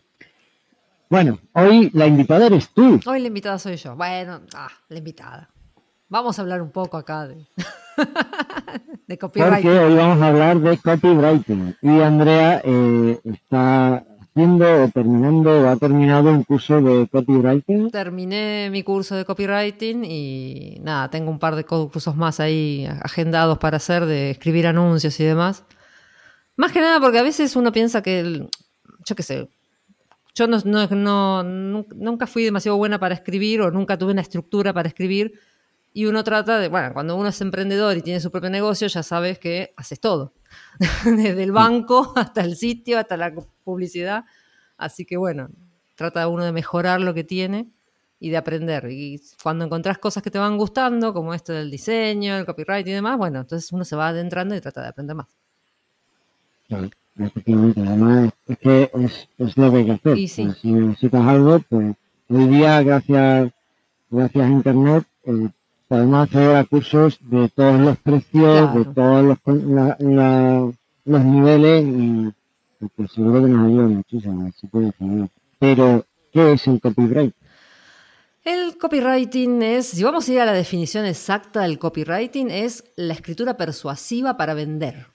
bueno, 1.09 1.39
hoy 1.53 1.91
la 1.93 2.07
invitada 2.07 2.47
eres 2.47 2.71
tú. 2.71 3.01
Hoy 3.07 3.21
la 3.21 3.29
invitada 3.29 3.59
soy 3.59 3.77
yo. 3.77 3.95
Bueno, 3.95 4.41
ah, 4.55 4.71
la 4.89 4.99
invitada. 4.99 5.51
Vamos 6.09 6.39
a 6.39 6.43
hablar 6.43 6.63
un 6.63 6.71
poco 6.71 6.97
acá 6.97 7.27
de, 7.27 7.47
de 9.07 9.19
copyright. 9.19 9.63
Porque 9.63 9.79
hoy 9.79 9.95
vamos 9.95 10.23
a 10.23 10.29
hablar 10.29 10.59
de 10.61 10.79
copywriting. 10.79 11.77
Y 11.83 12.01
Andrea 12.01 12.61
eh, 12.65 13.21
está 13.25 14.05
haciendo 14.39 14.83
o 14.85 14.89
terminando 14.89 15.51
o 15.63 15.69
ha 15.69 15.77
terminado 15.77 16.31
un 16.31 16.43
curso 16.43 16.81
de 16.81 17.07
copywriting. 17.09 17.91
Terminé 17.93 18.69
mi 18.71 18.83
curso 18.83 19.15
de 19.15 19.25
copywriting 19.25 20.05
y 20.05 20.81
nada, 20.83 21.09
tengo 21.09 21.31
un 21.31 21.39
par 21.39 21.55
de 21.55 21.65
cursos 21.65 22.17
más 22.17 22.41
ahí 22.41 22.85
agendados 23.03 23.59
para 23.59 23.77
hacer 23.77 24.07
de 24.07 24.31
escribir 24.31 24.67
anuncios 24.67 25.19
y 25.21 25.25
demás. 25.25 25.65
Más 26.57 26.73
que 26.73 26.81
nada 26.81 27.01
porque 27.01 27.19
a 27.19 27.23
veces 27.23 27.55
uno 27.55 27.71
piensa 27.71 28.03
que, 28.03 28.21
el- 28.21 28.49
yo 29.07 29.15
qué 29.15 29.23
sé, 29.23 29.49
yo 30.35 30.49
no, 30.49 30.59
no- 30.65 30.89
no- 30.89 31.43
nun- 31.45 31.87
nunca 31.95 32.27
fui 32.27 32.43
demasiado 32.43 32.77
buena 32.77 32.99
para 32.99 33.15
escribir 33.15 33.61
o 33.61 33.71
nunca 33.71 33.97
tuve 33.97 34.13
una 34.13 34.21
estructura 34.23 34.73
para 34.73 34.89
escribir 34.89 35.35
y 35.93 36.07
uno 36.07 36.25
trata 36.25 36.59
de, 36.59 36.67
bueno, 36.69 36.93
cuando 36.93 37.15
uno 37.15 37.29
es 37.29 37.41
emprendedor 37.41 37.97
y 37.97 38.03
tiene 38.03 38.19
su 38.19 38.33
propio 38.33 38.51
negocio 38.51 38.89
ya 38.89 39.05
sabes 39.05 39.39
que 39.39 39.73
haces 39.77 40.01
todo, 40.01 40.33
desde 41.05 41.41
el 41.45 41.53
banco 41.53 42.13
hasta 42.17 42.41
el 42.41 42.57
sitio, 42.57 42.99
hasta 42.99 43.17
la 43.17 43.33
publicidad. 43.65 44.25
Así 44.77 45.05
que 45.05 45.17
bueno, 45.17 45.49
trata 45.95 46.29
uno 46.29 46.45
de 46.45 46.53
mejorar 46.53 47.01
lo 47.01 47.15
que 47.15 47.25
tiene 47.25 47.67
y 48.21 48.31
de 48.31 48.37
aprender. 48.37 48.89
Y 48.91 49.21
cuando 49.43 49.65
encontrás 49.65 49.99
cosas 49.99 50.23
que 50.23 50.31
te 50.31 50.39
van 50.39 50.57
gustando, 50.57 51.13
como 51.13 51.35
esto 51.35 51.53
del 51.53 51.71
diseño, 51.71 52.37
el 52.37 52.47
copyright 52.47 52.87
y 52.87 52.93
demás, 52.93 53.19
bueno, 53.19 53.41
entonces 53.41 53.73
uno 53.73 53.85
se 53.85 53.97
va 53.97 54.09
adentrando 54.09 54.55
y 54.55 54.61
trata 54.61 54.83
de 54.83 54.89
aprender 54.89 55.17
más. 55.17 55.27
Claro, 56.69 56.89
efectivamente, 57.19 57.81
además 57.81 58.33
es 58.49 58.59
que 58.59 58.91
es, 58.95 59.29
es 59.39 59.57
lo 59.57 59.71
que 59.71 59.77
hay 59.79 59.85
que 59.85 59.93
hacer. 59.93 60.19
Y 60.19 60.29
sí. 60.29 60.45
Pues, 60.45 60.59
Si 60.59 60.73
necesitas 60.73 61.27
algo, 61.27 61.59
pues 61.69 61.97
hoy 62.29 62.47
día, 62.49 62.83
gracias 62.83 63.53
gracias 64.11 64.47
a 64.47 64.49
Internet, 64.49 65.05
eh, 65.25 65.49
podemos 65.89 66.23
acceder 66.23 66.57
a 66.57 66.65
cursos 66.65 67.19
de 67.21 67.49
todos 67.49 67.81
los 67.81 67.97
precios, 67.99 68.75
de 68.75 68.85
todos 68.87 69.25
los, 69.25 70.75
los 71.05 71.25
niveles 71.25 71.85
y 71.85 72.33
pues 72.97 73.13
seguro 73.13 73.43
que 73.43 73.49
nos 73.49 73.67
ayuda 73.67 73.89
muchísimo, 73.89 74.47
así 74.47 74.67
puede 74.67 74.93
Pero, 75.59 76.05
¿qué 76.33 76.53
es 76.53 76.67
el 76.67 76.81
copyright? 76.81 77.35
El 78.45 78.77
copywriting 78.77 79.63
es, 79.63 79.87
si 79.87 80.05
vamos 80.05 80.29
a 80.29 80.33
ir 80.33 80.41
a 80.41 80.45
la 80.45 80.53
definición 80.53 81.07
exacta 81.07 81.63
del 81.63 81.79
copywriting, 81.79 82.51
es 82.51 82.85
la 82.95 83.15
escritura 83.15 83.57
persuasiva 83.57 84.37
para 84.37 84.53
vender. 84.53 85.07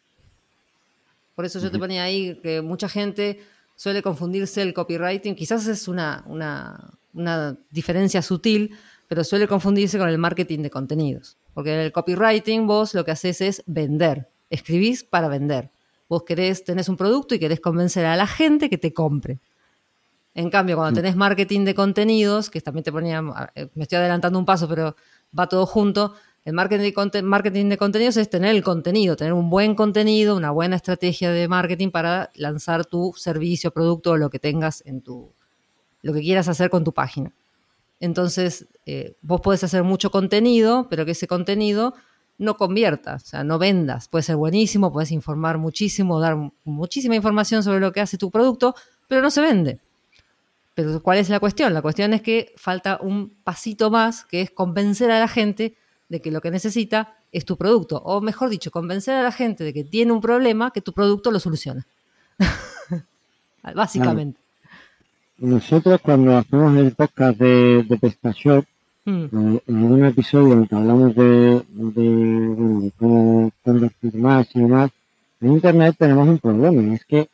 Por 1.36 1.46
eso 1.46 1.60
yo 1.60 1.70
te 1.70 1.78
ponía 1.78 2.04
ahí 2.04 2.40
que 2.42 2.62
mucha 2.62 2.90
gente 2.90 3.40
suele 3.76 4.02
confundirse 4.02 4.62
el 4.62 4.74
copywriting, 4.74 5.36
quizás 5.36 5.68
es 5.68 5.88
una, 5.88 6.26
una, 6.26 7.58
diferencia 7.70 8.22
sutil, 8.22 8.76
pero 9.08 9.24
suele 9.24 9.48
confundirse 9.48 9.98
con 9.98 10.10
el 10.10 10.18
marketing 10.18 10.64
de 10.64 10.70
contenidos. 10.70 11.38
Porque 11.54 11.74
en 11.74 11.80
el 11.80 11.92
copywriting 11.92 12.68
vos 12.68 12.94
lo 12.94 13.06
que 13.06 13.12
haces 13.12 13.40
es 13.42 13.64
vender, 13.68 14.28
escribís 14.50 15.04
para 15.04 15.30
vender. 15.30 15.70
Vos 16.10 16.24
querés, 16.24 16.66
tenés 16.66 16.90
un 16.90 16.98
producto 16.98 17.36
y 17.36 17.40
querés 17.40 17.62
convencer 17.62 18.06
a 18.06 18.18
la 18.18 18.28
gente 18.28 18.70
que 18.70 18.78
te 18.78 18.92
compre. 18.92 19.40
En 20.36 20.50
cambio, 20.50 20.76
cuando 20.76 21.00
mm. 21.00 21.04
tenés 21.04 21.16
marketing 21.16 21.66
de 21.66 21.76
contenidos, 21.76 22.50
que 22.50 22.60
también 22.62 22.84
te 22.84 22.92
ponía, 22.92 23.24
eh, 23.56 23.70
me 23.76 23.84
estoy 23.84 23.98
adelantando 23.98 24.38
un 24.38 24.46
paso, 24.46 24.68
pero 24.68 24.96
va 25.38 25.48
todo 25.48 25.66
junto, 25.66 26.16
el 26.46 26.54
marketing 26.54 26.92
de, 27.12 27.22
marketing 27.22 27.70
de 27.70 27.78
contenidos 27.78 28.18
es 28.18 28.30
tener 28.30 28.56
el 28.56 28.64
contenido, 28.64 29.16
tener 29.16 29.34
un 29.34 29.50
buen 29.50 29.76
contenido, 29.76 30.36
una 30.36 30.52
buena 30.52 30.78
estrategia 30.78 31.32
de 31.32 31.48
marketing 31.48 31.92
para 31.92 32.32
lanzar 32.36 32.86
tu 32.86 33.14
servicio, 33.16 33.72
producto 33.72 34.12
o 34.12 34.18
lo 34.18 34.30
que 34.30 34.40
tengas 34.40 34.82
en 34.86 35.02
tu, 35.02 35.32
lo 36.02 36.14
que 36.14 36.22
quieras 36.22 36.48
hacer 36.48 36.70
con 36.70 36.84
tu 36.84 36.94
página. 36.94 37.34
Entonces, 38.00 38.68
eh, 38.86 39.16
vos 39.22 39.42
podés 39.42 39.64
hacer 39.64 39.84
mucho 39.84 40.10
contenido, 40.10 40.88
pero 40.90 41.06
que 41.06 41.12
ese 41.12 41.28
contenido 41.28 41.94
no 42.40 42.58
convierta, 42.58 43.16
o 43.16 43.20
sea, 43.20 43.44
no 43.44 43.60
vendas. 43.60 44.08
Puede 44.08 44.24
ser 44.24 44.38
buenísimo, 44.38 44.92
puedes 44.92 45.12
informar 45.12 45.58
muchísimo, 45.58 46.20
dar 46.20 46.38
muchísima 46.64 47.16
información 47.16 47.62
sobre 47.62 47.82
lo 47.82 47.92
que 47.92 48.02
hace 48.02 48.18
tu 48.18 48.32
producto, 48.32 48.74
pero 49.08 49.22
no 49.22 49.30
se 49.30 49.42
vende. 49.42 49.80
Pero 50.74 51.04
¿cuál 51.04 51.18
es 51.20 51.30
la 51.30 51.42
cuestión? 51.42 51.74
La 51.74 51.82
cuestión 51.82 52.14
es 52.14 52.22
que 52.22 52.54
falta 52.56 52.98
un 53.02 53.36
pasito 53.44 53.92
más, 53.92 54.24
que 54.24 54.42
es 54.42 54.52
convencer 54.52 55.12
a 55.12 55.20
la 55.20 55.28
gente 55.28 55.76
de 56.08 56.22
que 56.22 56.32
lo 56.32 56.40
que 56.40 56.50
necesita 56.50 57.18
es 57.34 57.44
tu 57.44 57.58
producto. 57.58 57.98
O 57.98 58.22
mejor 58.22 58.50
dicho, 58.50 58.72
convencer 58.72 59.16
a 59.16 59.22
la 59.22 59.34
gente 59.34 59.66
de 59.66 59.74
que 59.74 59.84
tiene 59.84 60.14
un 60.14 60.22
problema 60.22 60.72
que 60.72 60.82
tu 60.82 60.94
producto 60.94 61.32
lo 61.32 61.40
soluciona. 61.40 61.86
Básicamente. 63.76 64.40
Nosotros 65.38 66.00
cuando 66.02 66.38
hacemos 66.38 66.78
el 66.78 66.96
podcast 66.96 67.38
de, 67.38 67.84
de 67.84 67.98
PestaShop, 67.98 68.66
mm. 69.06 69.24
eh, 69.24 69.64
en 69.68 69.84
un 69.84 70.06
episodio 70.06 70.54
en 70.54 70.68
que 70.68 70.76
hablamos 70.76 71.16
de, 71.16 71.64
de, 71.70 72.92
cómo 72.98 73.52
convertir 73.64 74.16
más 74.16 74.48
y 74.54 74.60
demás, 74.60 74.92
en 75.42 75.54
Internet 75.54 75.96
tenemos 75.98 76.28
un 76.28 76.40
problema. 76.40 76.94
Es 76.94 77.06
que 77.06 77.30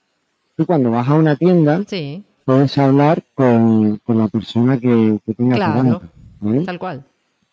tú 0.56 0.66
cuando 0.66 0.92
vas 0.92 1.08
a 1.08 1.16
una 1.16 1.36
tienda, 1.36 1.84
sí 1.88 2.24
puedes 2.46 2.78
hablar 2.78 3.24
con, 3.34 4.00
la 4.08 4.28
persona 4.28 4.80
que, 4.80 5.20
que 5.26 5.34
tenga 5.34 5.56
claro, 5.56 6.02
Tal 6.66 6.80
cual. 6.80 7.04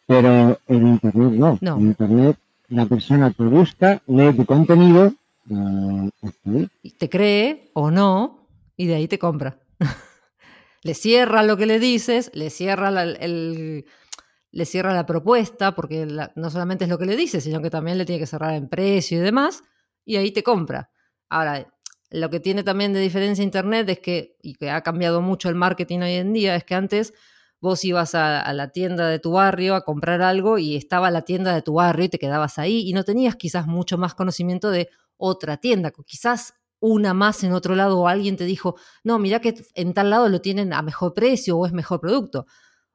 Pero 0.07 0.59
en 0.69 0.87
Internet 0.87 1.33
no. 1.33 1.59
En 1.63 1.81
Internet 1.81 2.37
la 2.69 2.87
persona 2.87 3.31
te 3.31 3.43
busca, 3.43 4.03
lee 4.07 4.33
tu 4.35 4.45
contenido, 4.45 5.13
eh, 5.51 6.69
te 6.99 7.09
cree 7.09 7.71
o 7.73 7.91
no, 7.91 8.47
y 8.77 8.87
de 8.87 8.95
ahí 8.95 9.09
te 9.09 9.19
compra. 9.19 9.59
le 10.83 10.95
cierra 10.95 11.43
lo 11.43 11.57
que 11.57 11.67
le 11.67 11.79
dices, 11.79 12.31
le 12.35 12.51
cierra 12.51 12.89
el, 13.03 13.87
le 14.53 14.67
cierra 14.67 14.95
la 14.95 15.07
propuesta, 15.07 15.75
porque 15.75 16.07
no 16.07 16.51
solamente 16.51 16.85
es 16.85 16.91
lo 16.91 16.99
que 16.99 17.07
le 17.07 17.17
dices, 17.17 17.43
sino 17.43 17.61
que 17.61 17.71
también 17.71 17.99
le 17.99 18.05
tiene 18.05 18.21
que 18.21 18.27
cerrar 18.27 18.55
en 18.55 18.69
precio 18.69 19.19
y 19.19 19.23
demás, 19.23 19.65
y 20.05 20.17
ahí 20.17 20.31
te 20.31 20.43
compra. 20.43 20.91
Ahora, 21.29 21.73
lo 22.11 22.29
que 22.29 22.39
tiene 22.39 22.63
también 22.63 22.93
de 22.93 23.01
diferencia 23.01 23.43
Internet 23.43 23.89
es 23.89 24.01
que, 24.01 24.37
y 24.43 24.55
que 24.55 24.71
ha 24.71 24.83
cambiado 24.83 25.23
mucho 25.23 25.49
el 25.49 25.55
marketing 25.55 26.01
hoy 26.01 26.13
en 26.13 26.33
día, 26.35 26.55
es 26.55 26.65
que 26.65 26.75
antes 26.75 27.15
vos 27.63 27.85
ibas 27.85 28.15
a, 28.15 28.53
la 28.53 28.69
tienda 28.73 29.09
de 29.09 29.19
tu 29.21 29.33
barrio 29.33 29.75
a 29.75 29.85
comprar 29.85 30.21
algo 30.21 30.59
y 30.59 30.77
estaba 30.77 31.11
la 31.11 31.23
tienda 31.23 31.55
de 31.55 31.63
tu 31.63 31.75
barrio 31.75 32.05
y 32.05 32.09
te 32.09 32.19
quedabas 32.19 32.59
ahí 32.59 32.89
y 32.89 32.93
no 32.93 33.05
tenías 33.05 33.37
quizás 33.37 33.67
mucho 33.67 33.97
más 33.97 34.15
conocimiento 34.15 34.71
de 34.71 34.91
otra 35.17 35.57
tienda, 35.57 35.93
quizás 36.05 36.55
una 36.81 37.15
más 37.15 37.45
en 37.45 37.53
otro 37.53 37.77
lado 37.77 38.01
o 38.01 38.09
alguien 38.09 38.37
te 38.37 38.45
dijo, 38.45 38.75
no, 39.05 39.21
mira 39.21 39.41
que 39.41 39.55
en 39.75 39.95
tal 39.95 40.11
lado 40.11 40.29
lo 40.29 40.41
tienen 40.41 40.73
a 40.73 40.83
mejor 40.83 41.15
precio 41.15 41.57
o 41.57 41.65
es 41.65 41.73
mejor 41.73 42.01
producto. 42.01 42.47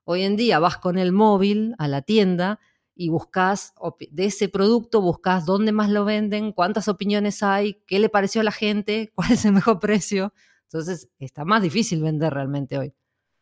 Hoy 0.09 0.21
en 0.21 0.37
día 0.37 0.59
vas 0.59 0.77
con 0.77 0.97
el 0.97 1.11
móvil 1.11 1.75
a 1.79 1.89
la 1.89 2.01
tienda 2.01 2.61
y 2.95 3.09
buscas 3.09 3.73
de 4.09 4.25
ese 4.25 4.47
producto, 4.47 5.01
buscas 5.01 5.45
dónde 5.45 5.73
más 5.73 5.89
lo 5.89 6.05
venden, 6.05 6.53
cuántas 6.53 6.87
opiniones 6.87 7.43
hay, 7.43 7.83
qué 7.85 7.99
le 7.99 8.07
pareció 8.07 8.39
a 8.39 8.45
la 8.45 8.53
gente, 8.53 9.11
cuál 9.15 9.33
es 9.33 9.43
el 9.43 9.51
mejor 9.51 9.81
precio. 9.81 10.31
Entonces, 10.63 11.09
está 11.19 11.43
más 11.43 11.61
difícil 11.61 12.01
vender 12.01 12.33
realmente 12.33 12.77
hoy. 12.77 12.93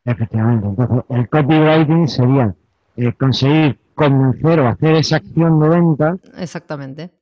Efectivamente. 0.04 0.66
Entonces, 0.66 1.04
el 1.08 1.28
copywriting 1.28 2.08
sería 2.08 2.56
eh, 2.96 3.12
conseguir 3.12 3.78
convencer 3.94 4.58
o 4.58 4.66
hacer 4.66 4.96
esa 4.96 5.16
acción 5.18 5.60
de 5.60 5.68
venta. 5.68 6.18
Exactamente. 6.36 7.12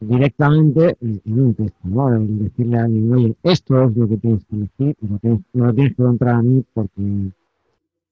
Directamente 0.00 0.98
en 1.00 1.40
un 1.40 1.54
texto, 1.54 1.80
¿no? 1.84 2.10
Decirle 2.10 2.76
a 2.76 2.84
alguien, 2.84 3.14
oye, 3.14 3.36
esto 3.42 3.84
es 3.84 3.96
lo 3.96 4.06
que 4.06 4.16
tienes 4.18 4.44
que 4.44 4.56
decir, 4.56 4.96
no, 5.00 5.66
lo 5.66 5.74
tienes 5.74 5.96
que 5.96 6.02
comprar 6.02 6.34
a 6.34 6.42
mí 6.42 6.62
porque 6.74 7.32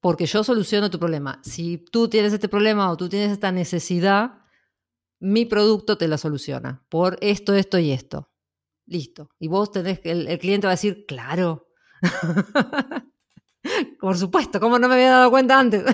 porque 0.00 0.26
yo 0.26 0.42
soluciono 0.42 0.90
tu 0.90 0.98
problema. 0.98 1.40
Si 1.42 1.78
tú 1.78 2.08
tienes 2.08 2.32
este 2.32 2.48
problema 2.48 2.90
o 2.90 2.96
tú 2.96 3.08
tienes 3.08 3.30
esta 3.30 3.52
necesidad, 3.52 4.40
mi 5.20 5.44
producto 5.44 5.98
te 5.98 6.08
la 6.08 6.18
soluciona 6.18 6.82
por 6.88 7.18
esto, 7.20 7.54
esto 7.54 7.78
y 7.78 7.92
esto. 7.92 8.30
Listo. 8.86 9.30
Y 9.38 9.48
vos 9.48 9.70
tenés 9.70 10.00
que, 10.00 10.10
el, 10.10 10.38
cliente 10.38 10.66
va 10.66 10.72
a 10.72 10.74
decir, 10.74 11.04
claro. 11.06 11.68
por 14.00 14.16
supuesto, 14.16 14.58
¿cómo 14.58 14.78
no 14.78 14.88
me 14.88 14.94
había 14.94 15.10
dado 15.10 15.30
cuenta 15.30 15.60
antes? 15.60 15.84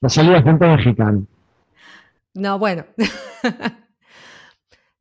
La 0.00 0.08
salida 0.08 0.42
gente 0.42 0.66
mexicano. 0.66 1.26
No, 2.34 2.58
bueno. 2.58 2.84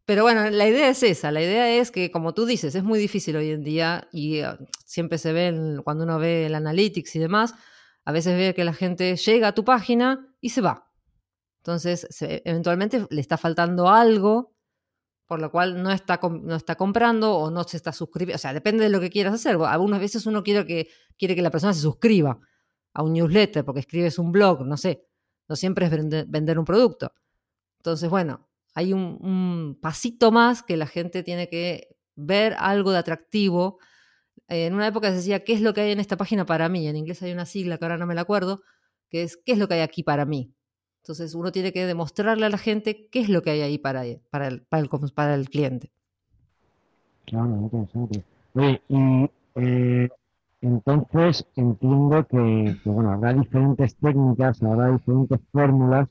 Pero 0.05 0.23
bueno, 0.23 0.49
la 0.49 0.67
idea 0.67 0.89
es 0.89 1.01
esa, 1.01 1.31
la 1.31 1.41
idea 1.41 1.77
es 1.77 1.89
que, 1.89 2.11
como 2.11 2.33
tú 2.33 2.45
dices, 2.45 2.75
es 2.75 2.83
muy 2.83 2.99
difícil 2.99 3.37
hoy 3.37 3.51
en 3.51 3.63
día 3.63 4.09
y 4.11 4.41
ah, 4.41 4.59
siempre 4.85 5.17
se 5.17 5.31
ve 5.31 5.79
cuando 5.83 6.03
uno 6.03 6.19
ve 6.19 6.47
el 6.47 6.55
analytics 6.55 7.15
y 7.15 7.19
demás, 7.19 7.53
a 8.03 8.11
veces 8.11 8.37
ve 8.37 8.53
que 8.53 8.65
la 8.65 8.73
gente 8.73 9.15
llega 9.15 9.49
a 9.49 9.55
tu 9.55 9.63
página 9.63 10.27
y 10.41 10.49
se 10.49 10.59
va. 10.61 10.91
Entonces, 11.61 12.05
eventualmente 12.19 13.07
le 13.09 13.21
está 13.21 13.37
faltando 13.37 13.87
algo, 13.89 14.53
por 15.25 15.39
lo 15.39 15.49
cual 15.49 15.81
no 15.81 15.91
está, 15.91 16.19
no 16.21 16.55
está 16.55 16.75
comprando 16.75 17.37
o 17.37 17.49
no 17.49 17.63
se 17.63 17.77
está 17.77 17.93
suscribiendo. 17.93 18.35
O 18.35 18.39
sea, 18.39 18.53
depende 18.53 18.83
de 18.83 18.89
lo 18.89 18.99
que 18.99 19.09
quieras 19.09 19.35
hacer. 19.35 19.55
Algunas 19.55 20.01
veces 20.01 20.25
uno 20.25 20.43
quiere 20.43 20.65
que, 20.65 20.89
quiere 21.17 21.35
que 21.35 21.41
la 21.41 21.51
persona 21.51 21.73
se 21.73 21.79
suscriba 21.79 22.37
a 22.93 23.03
un 23.03 23.13
newsletter 23.13 23.63
porque 23.63 23.79
escribes 23.79 24.19
un 24.19 24.33
blog, 24.33 24.65
no 24.65 24.75
sé. 24.75 25.07
No 25.47 25.55
siempre 25.55 25.85
es 25.85 26.27
vender 26.27 26.59
un 26.59 26.65
producto. 26.65 27.13
Entonces, 27.77 28.09
bueno, 28.09 28.49
hay 28.73 28.93
un, 28.93 29.77
pasito 29.81 30.31
más 30.31 30.63
que 30.63 30.77
la 30.77 30.87
gente 30.87 31.23
tiene 31.23 31.47
que 31.47 31.95
ver 32.15 32.55
algo 32.57 32.91
de 32.91 32.97
atractivo. 32.97 33.79
En 34.47 34.73
una 34.73 34.87
época 34.87 35.09
se 35.09 35.17
decía, 35.17 35.43
¿qué 35.43 35.53
es 35.53 35.61
lo 35.61 35.73
que 35.73 35.81
hay 35.81 35.91
en 35.91 35.99
esta 35.99 36.17
página 36.17 36.45
para 36.45 36.69
mí? 36.69 36.87
En 36.87 36.95
inglés 36.95 37.21
hay 37.23 37.31
una 37.31 37.45
sigla 37.45 37.77
que 37.77 37.85
ahora 37.85 37.97
no 37.97 38.07
me 38.07 38.15
la 38.15 38.21
acuerdo, 38.21 38.61
que 39.09 39.23
es, 39.23 39.37
¿qué 39.37 39.53
es 39.53 39.57
lo 39.57 39.67
que 39.67 39.75
hay 39.75 39.81
aquí 39.81 40.03
para 40.03 40.25
mí? 40.25 40.53
Entonces 41.03 41.35
uno 41.35 41.51
tiene 41.51 41.73
que 41.73 41.85
demostrarle 41.85 42.45
a 42.45 42.49
la 42.49 42.57
gente 42.57 43.09
qué 43.11 43.19
es 43.19 43.29
lo 43.29 43.41
que 43.41 43.51
hay 43.51 43.61
ahí 43.61 43.77
para, 43.77 44.03
para, 44.29 44.47
el, 44.47 44.61
para, 44.63 44.83
el, 44.83 44.89
para 45.13 45.35
el 45.35 45.49
cliente. 45.49 45.91
Claro, 47.25 47.69
Oye, 48.55 48.81
y 48.87 49.29
eh, 49.55 50.09
entonces 50.61 51.45
entiendo 51.55 52.25
que, 52.27 52.77
que, 52.83 52.89
bueno, 52.89 53.11
habrá 53.11 53.33
diferentes 53.33 53.95
técnicas, 53.97 54.61
habrá 54.61 54.91
diferentes 54.91 55.39
fórmulas 55.51 56.07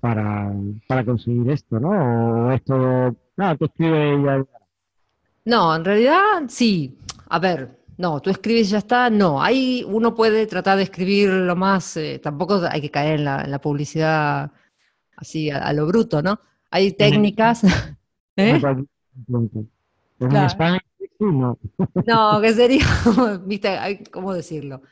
para, 0.00 0.52
para 0.88 1.04
conseguir 1.04 1.50
esto, 1.50 1.78
¿no? 1.78 1.90
O 1.90 2.50
esto, 2.52 3.16
no, 3.36 3.56
tú 3.56 3.66
escribes 3.66 4.18
y 4.18 4.24
ya. 4.24 4.44
No, 5.44 5.76
en 5.76 5.84
realidad 5.84 6.42
sí. 6.48 6.98
A 7.28 7.38
ver, 7.38 7.78
no, 7.98 8.20
tú 8.20 8.30
escribes 8.30 8.68
y 8.68 8.70
ya 8.72 8.78
está. 8.78 9.10
No, 9.10 9.42
ahí 9.42 9.84
uno 9.86 10.14
puede 10.14 10.46
tratar 10.46 10.78
de 10.78 10.84
escribir 10.84 11.28
lo 11.30 11.54
más, 11.54 11.96
eh, 11.96 12.18
tampoco 12.22 12.60
hay 12.68 12.80
que 12.80 12.90
caer 12.90 13.20
en 13.20 13.24
la, 13.24 13.42
en 13.42 13.50
la 13.50 13.60
publicidad 13.60 14.50
así 15.16 15.50
a, 15.50 15.72
lo 15.72 15.86
bruto, 15.86 16.22
¿no? 16.22 16.40
Hay 16.70 16.92
técnicas. 16.92 17.62
¿eh? 18.36 18.60
no. 21.18 21.58
no, 22.06 22.40
que 22.40 22.52
sería, 22.54 22.86
viste, 23.44 24.02
¿cómo 24.10 24.32
decirlo? 24.32 24.82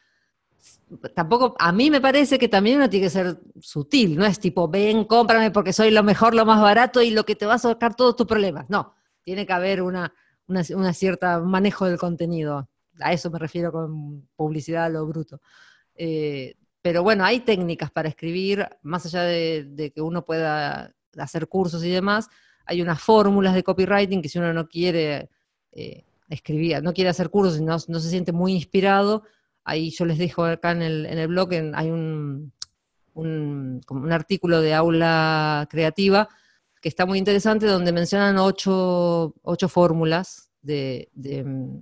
Tampoco, 1.14 1.54
a 1.58 1.72
mí 1.72 1.90
me 1.90 2.00
parece 2.00 2.38
que 2.38 2.48
también 2.48 2.78
uno 2.78 2.90
tiene 2.90 3.06
que 3.06 3.10
ser 3.10 3.40
sutil, 3.60 4.16
no 4.16 4.24
es 4.24 4.40
tipo, 4.40 4.68
ven, 4.68 5.04
cómprame 5.04 5.50
porque 5.50 5.72
soy 5.72 5.90
lo 5.90 6.02
mejor, 6.02 6.34
lo 6.34 6.44
más 6.44 6.60
barato 6.60 7.02
y 7.02 7.10
lo 7.10 7.24
que 7.24 7.36
te 7.36 7.46
va 7.46 7.54
a 7.54 7.58
sacar 7.58 7.94
todos 7.94 8.16
tus 8.16 8.26
problemas. 8.26 8.66
No, 8.68 8.94
tiene 9.22 9.46
que 9.46 9.52
haber 9.52 9.82
una, 9.82 10.12
una, 10.46 10.92
cierta 10.92 11.40
manejo 11.40 11.86
del 11.86 11.98
contenido. 11.98 12.68
A 13.00 13.12
eso 13.12 13.30
me 13.30 13.38
refiero 13.38 13.70
con 13.70 14.28
publicidad 14.34 14.86
a 14.86 14.88
lo 14.88 15.06
bruto. 15.06 15.40
Eh, 15.94 16.56
pero 16.82 17.02
bueno, 17.02 17.24
hay 17.24 17.40
técnicas 17.40 17.90
para 17.90 18.08
escribir, 18.08 18.66
más 18.82 19.04
allá 19.06 19.22
de, 19.22 19.92
que 19.94 20.00
uno 20.00 20.24
pueda 20.24 20.94
hacer 21.18 21.48
cursos 21.48 21.84
y 21.84 21.90
demás, 21.90 22.28
hay 22.64 22.80
unas 22.82 23.00
fórmulas 23.00 23.54
de 23.54 23.62
copywriting 23.62 24.22
que 24.22 24.28
si 24.28 24.38
uno 24.38 24.52
no 24.52 24.68
quiere 24.68 25.30
eh, 25.72 26.04
escribir, 26.28 26.82
no 26.82 26.92
quiere 26.92 27.10
hacer 27.10 27.30
cursos 27.30 27.58
y 27.58 27.64
no, 27.64 27.78
se 27.78 28.10
siente 28.10 28.32
muy 28.32 28.52
inspirado, 28.52 29.24
ahí 29.68 29.90
yo 29.90 30.06
les 30.06 30.18
dejo 30.18 30.44
acá 30.44 30.70
en 30.72 30.82
el, 30.82 31.28
blog, 31.28 31.50
hay 31.74 31.90
un, 31.90 32.52
un, 33.12 33.80
un 33.88 34.12
artículo 34.12 34.62
de 34.62 34.72
aula 34.74 35.66
creativa 35.70 36.28
que 36.80 36.88
está 36.88 37.04
muy 37.04 37.18
interesante, 37.18 37.66
donde 37.66 37.92
mencionan 37.92 38.38
ocho, 38.38 39.34
ocho 39.42 39.68
fórmulas 39.68 40.50
de, 40.62 41.10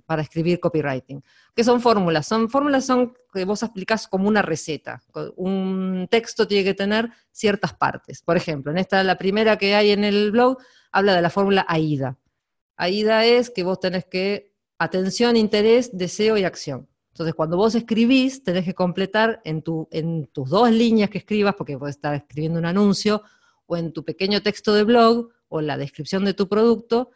para 0.05 0.21
escribir 0.21 0.59
copywriting. 0.59 1.23
¿Qué 1.55 1.63
son 1.63 1.81
fórmulas? 1.81 2.27
Son 2.27 2.49
fórmulas 2.49 2.85
son 2.85 3.13
que 3.33 3.45
vos 3.45 3.63
aplicás 3.63 4.07
como 4.07 4.27
una 4.27 4.41
receta. 4.41 5.01
Un 5.35 6.07
texto 6.09 6.47
tiene 6.47 6.63
que 6.63 6.73
tener 6.73 7.09
ciertas 7.31 7.73
partes. 7.73 8.21
Por 8.21 8.35
ejemplo, 8.35 8.71
en 8.71 8.79
esta, 8.79 9.03
la 9.03 9.17
primera 9.17 9.57
que 9.57 9.75
hay 9.75 9.91
en 9.91 10.03
el 10.03 10.31
blog, 10.31 10.57
habla 10.91 11.15
de 11.15 11.21
la 11.21 11.29
fórmula 11.29 11.65
AIDA. 11.67 12.17
AIDA 12.75 13.25
es 13.25 13.49
que 13.49 13.63
vos 13.63 13.79
tenés 13.79 14.05
que 14.05 14.53
atención, 14.77 15.37
interés, 15.37 15.95
deseo 15.97 16.37
y 16.37 16.43
acción. 16.43 16.87
Entonces, 17.17 17.33
cuando 17.33 17.57
vos 17.57 17.73
escribís, 17.73 18.43
tenés 18.43 18.63
que 18.63 18.75
completar 18.75 19.41
en, 19.43 19.63
tu, 19.63 19.87
en 19.89 20.27
tus 20.27 20.51
dos 20.51 20.69
líneas 20.69 21.09
que 21.09 21.17
escribas, 21.17 21.55
porque 21.55 21.75
vos 21.75 21.89
estar 21.89 22.13
escribiendo 22.13 22.59
un 22.59 22.65
anuncio, 22.67 23.23
o 23.65 23.75
en 23.75 23.91
tu 23.91 24.05
pequeño 24.05 24.43
texto 24.43 24.71
de 24.71 24.83
blog, 24.83 25.29
o 25.47 25.59
la 25.59 25.77
descripción 25.77 26.25
de 26.25 26.35
tu 26.35 26.47
producto, 26.47 27.09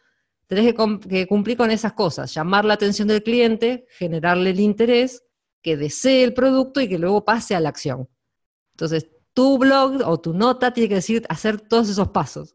tenés 0.48 0.74
que, 1.08 1.28
cumplir 1.28 1.56
con 1.56 1.70
esas 1.70 1.92
cosas, 1.92 2.34
llamar 2.34 2.64
la 2.64 2.74
atención 2.74 3.06
del 3.06 3.22
cliente, 3.22 3.86
generarle 3.96 4.50
el 4.50 4.58
interés, 4.58 5.22
que 5.62 5.76
desee 5.76 6.24
el 6.24 6.34
producto 6.34 6.80
y 6.80 6.88
que 6.88 6.98
luego 6.98 7.24
pase 7.24 7.54
a 7.54 7.60
la 7.60 7.68
acción. 7.68 8.08
Entonces, 8.72 9.08
tu 9.32 9.56
blog 9.56 10.02
o 10.04 10.18
tu 10.18 10.34
nota 10.34 10.72
tiene 10.72 10.88
que 10.88 10.96
decir, 10.96 11.24
hacer 11.28 11.60
todos 11.60 11.88
esos 11.88 12.08
pasos. 12.08 12.52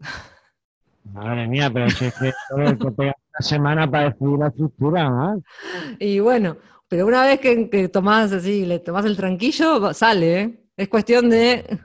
Madre 1.14 1.48
mía, 1.48 1.72
pero 1.74 1.90
si 1.92 2.08
es 2.08 2.14
que 2.16 2.34
te 2.50 2.56
una 2.98 3.14
semana 3.40 3.90
para 3.90 4.10
escribir 4.10 4.40
la 4.40 4.48
estructura, 4.48 5.10
¿no? 5.10 5.42
Y 6.00 6.20
bueno, 6.20 6.58
pero 6.90 7.06
una 7.06 7.26
vez 7.26 7.40
que, 7.40 7.70
que 7.70 7.90
tomás 7.90 8.32
así, 8.32 8.66
le 8.66 8.80
tomás 8.80 9.06
el 9.06 9.18
tranquillo, 9.18 9.94
sale, 9.94 10.42
¿eh? 10.42 10.64
Es 10.78 10.88
cuestión 10.90 11.30
de. 11.30 11.80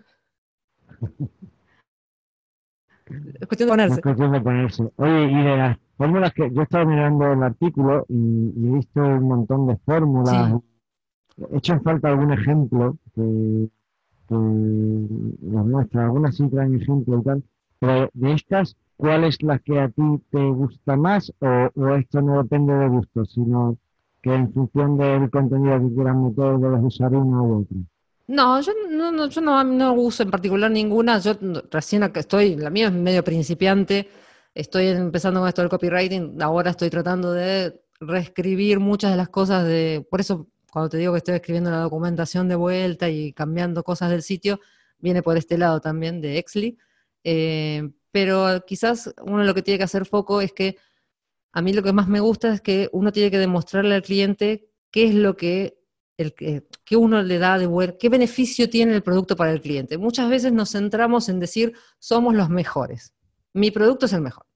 es 3.41 3.47
cuestión 3.49 3.69
de 3.69 3.73
ponerse. 3.73 3.95
Es 3.97 4.03
cuestión 4.03 4.33
de 4.33 4.41
ponerse. 4.41 4.89
Oye, 4.97 5.25
y 5.25 5.43
de 5.43 5.57
las 5.57 5.79
fórmulas 5.97 6.33
que 6.33 6.51
yo 6.53 6.61
he 6.61 6.65
estado 6.65 6.87
mirando 6.87 7.33
el 7.33 7.43
artículo 7.43 8.05
y, 8.09 8.69
he 8.69 8.73
visto 8.73 9.01
un 9.01 9.29
montón 9.29 9.67
de 9.67 9.77
fórmulas. 9.79 10.61
He 11.51 11.57
hecho 11.57 11.73
en 11.73 11.83
falta 11.83 12.09
algún 12.09 12.33
ejemplo 12.33 12.99
que, 13.15 13.69
que 14.29 14.35
las 14.35 15.65
muestra, 15.65 16.05
algunas 16.05 16.37
sí 16.37 16.49
traen 16.49 16.75
ejemplo 16.75 17.19
y 17.19 17.23
tal. 17.23 17.43
Pero 17.79 18.11
de 18.13 18.33
estas, 18.35 18.77
¿cuál 18.97 19.25
es 19.25 19.43
la 19.43 19.59
que 19.59 19.81
a 19.81 19.89
ti 19.89 20.03
te 20.31 20.45
gusta 20.51 20.97
más? 20.97 21.33
O, 21.41 21.71
o 21.75 21.95
esto 21.97 22.21
no 22.21 22.43
depende 22.43 22.75
de 22.75 22.89
gusto, 22.89 23.25
sino 23.25 23.79
que 24.23 24.33
en 24.33 24.53
función 24.53 24.97
del 24.97 25.31
contenido 25.31 25.81
que 25.81 25.95
quieran 25.95 26.25
meter 26.25 26.59
debes 26.59 26.81
usar 26.83 27.13
una 27.15 27.43
u 27.43 27.63
otra. 27.63 27.77
No, 28.29 28.61
yo 28.61 28.73
no, 28.89 29.11
no, 29.11 29.29
yo 29.29 29.41
no, 29.41 29.65
no 29.65 29.93
uso 29.95 30.23
en 30.23 30.31
particular 30.31 30.71
ninguna. 30.71 31.19
Yo 31.19 31.33
recién 31.71 32.05
estoy, 32.15 32.57
la 32.57 32.71
mía 32.71 32.87
es 32.87 32.93
medio 32.93 33.25
principiante. 33.25 34.09
Estoy 34.55 34.87
empezando 34.87 35.41
con 35.41 35.49
esto 35.49 35.63
del 35.63 35.69
copywriting. 35.69 36.41
Ahora 36.41 36.71
estoy 36.71 36.89
tratando 36.89 37.33
de 37.33 37.83
reescribir 38.01 38.79
muchas 38.81 39.11
de 39.11 39.17
las 39.17 39.29
cosas 39.29 39.65
de. 39.65 40.07
Por 40.09 40.21
eso, 40.21 40.47
cuando 40.71 40.89
te 40.89 40.99
digo 40.99 41.13
que 41.13 41.19
estoy 41.19 41.35
escribiendo 41.35 41.71
la 41.71 41.81
documentación 41.81 42.49
de 42.49 42.55
vuelta 42.55 43.11
y 43.11 43.33
cambiando 43.33 43.83
cosas 43.83 44.11
del 44.11 44.23
sitio, 44.23 44.61
viene 44.99 45.23
por 45.23 45.37
este 45.37 45.59
lado 45.59 45.81
también 45.81 46.21
de 46.21 46.39
Exli. 46.39 46.79
Eh, 47.25 47.91
pero 48.13 48.65
quizás 48.67 49.13
uno 49.25 49.43
lo 49.43 49.55
que 49.55 49.63
tiene 49.63 49.79
que 49.79 49.85
hacer 49.85 50.07
foco 50.07 50.41
es 50.41 50.53
que 50.53 50.77
a 51.53 51.61
mí 51.61 51.73
lo 51.73 51.83
que 51.83 51.93
más 51.93 52.09
me 52.09 52.21
gusta 52.21 52.55
es 52.55 52.61
que 52.61 52.89
uno 52.93 53.13
tiene 53.13 53.31
que 53.31 53.39
demostrarle 53.39 53.95
al 53.95 54.03
cliente 54.03 54.71
qué 54.91 55.05
es 55.05 55.15
lo 55.15 55.37
que, 55.37 55.79
el, 56.17 56.35
que 56.35 56.97
uno 56.97 57.23
le 57.23 57.39
da 57.39 57.59
de 57.59 57.67
bueno, 57.67 57.95
qué 57.99 58.09
beneficio 58.09 58.71
tiene 58.71 58.95
el 58.95 59.03
producto 59.03 59.37
para 59.37 59.53
el 59.53 59.61
cliente. 59.61 59.99
Muchas 59.99 60.31
veces 60.31 60.53
nos 60.53 60.71
centramos 60.71 61.29
en 61.29 61.41
decir, 61.41 61.75
somos 61.99 62.35
los 62.35 62.49
mejores. 62.49 63.13
Mi 63.53 63.71
producto 63.71 64.07
es 64.07 64.15
el 64.15 64.23
mejor. 64.23 64.47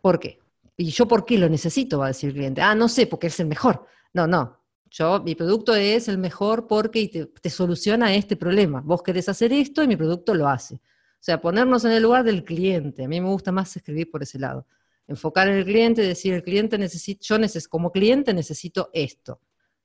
¿Por 0.00 0.18
qué? 0.18 0.38
¿Y 0.76 0.86
yo 0.90 1.06
por 1.06 1.26
qué 1.26 1.38
lo 1.38 1.48
necesito? 1.50 1.98
Va 1.98 2.06
a 2.06 2.08
decir 2.08 2.30
el 2.30 2.36
cliente. 2.36 2.62
Ah, 2.62 2.74
no 2.74 2.88
sé, 2.88 3.06
porque 3.06 3.26
es 3.26 3.38
el 3.40 3.46
mejor. 3.46 3.86
No, 4.14 4.26
no. 4.26 4.58
Yo, 4.90 5.20
mi 5.22 5.34
producto 5.34 5.74
es 5.74 6.08
el 6.08 6.18
mejor 6.18 6.66
porque 6.66 7.08
te, 7.08 7.26
te 7.26 7.50
soluciona 7.50 8.14
este 8.14 8.36
problema. 8.36 8.80
Vos 8.80 9.02
querés 9.02 9.28
hacer 9.28 9.52
esto 9.52 9.82
y 9.82 9.88
mi 9.88 9.96
producto 9.96 10.34
lo 10.34 10.48
hace. 10.48 10.76
O 10.76 11.24
sea, 11.26 11.40
ponernos 11.40 11.84
en 11.84 11.92
el 11.92 12.02
lugar 12.02 12.24
del 12.24 12.44
cliente. 12.44 13.04
A 13.04 13.08
mí 13.08 13.20
me 13.20 13.28
gusta 13.28 13.52
más 13.52 13.76
escribir 13.76 14.10
por 14.10 14.22
ese 14.22 14.38
lado 14.38 14.66
enfocar 15.06 15.48
en 15.48 15.56
el 15.56 15.64
cliente, 15.64 16.02
decir, 16.02 16.34
el 16.34 16.42
cliente 16.42 16.78
necesita, 16.78 17.20
yo 17.22 17.38
necesito, 17.38 17.70
como 17.70 17.92
cliente 17.92 18.32
necesito 18.32 18.90
esto. 18.92 19.40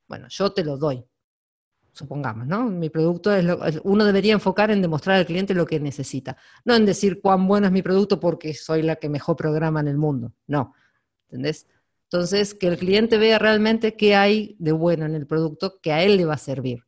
Bueno, 0.07 0.27
yo 0.29 0.51
te 0.51 0.63
lo 0.63 0.77
doy, 0.77 1.03
supongamos, 1.91 2.47
¿no? 2.47 2.65
Mi 2.65 2.89
producto 2.89 3.33
es 3.33 3.43
lo, 3.43 3.59
uno 3.83 4.05
debería 4.05 4.33
enfocar 4.33 4.71
en 4.71 4.81
demostrar 4.81 5.17
al 5.17 5.25
cliente 5.25 5.53
lo 5.53 5.65
que 5.65 5.79
necesita, 5.79 6.37
no 6.65 6.75
en 6.75 6.85
decir 6.85 7.21
cuán 7.21 7.47
bueno 7.47 7.67
es 7.67 7.73
mi 7.73 7.81
producto 7.81 8.19
porque 8.19 8.53
soy 8.53 8.81
la 8.81 8.95
que 8.95 9.09
mejor 9.09 9.35
programa 9.35 9.81
en 9.81 9.87
el 9.87 9.97
mundo, 9.97 10.33
no, 10.47 10.73
¿entendés? 11.27 11.67
Entonces, 12.11 12.55
que 12.55 12.67
el 12.67 12.77
cliente 12.79 13.19
vea 13.19 13.37
realmente 13.37 13.95
qué 13.95 14.15
hay 14.15 14.55
de 14.57 14.71
bueno 14.71 15.05
en 15.05 15.13
el 15.13 15.27
producto 15.27 15.79
que 15.79 15.91
a 15.91 16.01
él 16.03 16.17
le 16.17 16.25
va 16.25 16.33
a 16.33 16.37
servir. 16.39 16.85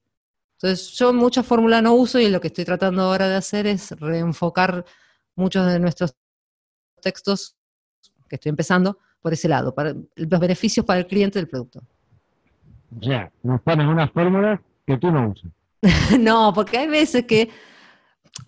Entonces, 0.58 0.92
yo 0.94 1.14
mucha 1.14 1.44
fórmula 1.44 1.82
no 1.82 1.94
uso 1.94 2.20
y 2.20 2.30
lo 2.30 2.42
que 2.42 2.48
estoy 2.48 2.66
tratando 2.66 3.04
ahora 3.04 3.30
de 3.30 3.36
hacer 3.36 3.68
es 3.68 3.92
reenfocar 4.00 4.84
muchos 5.36 5.68
de 5.68 5.80
nuestros 5.80 6.16
textos 7.02 7.56
que 8.32 8.38
estoy 8.38 8.50
empezando 8.50 8.98
por 9.22 9.34
ese 9.34 9.50
lado, 9.50 9.76
para 9.76 9.94
los 10.16 10.40
beneficios 10.40 10.86
para 10.86 11.02
el 11.02 11.08
cliente 11.08 11.38
del 11.38 11.50
producto. 11.50 11.82
O 12.98 13.04
sea, 13.04 13.30
nos 13.44 13.62
pones 13.62 13.86
unas 13.86 14.10
fórmulas 14.12 14.62
que 14.88 14.98
tú 14.98 15.12
no 15.12 15.30
usas. 15.30 15.52
no, 16.20 16.54
porque 16.56 16.78
hay 16.78 16.88
veces 16.88 17.26
que 17.26 17.50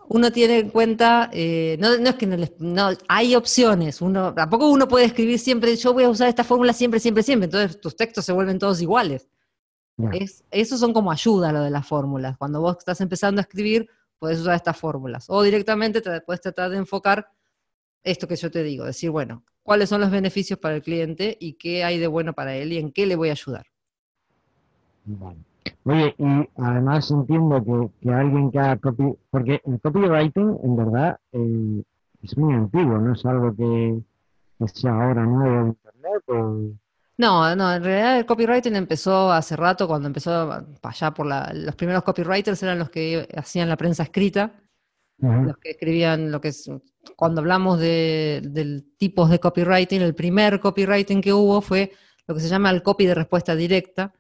uno 0.08 0.32
tiene 0.32 0.60
en 0.60 0.70
cuenta, 0.70 1.30
eh, 1.34 1.78
no, 1.80 1.90
es 1.92 2.16
que 2.16 2.26
no, 2.60 2.90
hay 3.10 3.36
opciones, 3.36 4.02
uno, 4.02 4.34
tampoco 4.34 4.70
uno 4.70 4.88
puede 4.88 5.06
escribir 5.06 5.38
siempre, 5.38 5.76
yo 5.76 5.92
voy 5.92 6.06
a 6.06 6.10
usar 6.10 6.30
esta 6.30 6.46
fórmula 6.46 6.72
siempre, 6.72 7.02
siempre, 7.02 7.24
siempre, 7.24 7.46
entonces 7.46 7.82
tus 7.82 7.96
textos 7.98 8.24
se 8.24 8.32
vuelven 8.32 8.58
todos 8.58 8.82
iguales. 8.82 9.28
Es, 10.14 10.44
esos 10.50 10.80
son 10.80 10.94
como 10.94 11.12
ayuda 11.12 11.52
lo 11.52 11.62
de 11.62 11.70
las 11.70 11.86
fórmulas. 11.86 12.38
Cuando 12.38 12.62
vos 12.62 12.78
estás 12.80 13.00
empezando 13.02 13.40
a 13.40 13.44
escribir, 13.44 13.88
puedes 14.18 14.40
usar 14.40 14.56
estas 14.56 14.76
fórmulas. 14.76 15.26
O 15.28 15.44
directamente 15.44 16.02
te 16.02 16.22
puedes 16.22 16.42
tratar 16.42 16.72
de 16.72 16.78
enfocar 16.78 17.28
esto 18.04 18.28
que 18.28 18.36
yo 18.36 18.50
te 18.50 18.64
digo, 18.64 18.86
decir, 18.86 19.12
bueno, 19.12 19.44
cuáles 19.64 19.90
son 19.90 20.02
los 20.02 20.12
beneficios 20.12 20.60
para 20.60 20.76
el 20.76 20.82
cliente 20.82 21.38
y 21.40 21.54
qué 21.54 21.84
hay 21.84 21.98
de 21.98 22.08
bueno 22.08 22.34
para 22.34 22.56
él 22.56 22.74
y 22.74 22.78
en 22.78 22.92
qué 22.92 23.06
le 23.06 23.16
voy 23.16 23.30
a 23.30 23.34
ayudar. 23.34 23.66
Vale. 25.06 25.40
Oye, 25.86 26.16
y 26.18 26.50
además 26.58 27.10
entiendo 27.12 27.64
que, 27.64 28.08
que 28.08 28.14
alguien 28.14 28.52
que 28.52 28.60
haga 28.60 28.78
copy, 28.78 29.16
porque 29.30 29.62
el 29.66 29.80
copywriting 29.82 30.60
en 30.64 30.76
verdad 30.76 31.18
eh, 31.32 31.84
es 32.22 32.38
muy 32.38 32.54
antiguo, 32.54 32.98
no 32.98 33.14
es 33.14 33.26
algo 33.26 33.54
que, 33.56 34.02
sea 34.68 34.92
ahora 34.92 35.26
nuevo 35.26 35.60
en 35.60 35.68
Internet 35.68 36.24
No, 37.18 37.56
no, 37.56 37.74
en 37.74 37.84
realidad 37.84 38.20
el 38.20 38.26
copywriting 38.26 38.76
empezó 38.76 39.32
hace 39.32 39.58
rato, 39.58 39.88
cuando 39.88 40.08
empezó 40.08 40.66
allá 40.82 41.12
por 41.12 41.26
la, 41.26 41.52
los 41.54 41.76
primeros 41.76 42.04
copywriters 42.04 42.64
eran 42.64 42.80
los 42.80 42.90
que 42.90 43.28
hacían 43.36 43.68
la 43.68 43.76
prensa 43.76 44.04
escrita, 44.04 44.54
los 45.18 45.58
que 45.58 45.72
escribían 45.72 46.32
lo 46.32 46.42
que 46.42 46.50
es, 46.50 46.70
cuando 47.16 47.42
hablamos 47.42 47.80
de, 47.80 48.84
tipos 48.98 49.30
de 49.30 49.40
copywriting, 49.40 50.02
el 50.02 50.16
primer 50.16 50.60
copywriting 50.60 51.22
que 51.22 51.34
hubo 51.34 51.62
fue 51.62 51.92
lo 52.28 52.36
que 52.36 52.42
se 52.42 52.50
llama 52.50 52.70
el 52.70 52.84
copy 52.84 53.06
de 53.06 53.16
respuesta 53.16 53.56
directa, 53.56 54.14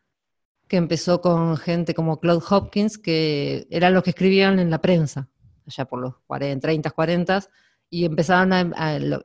que 0.67 0.77
empezó 0.77 1.21
con 1.21 1.57
gente 1.57 1.93
como 1.93 2.19
Claude 2.19 2.45
Hopkins, 2.49 2.97
que 2.97 3.67
eran 3.69 3.93
los 3.93 4.03
que 4.03 4.11
escribían 4.11 4.59
en 4.59 4.69
la 4.69 4.81
prensa, 4.81 5.29
allá 5.67 5.85
por 5.85 5.99
los 5.99 6.15
40, 6.27 6.65
30, 6.67 6.91
40, 6.91 7.43
y 7.89 8.05
empezaron 8.05 8.53
a, 8.53 8.71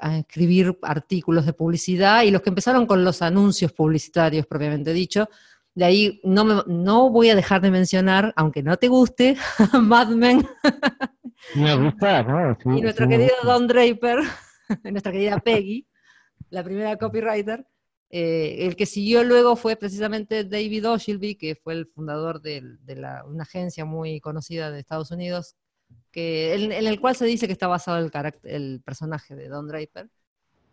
a, 0.01 0.19
escribir 0.19 0.79
artículos 0.83 1.47
de 1.47 1.53
publicidad, 1.53 2.23
y 2.23 2.31
los 2.31 2.43
que 2.43 2.51
empezaron 2.51 2.87
con 2.87 3.05
los 3.05 3.23
anuncios 3.23 3.73
publicitarios, 3.73 4.47
propiamente 4.47 4.93
dicho, 4.93 5.29
de 5.79 5.85
ahí 5.85 6.21
no, 6.25 6.45
me, 6.45 6.63
no 6.67 7.09
voy 7.09 7.31
a 7.31 7.37
dejar 7.37 7.61
de 7.61 7.71
mencionar, 7.71 8.33
aunque 8.35 8.65
no 8.65 8.77
te 8.79 8.89
guste, 8.89 9.37
Mad 9.81 10.09
Men. 10.09 10.45
Me 11.55 11.77
gusta, 11.77 12.25
¿no? 12.25 12.59
y 12.77 12.81
nuestro 12.81 13.07
querido 13.07 13.31
Don 13.45 13.69
Draper, 13.69 14.19
nuestra 14.83 15.13
querida 15.13 15.39
Peggy, 15.39 15.87
la 16.51 16.65
primera 16.65 16.97
copywriter. 16.97 17.65
Eh, 18.11 18.67
el 18.67 18.75
que 18.75 18.87
siguió 18.87 19.23
luego 19.23 19.55
fue 19.55 19.77
precisamente 19.77 20.43
David 20.43 20.89
Ogilvy, 20.89 21.37
que 21.37 21.55
fue 21.55 21.75
el 21.75 21.87
fundador 21.87 22.41
de, 22.41 22.77
la, 22.97 23.25
una 23.25 23.45
agencia 23.45 23.85
muy 23.85 24.19
conocida 24.19 24.73
de 24.73 24.81
Estados 24.81 25.13
Unidos, 25.13 25.55
que, 26.11 26.55
en, 26.55 26.73
el 26.73 27.01
cual 27.01 27.15
se 27.15 27.25
dice 27.25 27.47
que 27.47 27.53
está 27.53 27.69
basado 27.69 27.99
el, 27.99 28.11
el 28.43 28.83
personaje 28.85 29.37
de 29.37 29.47
Don 29.47 29.69
Draper. 29.69 30.11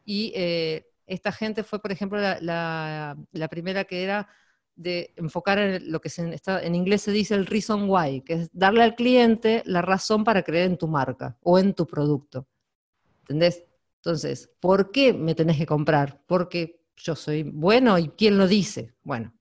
Y 0.04 0.34
eh, 0.36 0.88
esta 1.06 1.32
gente 1.32 1.64
fue, 1.64 1.80
por 1.80 1.92
ejemplo, 1.92 2.18
la, 2.20 3.16
la 3.32 3.48
primera 3.50 3.84
que 3.84 4.04
era 4.04 4.28
de 4.76 5.14
enfocar 5.16 5.58
en 5.60 5.92
lo 5.92 6.02
que 6.02 6.10
se- 6.10 6.34
está, 6.34 6.62
en 6.64 6.76
inglés 6.76 7.02
se 7.04 7.12
dice 7.12 7.34
el 7.36 7.46
reason 7.46 7.90
why, 7.90 8.22
que 8.22 8.34
es 8.34 8.50
darle 8.54 8.84
al 8.84 8.96
cliente 8.96 9.64
la 9.66 9.82
razón 9.82 10.24
para 10.24 10.44
creer 10.44 10.68
en 10.72 10.78
tu 10.78 10.88
marca 10.88 11.38
o 11.42 11.58
en 11.60 11.74
tu 11.74 11.86
producto. 11.88 12.48
¿Entendés? 13.22 13.64
Entonces, 13.98 14.52
¿por 14.60 14.92
qué 14.92 15.14
me 15.14 15.34
tenés 15.36 15.58
que 15.58 15.66
comprar? 15.66 16.22
Porque 16.28 16.82
yo 16.98 17.16
soy 17.16 17.44
bueno 17.44 17.98
y 17.98 18.10
¿quién 18.10 18.38
lo 18.38 18.48
dice? 18.48 18.94
Bueno, 19.04 19.34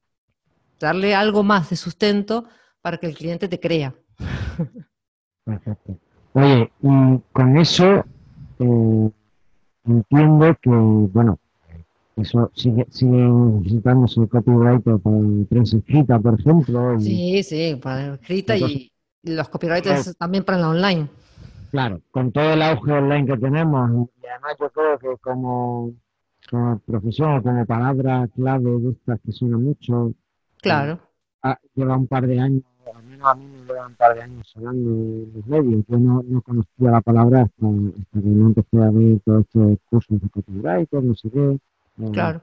darle 0.81 1.15
algo 1.15 1.43
más 1.43 1.71
de 1.71 1.77
sustento 1.77 2.45
para 2.81 2.99
que 2.99 3.07
el 3.07 3.15
cliente 3.17 3.49
te 3.49 3.61
crea. 3.61 3.95
Perfecto. 5.45 5.99
Oye, 6.33 6.73
y 6.83 7.19
con 7.33 7.57
eso 7.59 8.05
eh, 8.59 9.11
entiendo 9.85 10.57
que, 10.61 10.71
bueno, 10.71 11.39
eso 12.17 12.51
sigue, 12.55 12.87
sigue 12.91 13.17
necesitándose 13.17 14.21
el 14.21 14.29
copywriter 14.29 14.99
para 14.99 15.17
prensa 15.49 15.77
escrita, 15.79 16.19
por 16.19 16.39
ejemplo. 16.39 16.95
y, 16.95 17.01
Sí, 17.01 17.43
sí, 17.43 17.79
para 17.83 18.15
escrita 18.15 18.57
y 18.57 18.91
los 19.23 19.49
copywriters 19.49 20.17
también 20.17 20.45
para 20.45 20.59
la 20.59 20.69
online. 20.71 21.09
Claro, 21.71 22.01
con 22.13 22.31
todo 22.31 22.53
el 22.53 22.63
auge 22.63 22.93
online 22.93 23.27
que 23.27 23.37
tenemos, 23.39 24.09
y 24.23 24.27
además 24.27 24.55
yo 24.61 24.71
creo 24.71 24.99
que 24.99 25.09
como, 25.21 25.93
como 26.49 26.79
profesión 26.81 27.37
o 27.39 27.43
como 27.43 27.67
palabra 27.67 28.29
clave 28.29 28.71
de 28.79 28.91
estas 28.91 29.21
que 29.21 29.33
suena 29.33 29.59
mucho, 29.59 30.13
Claro. 30.63 31.01
ah, 31.43 31.59
lleva 31.75 31.97
un 31.97 32.07
par 32.07 32.27
de 32.29 32.39
años, 32.39 32.63
al 32.95 33.03
menos 33.03 33.27
a 33.27 33.35
mí 33.35 33.45
me 33.47 33.67
lleva 33.67 33.87
un 33.89 33.95
par 33.97 34.15
de 34.15 34.23
años 34.23 34.47
sonando 34.53 34.89
en 34.89 35.33
los 35.35 35.47
medios. 35.47 35.85
Yo 35.89 35.99
no, 35.99 36.23
no 36.25 36.43
conocía 36.43 36.91
la 36.93 37.01
palabra 37.01 37.43
hasta, 37.43 37.67
hasta 37.67 38.21
que 38.21 38.29
no 38.29 38.47
empecé 38.47 38.77
a 38.81 38.91
ver 38.91 39.21
todos 39.25 39.41
estos 39.47 39.79
cursos 39.91 40.21
de 40.21 40.29
copywriter, 40.31 41.03
no 41.03 41.15
sé 41.17 41.29
qué. 41.31 41.59
Claro. 42.13 42.41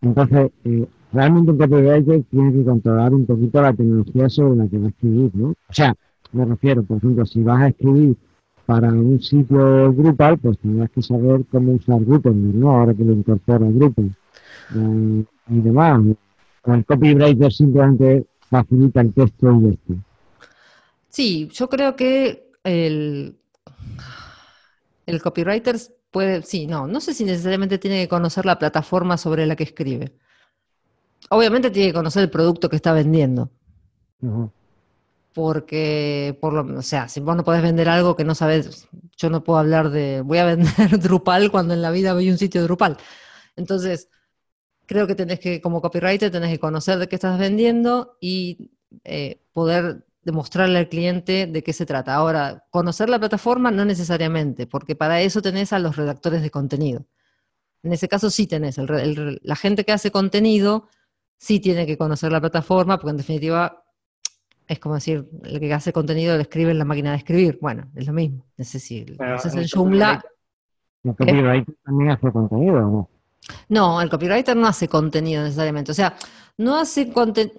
Entonces, 0.00 0.50
eh, 0.64 0.86
realmente 1.12 1.52
un 1.52 1.58
copywriter 1.58 2.22
tiene 2.30 2.52
que 2.52 2.64
controlar 2.64 3.14
un 3.14 3.24
poquito 3.24 3.62
la 3.62 3.72
tecnología 3.72 4.28
sobre 4.28 4.56
la 4.56 4.68
que 4.68 4.78
va 4.78 4.86
a 4.86 4.90
escribir, 4.90 5.30
¿no? 5.34 5.48
O 5.48 5.72
sea, 5.72 5.94
me 6.32 6.44
refiero, 6.44 6.82
por 6.82 6.98
ejemplo, 6.98 7.24
si 7.24 7.42
vas 7.42 7.62
a 7.62 7.68
escribir 7.68 8.16
para 8.66 8.88
un 8.88 9.20
sitio 9.22 9.92
Drupal, 9.92 10.38
pues 10.38 10.58
tendrás 10.58 10.90
que 10.90 11.02
saber 11.02 11.44
cómo 11.50 11.72
usar 11.72 12.02
Gutenberg, 12.02 12.54
¿no? 12.56 12.70
Ahora 12.70 12.94
que 12.94 13.04
lo 13.04 13.12
incorpora 13.12 13.66
Drupal 13.66 14.14
eh, 14.74 15.24
y 15.48 15.60
demás. 15.60 16.02
El 16.66 16.84
copywriter 16.84 17.52
simplemente 17.52 18.26
facilita 18.48 19.00
el 19.00 19.12
texto 19.12 19.60
y 19.60 19.68
esto. 19.68 19.94
Sí, 21.08 21.48
yo 21.52 21.68
creo 21.68 21.94
que 21.94 22.50
el, 22.64 23.36
el 25.06 25.22
copywriter 25.22 25.76
puede, 26.14 26.42
sí, 26.42 26.68
no, 26.68 26.86
no 26.86 27.00
sé 27.00 27.12
si 27.12 27.24
necesariamente 27.24 27.76
tiene 27.76 28.00
que 28.00 28.08
conocer 28.08 28.46
la 28.46 28.56
plataforma 28.56 29.18
sobre 29.18 29.46
la 29.46 29.56
que 29.56 29.64
escribe. 29.64 30.14
Obviamente 31.28 31.70
tiene 31.70 31.88
que 31.88 31.94
conocer 31.94 32.22
el 32.22 32.30
producto 32.30 32.68
que 32.68 32.76
está 32.76 32.92
vendiendo, 32.92 33.50
porque, 35.32 36.38
por 36.40 36.52
lo, 36.52 36.78
o 36.78 36.82
sea, 36.82 37.08
si 37.08 37.18
vos 37.18 37.34
no 37.34 37.42
podés 37.42 37.62
vender 37.62 37.88
algo 37.88 38.14
que 38.14 38.22
no 38.22 38.36
sabes, 38.36 38.86
yo 39.16 39.28
no 39.28 39.42
puedo 39.42 39.58
hablar 39.58 39.90
de, 39.90 40.20
voy 40.20 40.38
a 40.38 40.44
vender 40.44 40.98
Drupal 41.02 41.50
cuando 41.50 41.74
en 41.74 41.82
la 41.82 41.90
vida 41.90 42.14
vi 42.14 42.30
un 42.30 42.38
sitio 42.38 42.60
de 42.60 42.68
Drupal. 42.68 42.96
Entonces, 43.56 44.08
creo 44.86 45.08
que 45.08 45.16
tenés 45.16 45.40
que, 45.40 45.60
como 45.60 45.82
copywriter, 45.82 46.30
tenés 46.30 46.50
que 46.50 46.60
conocer 46.60 46.98
de 46.98 47.08
qué 47.08 47.16
estás 47.16 47.40
vendiendo 47.40 48.16
y 48.20 48.70
eh, 49.02 49.40
poder 49.52 50.06
demostrarle 50.24 50.78
al 50.78 50.88
cliente 50.88 51.46
de 51.46 51.62
qué 51.62 51.72
se 51.72 51.86
trata. 51.86 52.14
Ahora, 52.14 52.64
conocer 52.70 53.08
la 53.08 53.18
plataforma 53.18 53.70
no 53.70 53.84
necesariamente, 53.84 54.66
porque 54.66 54.96
para 54.96 55.20
eso 55.20 55.42
tenés 55.42 55.72
a 55.72 55.78
los 55.78 55.96
redactores 55.96 56.42
de 56.42 56.50
contenido. 56.50 57.06
En 57.82 57.92
ese 57.92 58.08
caso 58.08 58.30
sí 58.30 58.46
tenés, 58.46 58.78
el 58.78 58.90
el 58.90 59.40
la 59.42 59.56
gente 59.56 59.84
que 59.84 59.92
hace 59.92 60.10
contenido 60.10 60.88
sí 61.36 61.60
tiene 61.60 61.86
que 61.86 61.98
conocer 61.98 62.32
la 62.32 62.40
plataforma, 62.40 62.98
porque 62.98 63.10
en 63.10 63.16
definitiva 63.18 63.84
es 64.66 64.78
como 64.78 64.94
decir, 64.94 65.28
el 65.44 65.60
que 65.60 65.72
hace 65.72 65.92
contenido 65.92 66.36
lo 66.36 66.42
escribe 66.42 66.70
en 66.70 66.78
la 66.78 66.84
máquina 66.84 67.10
de 67.10 67.18
escribir. 67.18 67.58
Bueno, 67.60 67.90
es 67.94 68.06
lo 68.06 68.12
mismo. 68.12 68.46
No 68.56 68.64
sé 68.64 68.80
si 68.80 69.04
lo 69.04 69.22
haces 69.22 69.54
en 69.54 69.68
Joomla. 69.68 70.24
También 71.16 72.10
hace 72.10 72.32
contenido, 72.32 72.80
¿no? 72.80 73.10
No, 73.68 74.00
el 74.00 74.08
copywriter 74.08 74.56
no 74.56 74.66
hace 74.66 74.88
contenido 74.88 75.42
necesariamente. 75.42 75.92
O 75.92 75.94
sea, 75.94 76.16
no 76.56 76.76
hace 76.76 77.12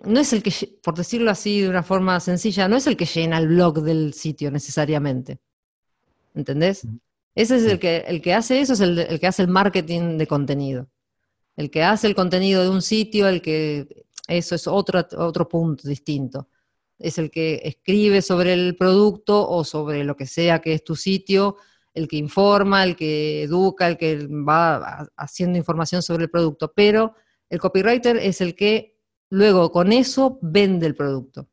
no 0.05 0.19
es 0.19 0.33
el 0.33 0.41
que, 0.41 0.79
por 0.81 0.95
decirlo 0.95 1.31
así 1.31 1.61
de 1.61 1.69
una 1.69 1.83
forma 1.83 2.19
sencilla, 2.19 2.67
no 2.67 2.77
es 2.77 2.87
el 2.87 2.95
que 2.97 3.05
llena 3.05 3.37
el 3.37 3.47
blog 3.47 3.81
del 3.81 4.13
sitio 4.13 4.51
necesariamente. 4.51 5.39
¿Entendés? 6.33 6.87
Ese 7.33 7.57
es 7.57 7.63
el 7.63 7.79
que, 7.79 7.97
el 8.07 8.21
que 8.21 8.33
hace 8.33 8.61
eso, 8.61 8.73
es 8.73 8.79
el, 8.79 8.97
el 8.99 9.19
que 9.19 9.27
hace 9.27 9.41
el 9.41 9.49
marketing 9.49 10.17
de 10.17 10.27
contenido. 10.27 10.87
El 11.57 11.69
que 11.69 11.83
hace 11.83 12.07
el 12.07 12.15
contenido 12.15 12.63
de 12.63 12.69
un 12.69 12.81
sitio, 12.81 13.27
el 13.27 13.41
que, 13.41 14.05
eso 14.27 14.55
es 14.55 14.67
otro, 14.67 15.05
otro 15.17 15.47
punto 15.47 15.87
distinto. 15.87 16.49
Es 16.97 17.17
el 17.17 17.29
que 17.29 17.61
escribe 17.63 18.21
sobre 18.21 18.53
el 18.53 18.75
producto 18.75 19.47
o 19.47 19.63
sobre 19.63 20.03
lo 20.03 20.15
que 20.15 20.25
sea 20.25 20.59
que 20.59 20.73
es 20.73 20.83
tu 20.83 20.95
sitio, 20.95 21.57
el 21.95 22.07
que 22.07 22.17
informa, 22.17 22.83
el 22.83 22.95
que 22.95 23.43
educa, 23.43 23.87
el 23.87 23.97
que 23.97 24.27
va 24.27 25.07
haciendo 25.17 25.57
información 25.57 26.01
sobre 26.01 26.25
el 26.25 26.29
producto, 26.29 26.71
pero 26.75 27.15
el 27.49 27.59
copywriter 27.59 28.17
es 28.17 28.41
el 28.41 28.53
que 28.55 28.99
luego 29.29 29.71
con 29.71 29.91
eso 29.91 30.37
vende 30.41 30.85
el 30.85 30.95
producto. 30.95 31.47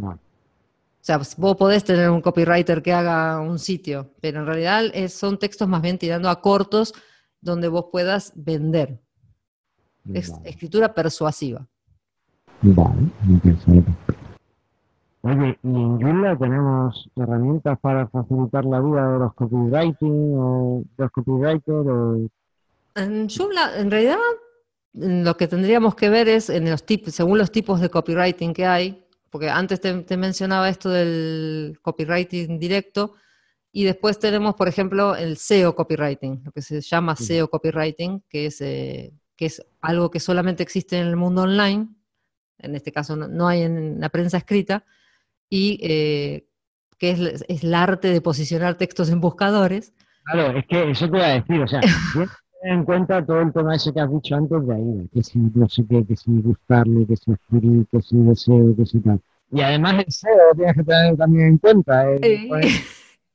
O 0.00 1.04
sea, 1.04 1.16
pues, 1.18 1.36
vos 1.36 1.56
podés 1.56 1.82
tener 1.84 2.10
un 2.10 2.20
copywriter 2.20 2.82
que 2.82 2.92
haga 2.92 3.40
un 3.40 3.58
sitio, 3.58 4.14
pero 4.20 4.40
en 4.40 4.46
realidad 4.46 4.84
es- 4.94 5.14
son 5.14 5.38
textos 5.38 5.66
más 5.68 5.80
bien 5.82 5.98
tirando 5.98 6.28
a 6.28 6.40
cortos 6.40 6.92
donde 7.40 7.68
vos 7.68 7.86
puedas 7.90 8.32
vender. 8.36 9.00
Es 10.12 10.32
escritura 10.44 10.92
persuasiva. 10.94 11.66
Vale, 12.62 13.02
interesante. 13.28 13.90
Oye, 15.24 15.56
y 15.62 15.68
en 15.68 16.00
Joomla 16.00 16.36
tenemos 16.36 17.08
herramientas 17.14 17.78
para 17.80 18.08
facilitar 18.08 18.64
la 18.64 18.80
vida 18.80 19.12
de 19.12 19.18
los 19.20 19.34
copywriting 19.34 20.34
o 20.36 20.82
de 20.96 21.04
los 21.04 21.12
copywriters 21.12 21.86
o 21.86 22.28
En 22.96 23.28
Joomla, 23.28 23.78
en 23.78 23.90
realidad, 23.90 24.18
lo 24.94 25.36
que 25.36 25.46
tendríamos 25.46 25.94
que 25.94 26.08
ver 26.08 26.28
es 26.28 26.50
en 26.50 26.68
los 26.68 26.84
tipos, 26.84 27.14
según 27.14 27.38
los 27.38 27.52
tipos 27.52 27.80
de 27.80 27.88
copywriting 27.88 28.52
que 28.52 28.66
hay, 28.66 29.06
porque 29.30 29.48
antes 29.48 29.80
te, 29.80 29.94
te 30.02 30.16
mencionaba 30.16 30.68
esto 30.68 30.90
del 30.90 31.78
copywriting 31.82 32.58
directo, 32.58 33.14
y 33.70 33.84
después 33.84 34.18
tenemos, 34.18 34.54
por 34.56 34.68
ejemplo, 34.68 35.16
el 35.16 35.38
SEO 35.38 35.74
copywriting, 35.74 36.42
lo 36.44 36.52
que 36.52 36.62
se 36.62 36.80
llama 36.80 37.14
Sí. 37.16 37.26
SEO 37.26 37.48
copywriting, 37.48 38.22
que 38.28 38.46
es, 38.46 38.60
eh, 38.60 39.14
que 39.36 39.46
es 39.46 39.64
algo 39.80 40.10
que 40.10 40.20
solamente 40.20 40.64
existe 40.64 40.98
en 40.98 41.06
el 41.06 41.16
mundo 41.16 41.42
online, 41.42 41.88
en 42.58 42.74
este 42.74 42.92
caso 42.92 43.16
no, 43.16 43.28
no 43.28 43.48
hay 43.48 43.62
en 43.62 44.00
la 44.00 44.08
prensa 44.10 44.36
escrita, 44.36 44.84
y 45.52 45.78
eh, 45.82 46.46
que 46.96 47.10
es, 47.10 47.44
es 47.46 47.62
el 47.62 47.74
arte 47.74 48.08
de 48.08 48.22
posicionar 48.22 48.76
textos 48.76 49.10
en 49.10 49.20
buscadores. 49.20 49.92
Claro, 50.24 50.56
es 50.56 50.64
que 50.66 50.90
eso 50.90 51.10
te 51.10 51.18
iba 51.18 51.26
a 51.26 51.34
decir, 51.34 51.60
o 51.60 51.68
sea, 51.68 51.80
tienes 51.80 52.30
que 52.30 52.36
tener 52.62 52.78
en 52.78 52.84
cuenta 52.86 53.26
todo 53.26 53.42
el 53.42 53.52
tema 53.52 53.74
ese 53.76 53.92
que 53.92 54.00
has 54.00 54.10
dicho 54.10 54.34
antes 54.34 54.66
de 54.66 54.74
ahí, 54.74 55.08
que 55.12 55.22
si 55.22 55.38
no 55.40 55.68
sé 55.68 55.84
qué, 55.86 56.06
que 56.06 56.16
si 56.16 56.30
buscarle, 56.30 57.06
que 57.06 57.16
si 57.18 57.32
adquirir, 57.32 57.86
que 57.92 58.00
si 58.00 58.16
deseo, 58.16 58.74
que 58.74 58.86
si 58.86 59.00
tal. 59.00 59.20
Y 59.52 59.60
además 59.60 59.98
el 59.98 60.10
SEO 60.10 60.54
tienes 60.56 60.74
que 60.74 60.84
tener 60.84 61.16
también 61.18 61.46
en 61.48 61.58
cuenta. 61.58 62.10
eh, 62.14 62.46
pues, 62.48 62.66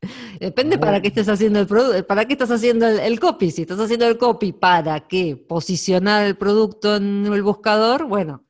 Depende 0.40 0.80
para 0.80 1.00
qué 1.02 1.10
estés 1.10 1.30
haciendo 1.30 1.60
el 1.60 1.68
producto, 1.68 2.08
para 2.08 2.26
qué 2.26 2.34
estás 2.34 2.50
haciendo 2.50 2.88
el, 2.88 3.00
el 3.00 3.20
copy. 3.20 3.52
Si 3.52 3.62
estás 3.62 3.80
haciendo 3.80 4.08
el 4.08 4.18
copy 4.18 4.54
para 4.54 5.02
qué 5.02 5.36
posicionar 5.36 6.26
el 6.26 6.36
producto 6.36 6.96
en 6.96 7.28
el 7.28 7.44
buscador, 7.44 8.08
bueno, 8.08 8.47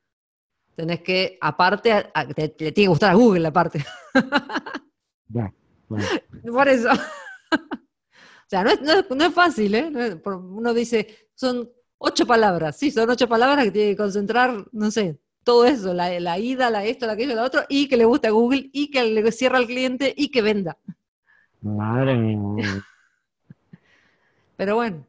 tenés 0.77 1.01
que, 1.01 1.37
aparte, 1.41 1.91
a- 1.91 2.11
a- 2.13 2.27
te, 2.27 2.49
te 2.49 2.71
tiene 2.71 2.85
que 2.85 2.87
gustar 2.87 3.11
a 3.11 3.15
Google 3.15 3.47
aparte. 3.47 3.83
ya, 5.29 5.51
bueno. 5.89 6.05
Por 6.53 6.67
eso. 6.69 6.89
O 6.91 8.49
sea, 8.49 8.63
no 8.63 8.69
es, 8.69 8.81
no 8.81 8.93
es- 8.93 9.05
no 9.09 9.25
es 9.25 9.33
fácil, 9.33 9.73
¿eh? 9.75 10.21
Uno 10.23 10.73
dice, 10.73 11.29
son 11.33 11.69
ocho 11.97 12.25
palabras. 12.27 12.77
Sí, 12.77 12.91
son 12.91 13.09
ocho 13.09 13.27
palabras 13.27 13.65
que 13.65 13.71
tiene 13.71 13.89
que 13.91 13.97
concentrar, 13.97 14.65
no 14.71 14.91
sé, 14.91 15.19
todo 15.43 15.65
eso, 15.65 15.93
la, 15.93 16.17
la 16.19 16.37
ida, 16.37 16.69
la 16.69 16.85
esto, 16.85 17.07
la 17.07 17.13
aquello, 17.13 17.33
la 17.35 17.43
otro, 17.43 17.63
y 17.67 17.87
que 17.89 17.97
le 17.97 18.05
guste 18.05 18.27
a 18.27 18.31
Google, 18.31 18.69
y 18.71 18.91
que 18.91 19.03
le 19.03 19.31
cierra 19.31 19.57
al 19.57 19.65
cliente, 19.65 20.13
y 20.15 20.29
que 20.29 20.41
venda. 20.43 20.77
Madre 21.61 22.15
mía. 22.15 22.83
Pero 24.55 24.75
bueno, 24.75 25.05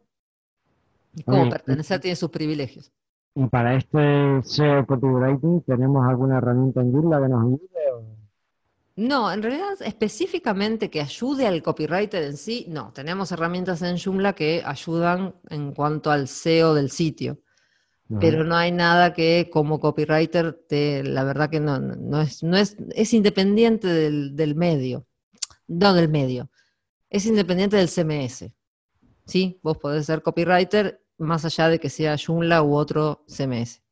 como 1.27 1.49
pertenecer 1.51 2.01
tiene 2.01 2.17
sus 2.17 2.31
privilegios. 2.31 2.91
Y 3.35 3.47
para 3.47 3.75
este 3.77 4.43
SEO 4.43 4.87
copywriting, 4.87 5.63
¿tenemos 5.63 6.07
alguna 6.09 6.39
herramienta 6.39 6.81
en 6.81 6.93
Joomla 6.93 7.21
que 7.21 7.29
nos 7.29 7.45
ayude? 7.45 7.93
o? 7.95 8.05
No, 8.97 9.33
en 9.33 9.43
realidad 9.43 9.81
específicamente 9.81 10.91
que 10.91 11.01
ayude 11.01 11.47
al 11.47 11.63
copywriter 11.63 12.25
en 12.25 12.37
sí, 12.37 12.67
no. 12.69 12.93
Tenemos 12.93 13.31
herramientas 13.31 13.81
en 13.83 13.97
Joomla 13.97 14.33
que 14.33 14.63
ayudan 14.65 15.35
en 15.51 15.73
cuanto 15.73 16.11
al 16.11 16.27
SEO 16.27 16.75
del 16.75 16.91
sitio, 16.91 17.39
No. 18.09 18.19
pero 18.19 18.43
no 18.43 18.57
hay 18.57 18.73
nada 18.73 19.13
que 19.13 19.49
como 19.53 19.79
copywriter 19.79 20.53
te, 20.69 21.05
la 21.05 21.23
verdad 21.23 21.49
que 21.49 21.61
no, 21.61 21.79
no- 21.79 21.95
no 21.95 22.21
es, 22.21 22.43
no 22.43 22.57
es, 22.57 22.77
es 22.95 23.15
independiente 23.15 23.87
del, 23.87 24.35
del 24.35 24.57
medio, 24.57 25.07
no 25.69 25.95
del 25.95 26.09
medio, 26.09 26.51
es 27.09 27.25
independiente 27.27 27.77
del 27.77 27.89
CMS. 27.89 28.51
¿Sí? 29.27 29.61
Vos 29.63 29.77
podés 29.79 30.07
ser 30.07 30.23
copywriter 30.23 31.01
más 31.19 31.45
allá 31.45 31.69
de 31.69 31.79
que 31.79 31.91
sea 31.91 32.17
Joomla 32.17 32.63
u 32.63 32.75
otro 32.75 33.25
CMS. 33.27 33.83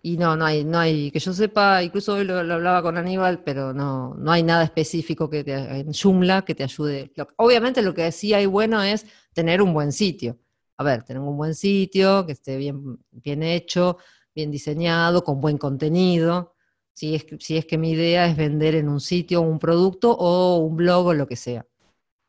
Y 0.00 0.16
no, 0.16 0.36
no 0.36 0.44
hay, 0.44 0.64
no 0.64 0.78
hay, 0.78 1.10
que 1.10 1.18
yo 1.18 1.32
sepa, 1.32 1.82
incluso 1.82 2.14
hoy 2.14 2.24
lo, 2.24 2.38
hablaba 2.38 2.82
con 2.82 2.96
Aníbal, 2.96 3.42
pero 3.42 3.72
no, 3.74 4.14
no 4.14 4.30
hay 4.30 4.42
nada 4.44 4.62
específico 4.62 5.28
que 5.28 5.42
te, 5.42 5.54
en 5.54 5.92
Joomla 5.92 6.42
que 6.42 6.54
te 6.54 6.62
ayude. 6.62 7.12
obviamente 7.36 7.82
lo 7.82 7.92
que 7.94 8.12
sí 8.12 8.32
hay 8.32 8.46
bueno 8.46 8.82
es 8.82 9.06
tener 9.32 9.60
un 9.60 9.74
buen 9.74 9.92
sitio. 9.92 10.38
A 10.76 10.84
ver, 10.84 11.02
tener 11.02 11.20
un 11.20 11.36
buen 11.36 11.54
sitio, 11.56 12.24
que 12.24 12.32
esté 12.32 12.56
bien, 12.56 12.98
bien 13.10 13.42
hecho, 13.42 13.98
bien 14.34 14.50
diseñado, 14.52 15.24
con 15.24 15.40
buen 15.40 15.58
contenido. 15.58 16.54
Si 16.92 17.14
es, 17.16 17.26
si 17.40 17.56
es 17.56 17.66
que 17.66 17.78
mi 17.78 17.90
idea 17.90 18.26
es 18.26 18.36
vender 18.36 18.76
en 18.76 18.88
un 18.88 19.00
sitio 19.00 19.40
un 19.40 19.58
producto 19.58 20.12
o 20.12 20.58
un 20.58 20.76
blog 20.76 21.06
o 21.08 21.14
lo 21.14 21.26
que 21.26 21.36
sea. 21.36 21.66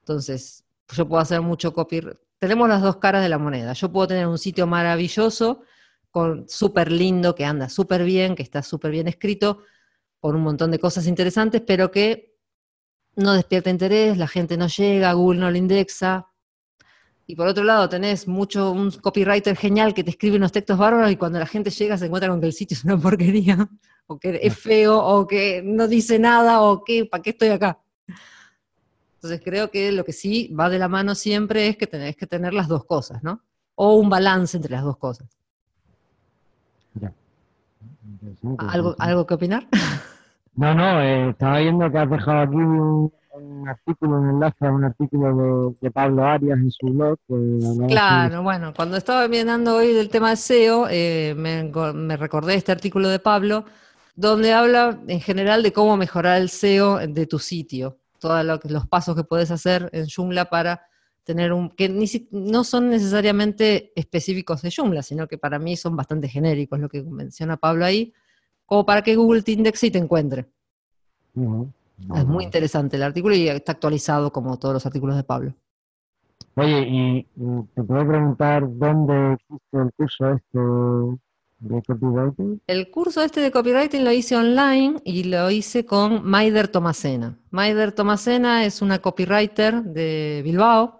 Entonces, 0.02 0.66
yo 0.96 1.08
puedo 1.08 1.22
hacer 1.22 1.42
mucho 1.42 1.74
copy. 1.74 2.02
Tenemos 2.40 2.70
las 2.70 2.82
dos 2.82 2.98
caras 2.98 3.22
de 3.22 3.30
la 3.30 3.38
moneda. 3.38 3.74
Yo 3.74 3.92
puedo 3.92 4.08
tener 4.08 4.26
un 4.26 4.38
sitio 4.38 4.66
maravilloso 4.66 5.62
con 6.10 6.48
súper 6.48 6.92
lindo, 6.92 7.36
que 7.36 7.46
anda 7.46 7.70
súper 7.70 8.04
bien, 8.04 8.36
que 8.36 8.44
está 8.44 8.64
súper 8.64 8.92
bien 8.92 9.08
escrito, 9.08 9.64
con 10.20 10.36
un 10.36 10.42
montón 10.42 10.72
de 10.72 10.80
cosas 10.80 11.06
interesantes, 11.06 11.62
pero 11.66 11.92
que 11.92 12.38
no 13.16 13.34
despierta 13.34 13.70
interés, 13.70 14.18
la 14.18 14.28
gente 14.28 14.58
no 14.58 14.68
llega, 14.68 15.14
Google 15.14 15.40
no 15.40 15.52
lo 15.52 15.58
indexa. 15.58 16.28
Y 17.28 17.36
por 17.36 17.48
otro 17.48 17.64
lado, 17.64 17.90
tenés 17.90 18.28
mucho, 18.28 18.72
un 18.72 18.90
copywriter 18.90 19.56
genial 19.56 19.94
que 19.94 20.04
te 20.04 20.12
escribe 20.12 20.38
unos 20.38 20.52
textos 20.52 20.78
bárbaros 20.78 21.12
y 21.12 21.18
cuando 21.18 21.38
la 21.40 21.46
gente 21.46 21.70
llega 21.70 21.98
se 21.98 22.06
encuentra 22.06 22.30
con 22.30 22.40
que 22.40 22.48
el 22.48 22.54
sitio 22.54 22.76
es 22.76 22.86
una 22.86 22.98
porquería, 22.98 23.70
o 24.08 24.18
que 24.18 24.40
es 24.42 24.58
feo, 24.58 24.98
o 24.98 25.28
que 25.28 25.62
no 25.64 25.88
dice 25.88 26.18
nada, 26.18 26.62
o 26.62 26.84
que, 26.84 27.06
¿para 27.06 27.22
qué 27.22 27.32
estoy 27.32 27.50
acá? 27.50 27.80
Entonces 29.20 29.42
creo 29.44 29.70
que 29.70 29.92
lo 29.92 30.06
que 30.06 30.14
sí 30.14 30.48
va 30.58 30.70
de 30.70 30.80
la 30.80 30.88
mano 30.88 31.14
siempre 31.14 31.68
es 31.68 31.76
que 31.76 31.88
tenés 31.88 32.16
que 32.16 32.26
tener 32.26 32.54
las 32.54 32.70
dos 32.70 32.86
cosas, 32.86 33.22
¿no? 33.22 33.42
O 33.76 33.96
un 33.96 34.10
balance 34.10 34.56
entre 34.56 34.72
las 34.72 34.84
dos 34.86 34.96
cosas. 34.96 35.28
¿Algo, 38.60 38.96
¿Algo 38.98 39.28
que 39.28 39.34
opinar? 39.34 39.68
No, 40.56 40.74
no, 40.74 41.02
eh, 41.02 41.30
estaba 41.30 41.60
viendo 41.60 41.90
que 41.90 41.98
has 41.98 42.10
dejado 42.10 42.40
aquí 42.40 42.56
un, 42.56 43.12
artículo, 43.68 44.20
un 44.20 44.30
enlace 44.30 44.66
a 44.66 44.72
un 44.72 44.84
artículo 44.84 45.76
de, 45.80 45.92
Pablo 45.92 46.26
Arias 46.26 46.60
en 46.60 46.72
su 46.72 46.88
blog. 46.88 47.18
claro, 47.88 48.44
bueno, 48.44 48.74
cuando 48.74 48.98
estaba 48.98 49.28
mirando 49.28 49.76
hoy 49.76 49.94
del 49.94 50.10
tema 50.10 50.32
de 50.32 50.36
SEO, 50.36 50.88
eh, 50.90 51.34
me, 51.38 52.18
recordé 52.18 52.56
este 52.56 52.72
artículo 52.72 53.10
de 53.10 53.20
Pablo, 53.20 53.66
donde 54.16 54.54
habla 54.54 55.00
en 55.08 55.22
general 55.22 55.62
de 55.62 55.72
cómo 55.72 55.96
mejorar 55.96 56.42
el 56.42 56.50
SEO 56.50 56.98
de 57.08 57.26
tu 57.26 57.40
sitio, 57.40 57.98
todos 58.20 58.46
los 58.66 58.88
pasos 58.88 59.16
que 59.16 59.24
puedes 59.24 59.52
hacer 59.52 59.90
en 59.94 60.08
Joomla 60.08 60.46
para 60.46 60.86
tener 61.24 61.54
un, 61.54 61.70
que 61.70 61.90
no 62.32 62.64
son 62.64 62.90
necesariamente 62.90 63.92
específicos 63.96 64.62
de 64.62 64.72
Joomla, 64.76 65.04
sino 65.04 65.28
que 65.28 65.38
para 65.38 65.60
mí 65.60 65.78
son 65.78 65.96
bastante 65.96 66.28
genéricos, 66.28 66.80
lo 66.80 66.90
que 66.90 67.04
menciona 67.04 67.58
Pablo 67.58 67.86
ahí, 67.86 68.14
como 68.66 68.86
para 68.86 69.02
que 69.02 69.16
Google 69.16 69.44
te 69.44 69.52
indexe 69.52 69.88
y 69.88 69.92
te 69.92 70.00
encuentre. 70.00 70.50
Es 72.16 72.26
muy 72.26 72.44
interesante 72.44 72.96
el 72.98 73.04
artículo 73.04 73.36
y 73.36 73.48
está 73.48 73.74
actualizado 73.74 74.32
como 74.32 74.58
todos 74.58 74.74
los 74.74 74.86
artículos 74.86 75.16
de 75.16 75.24
Pablo. 75.24 75.54
Oye, 76.56 76.88
y, 76.88 77.24
te 77.76 77.84
puedo 77.84 78.08
preguntar 78.08 78.64
dónde 78.68 79.34
existe 79.34 79.78
el 79.78 79.92
curso 79.94 80.30
este 80.32 80.60
de 81.60 81.82
copywriting. 81.82 82.62
El 82.68 82.90
curso 82.90 83.24
este 83.24 83.42
de 83.42 83.52
copywriting 83.52 84.04
lo 84.04 84.12
hice 84.12 84.36
online 84.36 85.02
y 85.04 85.24
lo 85.26 85.50
hice 85.52 85.86
con 85.86 86.26
Maider 86.26 86.68
Tomasena. 86.68 87.38
Maider 87.52 87.92
Tomasena 87.92 88.66
es 88.66 88.82
una 88.82 89.00
copywriter 89.00 89.84
de 89.84 90.42
Bilbao 90.44 91.00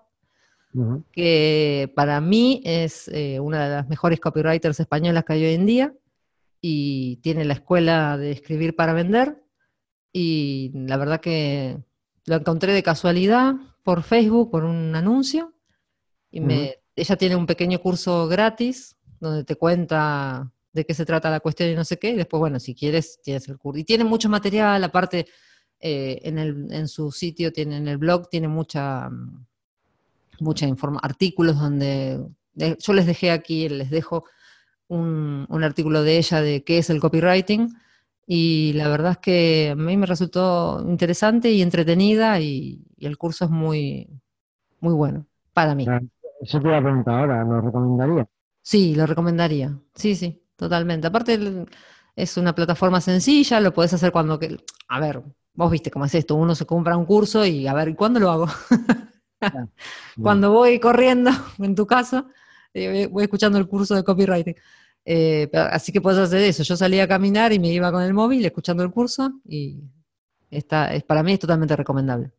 que 1.12 1.92
para 1.96 2.22
mí 2.22 2.62
es 2.64 3.08
eh, 3.08 3.40
una 3.40 3.64
de 3.64 3.76
las 3.76 3.90
mejores 3.90 4.20
copywriters 4.20 4.80
españolas 4.80 5.24
que 5.26 5.34
hay 5.34 5.46
hoy 5.46 5.54
en 5.56 5.66
día 5.66 5.94
y 6.62 7.18
tiene 7.18 7.44
la 7.44 7.54
escuela 7.54 8.18
de 8.18 8.32
escribir 8.32 8.76
para 8.76 8.94
vender 8.94 9.44
y 10.14 10.72
la 10.74 10.98
verdad 10.98 11.22
que 11.22 11.80
lo 12.26 12.36
encontré 12.36 12.74
de 12.74 12.84
casualidad 12.84 13.56
por 13.84 14.04
Facebook, 14.04 14.52
por 14.52 14.64
un 14.64 14.96
anuncio 14.96 15.54
y 16.30 16.42
me, 16.42 16.76
ella 16.96 17.16
tiene 17.16 17.36
un 17.36 17.48
pequeño 17.48 17.80
curso 17.80 18.28
gratis 18.28 18.96
donde 19.20 19.44
te 19.44 19.56
cuenta 19.56 20.52
de 20.74 20.86
qué 20.86 20.94
se 20.94 21.06
trata 21.06 21.30
la 21.30 21.40
cuestión 21.40 21.70
y 21.70 21.76
no 21.76 21.84
sé 21.84 21.98
qué, 21.98 22.12
y 22.12 22.16
después, 22.16 22.40
bueno, 22.40 22.60
si 22.60 22.76
quieres, 22.76 23.20
tienes 23.24 23.48
el 23.48 23.58
curso. 23.58 23.80
Y 23.80 23.84
tiene 23.84 24.04
mucho 24.04 24.30
material, 24.30 24.84
aparte, 24.84 25.28
eh, 25.80 26.20
en, 26.24 26.38
el, 26.38 26.68
en 26.72 26.88
su 26.88 27.12
sitio, 27.12 27.52
tiene, 27.52 27.78
en 27.78 27.88
el 27.88 27.98
blog, 27.98 28.30
tiene 28.30 28.48
mucha 28.48 29.10
mucha 30.42 30.68
artículos 31.02 31.60
donde 31.60 32.26
yo 32.54 32.94
les 32.94 33.06
dejé 33.06 33.32
aquí, 33.32 33.70
les 33.70 33.90
dejo 33.90 34.26
un, 34.88 35.48
artículo 35.64 36.04
de 36.04 36.18
ella 36.18 36.42
de 36.42 36.64
qué 36.64 36.80
es 36.80 36.90
el 36.90 37.00
copywriting 37.00 37.74
y 38.26 38.74
la 38.74 38.88
verdad 38.90 39.14
es 39.14 39.18
que 39.20 39.70
a 39.72 39.76
mí 39.76 39.98
me 39.98 40.06
resultó 40.06 40.84
interesante 40.88 41.52
y 41.52 41.62
entretenida 41.62 42.40
y, 42.40 42.86
el 43.00 43.18
curso 43.18 43.46
es 43.46 43.52
muy, 43.52 44.10
muy 44.82 44.94
bueno 44.94 45.26
para 45.54 45.74
mí. 45.74 45.86
Ah, 45.88 46.02
eso 46.42 46.60
te 46.60 46.68
iba 46.68 46.78
a 46.78 46.82
preguntar 46.82 47.20
ahora, 47.20 47.46
¿lo 47.46 47.62
recomendaría? 47.62 48.28
Sí, 48.70 48.94
lo 48.94 49.08
recomendaría, 49.08 49.80
sí, 49.96 50.16
sí, 50.16 50.44
totalmente. 50.56 51.08
Aparte 51.08 51.40
es 52.16 52.38
una 52.38 52.54
plataforma 52.54 53.02
sencilla, 53.02 53.60
lo 53.60 53.74
puedes 53.74 53.92
hacer 53.96 54.12
cuando... 54.12 54.38
Que, 54.38 54.58
a 54.90 55.00
ver, 55.00 55.24
vos 55.56 55.72
viste 55.72 55.90
cómo 55.90 56.06
es 56.06 56.14
esto, 56.14 56.36
uno 56.36 56.54
se 56.54 56.68
compra 56.68 56.96
un 56.96 57.06
curso 57.06 57.44
y 57.44 57.66
a 57.66 57.74
ver, 57.74 57.96
¿cuándo 57.96 58.20
lo 58.20 58.30
hago? 58.30 58.48
Cuando 60.22 60.52
voy 60.52 60.80
corriendo, 60.80 61.32
en 61.58 61.74
tu 61.74 61.88
caso, 61.88 62.28
eh, 62.72 63.08
voy 63.08 63.24
escuchando 63.24 63.58
el 63.58 63.68
curso 63.68 63.96
de 63.96 64.04
copywriting. 64.04 64.56
Eh, 65.04 65.50
así 65.72 65.92
que 65.92 66.02
puedes 66.02 66.20
hacer 66.20 66.42
eso. 66.42 66.62
Yo 66.62 66.78
salía 66.78 67.06
a 67.06 67.08
caminar 67.08 67.52
y 67.52 67.58
me 67.58 67.70
iba 67.70 67.92
con 67.92 68.04
el 68.04 68.14
móvil 68.14 68.46
escuchando 68.46 68.84
el 68.84 68.92
curso 68.92 69.32
y 69.46 69.80
está, 70.52 70.94
es, 70.94 71.04
para 71.04 71.24
mí 71.24 71.34
es 71.34 71.40
totalmente 71.40 71.76
recomendable. 71.76 72.32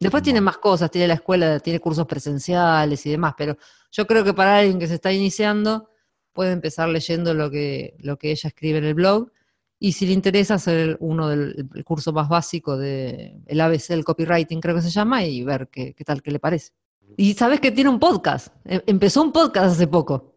Después 0.00 0.22
tiene 0.22 0.40
más 0.40 0.58
cosas, 0.58 0.90
tiene 0.90 1.06
la 1.06 1.14
escuela, 1.14 1.60
tiene 1.60 1.78
cursos 1.78 2.06
presenciales 2.06 3.04
y 3.04 3.10
demás, 3.10 3.34
pero 3.36 3.56
yo 3.92 4.06
creo 4.06 4.24
que 4.24 4.32
para 4.32 4.58
alguien 4.58 4.78
que 4.78 4.88
se 4.88 4.94
está 4.94 5.12
iniciando 5.12 5.90
puede 6.32 6.52
empezar 6.52 6.88
leyendo 6.88 7.34
lo 7.34 7.50
que, 7.50 7.94
lo 7.98 8.16
que 8.16 8.30
ella 8.30 8.48
escribe 8.48 8.78
en 8.78 8.84
el 8.84 8.94
blog 8.94 9.30
y 9.78 9.92
si 9.92 10.06
le 10.06 10.12
interesa 10.12 10.54
hacer 10.54 10.96
uno 11.00 11.28
del 11.28 11.70
curso 11.84 12.12
más 12.12 12.28
básico 12.28 12.76
de 12.76 13.40
el 13.46 13.60
ABC 13.60 13.88
del 13.88 14.04
copywriting, 14.04 14.60
creo 14.60 14.74
que 14.74 14.82
se 14.82 14.90
llama, 14.90 15.24
y 15.24 15.42
ver 15.42 15.68
qué, 15.68 15.94
qué 15.94 16.04
tal, 16.04 16.22
qué 16.22 16.30
le 16.30 16.38
parece. 16.38 16.72
Y 17.16 17.32
sabes 17.32 17.60
que 17.60 17.72
tiene 17.72 17.88
un 17.88 17.98
podcast. 17.98 18.54
E, 18.66 18.82
empezó 18.86 19.22
un 19.22 19.32
podcast 19.32 19.74
hace 19.74 19.86
poco. 19.86 20.34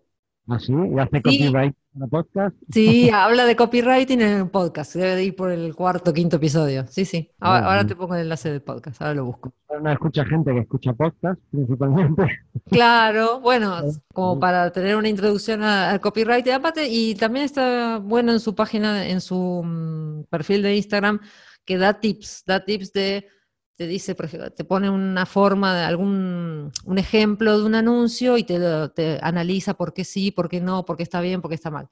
¿Ah, 0.48 0.60
sí? 0.60 0.74
¿Y 0.74 1.00
hace 1.00 1.22
copywriting 1.22 1.76
en 1.96 2.04
el 2.04 2.10
podcast? 2.10 2.56
Sí, 2.70 3.10
habla 3.14 3.46
de 3.46 3.56
copywriting 3.56 4.22
en 4.22 4.38
el 4.40 4.50
podcast. 4.50 4.94
Debe 4.94 5.16
de 5.16 5.24
ir 5.24 5.36
por 5.36 5.52
el 5.52 5.74
cuarto 5.74 6.14
quinto 6.14 6.36
episodio. 6.36 6.86
Sí, 6.88 7.06
sí. 7.06 7.32
Ahora, 7.40 7.88
te 7.88 7.96
pongo 7.96 8.16
el 8.16 8.22
enlace 8.22 8.52
del 8.52 8.62
podcast. 8.62 9.02
Ahora 9.02 9.14
lo 9.14 9.26
busco. 9.26 9.54
No 9.82 9.90
escucha 9.90 10.26
gente 10.26 10.52
que 10.54 10.60
escucha 10.60 10.94
podcast, 10.94 11.40
principalmente. 11.50 12.24
Claro, 12.70 13.40
bueno, 13.40 13.78
como 14.14 14.38
para 14.40 14.70
tener 14.72 14.98
una 14.98 15.08
introducción 15.08 15.64
al 15.64 16.02
copyright. 16.02 16.48
Aparte, 16.50 16.88
y 16.90 17.16
también 17.16 17.46
está 17.46 18.00
bueno 18.00 18.34
en 18.34 18.42
su 18.42 18.54
página, 18.54 19.08
en 19.08 19.22
su 19.22 19.64
mm, 19.64 20.24
perfil 20.30 20.62
de 20.62 20.76
Instagram, 20.76 21.22
que 21.64 21.78
da 21.78 22.00
tips. 22.00 22.44
Da 22.46 22.66
tips 22.66 22.92
de 22.92 23.28
te 23.76 23.88
dice, 23.88 24.14
por 24.16 24.26
ejemplo, 24.26 24.52
te 24.52 24.64
pone 24.64 24.90
una 24.90 25.26
forma 25.26 25.76
de 25.76 25.84
algún 25.84 26.72
un 26.86 26.98
ejemplo 26.98 27.58
de 27.58 27.66
un 27.66 27.76
anuncio 27.76 28.38
y 28.38 28.44
te, 28.44 28.60
te 28.90 29.20
analiza 29.22 29.74
por 29.74 29.94
qué 29.94 30.04
sí, 30.04 30.32
por 30.32 30.48
qué 30.48 30.62
no, 30.62 30.86
por 30.86 30.98
qué 30.98 31.04
está 31.04 31.22
bien, 31.22 31.42
por 31.42 31.50
qué 31.50 31.56
está 31.56 31.72
mal. 31.72 31.90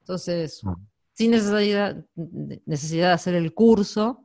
Entonces, 0.00 0.62
ah. 0.64 0.76
sin 1.12 1.32
necesidad, 1.32 2.02
necesidad 2.64 3.08
de 3.08 3.14
hacer 3.14 3.34
el 3.34 3.52
curso, 3.52 4.24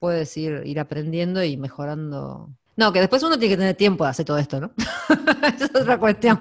puedes 0.00 0.36
ir, 0.36 0.62
ir 0.64 0.80
aprendiendo 0.80 1.44
y 1.44 1.56
mejorando. 1.56 2.50
No, 2.76 2.92
que 2.92 3.00
después 3.00 3.22
uno 3.22 3.38
tiene 3.38 3.54
que 3.54 3.58
tener 3.58 3.76
tiempo 3.76 4.02
de 4.02 4.10
hacer 4.10 4.26
todo 4.26 4.38
esto, 4.38 4.60
¿no? 4.60 4.72
Esa 5.56 5.66
es 5.66 5.76
otra 5.76 5.98
cuestión. 5.98 6.40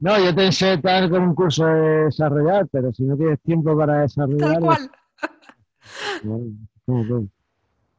no, 0.00 0.18
yo 0.18 0.34
te 0.34 0.50
sé 0.50 0.72
estar 0.72 1.08
con 1.08 1.22
un 1.22 1.34
curso 1.36 1.66
de 1.66 2.06
desarrollar, 2.06 2.66
pero 2.72 2.92
si 2.92 3.04
no 3.04 3.16
tienes 3.16 3.40
tiempo 3.42 3.76
para 3.76 4.00
desarrollar. 4.00 4.54
Tal 4.54 4.60
cual. 4.60 4.90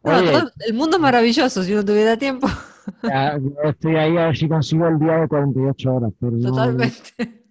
El 0.03 0.73
mundo 0.73 0.97
es 0.97 1.01
maravilloso 1.01 1.63
si 1.63 1.73
no 1.73 1.83
tuviera 1.83 2.17
tiempo. 2.17 2.47
estoy 3.63 3.95
ahí 3.95 4.17
a 4.17 4.27
ver 4.27 4.37
si 4.37 4.47
consigo 4.47 4.87
el 4.87 4.99
día 4.99 5.17
de 5.17 5.27
48 5.27 5.93
horas. 5.93 6.13
Totalmente. 6.19 7.45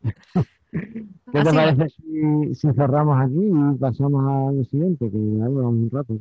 ¿Qué 0.70 1.42
te 1.42 1.52
parece 1.52 1.88
si, 1.88 2.72
cerramos 2.74 3.20
aquí 3.20 3.40
y 3.40 3.78
pasamos 3.78 4.24
al 4.50 4.66
siguiente? 4.66 5.10
Que 5.10 5.16
un 5.16 5.90
rato. 5.90 6.14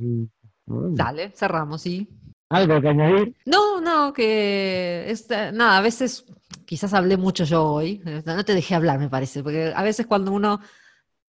Dale, 0.65 1.31
cerramos, 1.31 1.81
sí. 1.81 2.07
¿Algo 2.49 2.81
que 2.81 2.89
añadir? 2.89 3.35
No, 3.45 3.81
no, 3.81 4.13
que 4.13 5.13
nada, 5.53 5.77
a 5.77 5.81
veces 5.81 6.25
quizás 6.65 6.93
hablé 6.93 7.17
mucho 7.17 7.43
yo 7.43 7.65
hoy, 7.65 8.01
no 8.25 8.45
te 8.45 8.53
dejé 8.53 8.75
hablar, 8.75 8.99
me 8.99 9.09
parece, 9.09 9.43
porque 9.43 9.73
a 9.75 9.83
veces 9.83 10.07
cuando 10.07 10.31
uno 10.31 10.59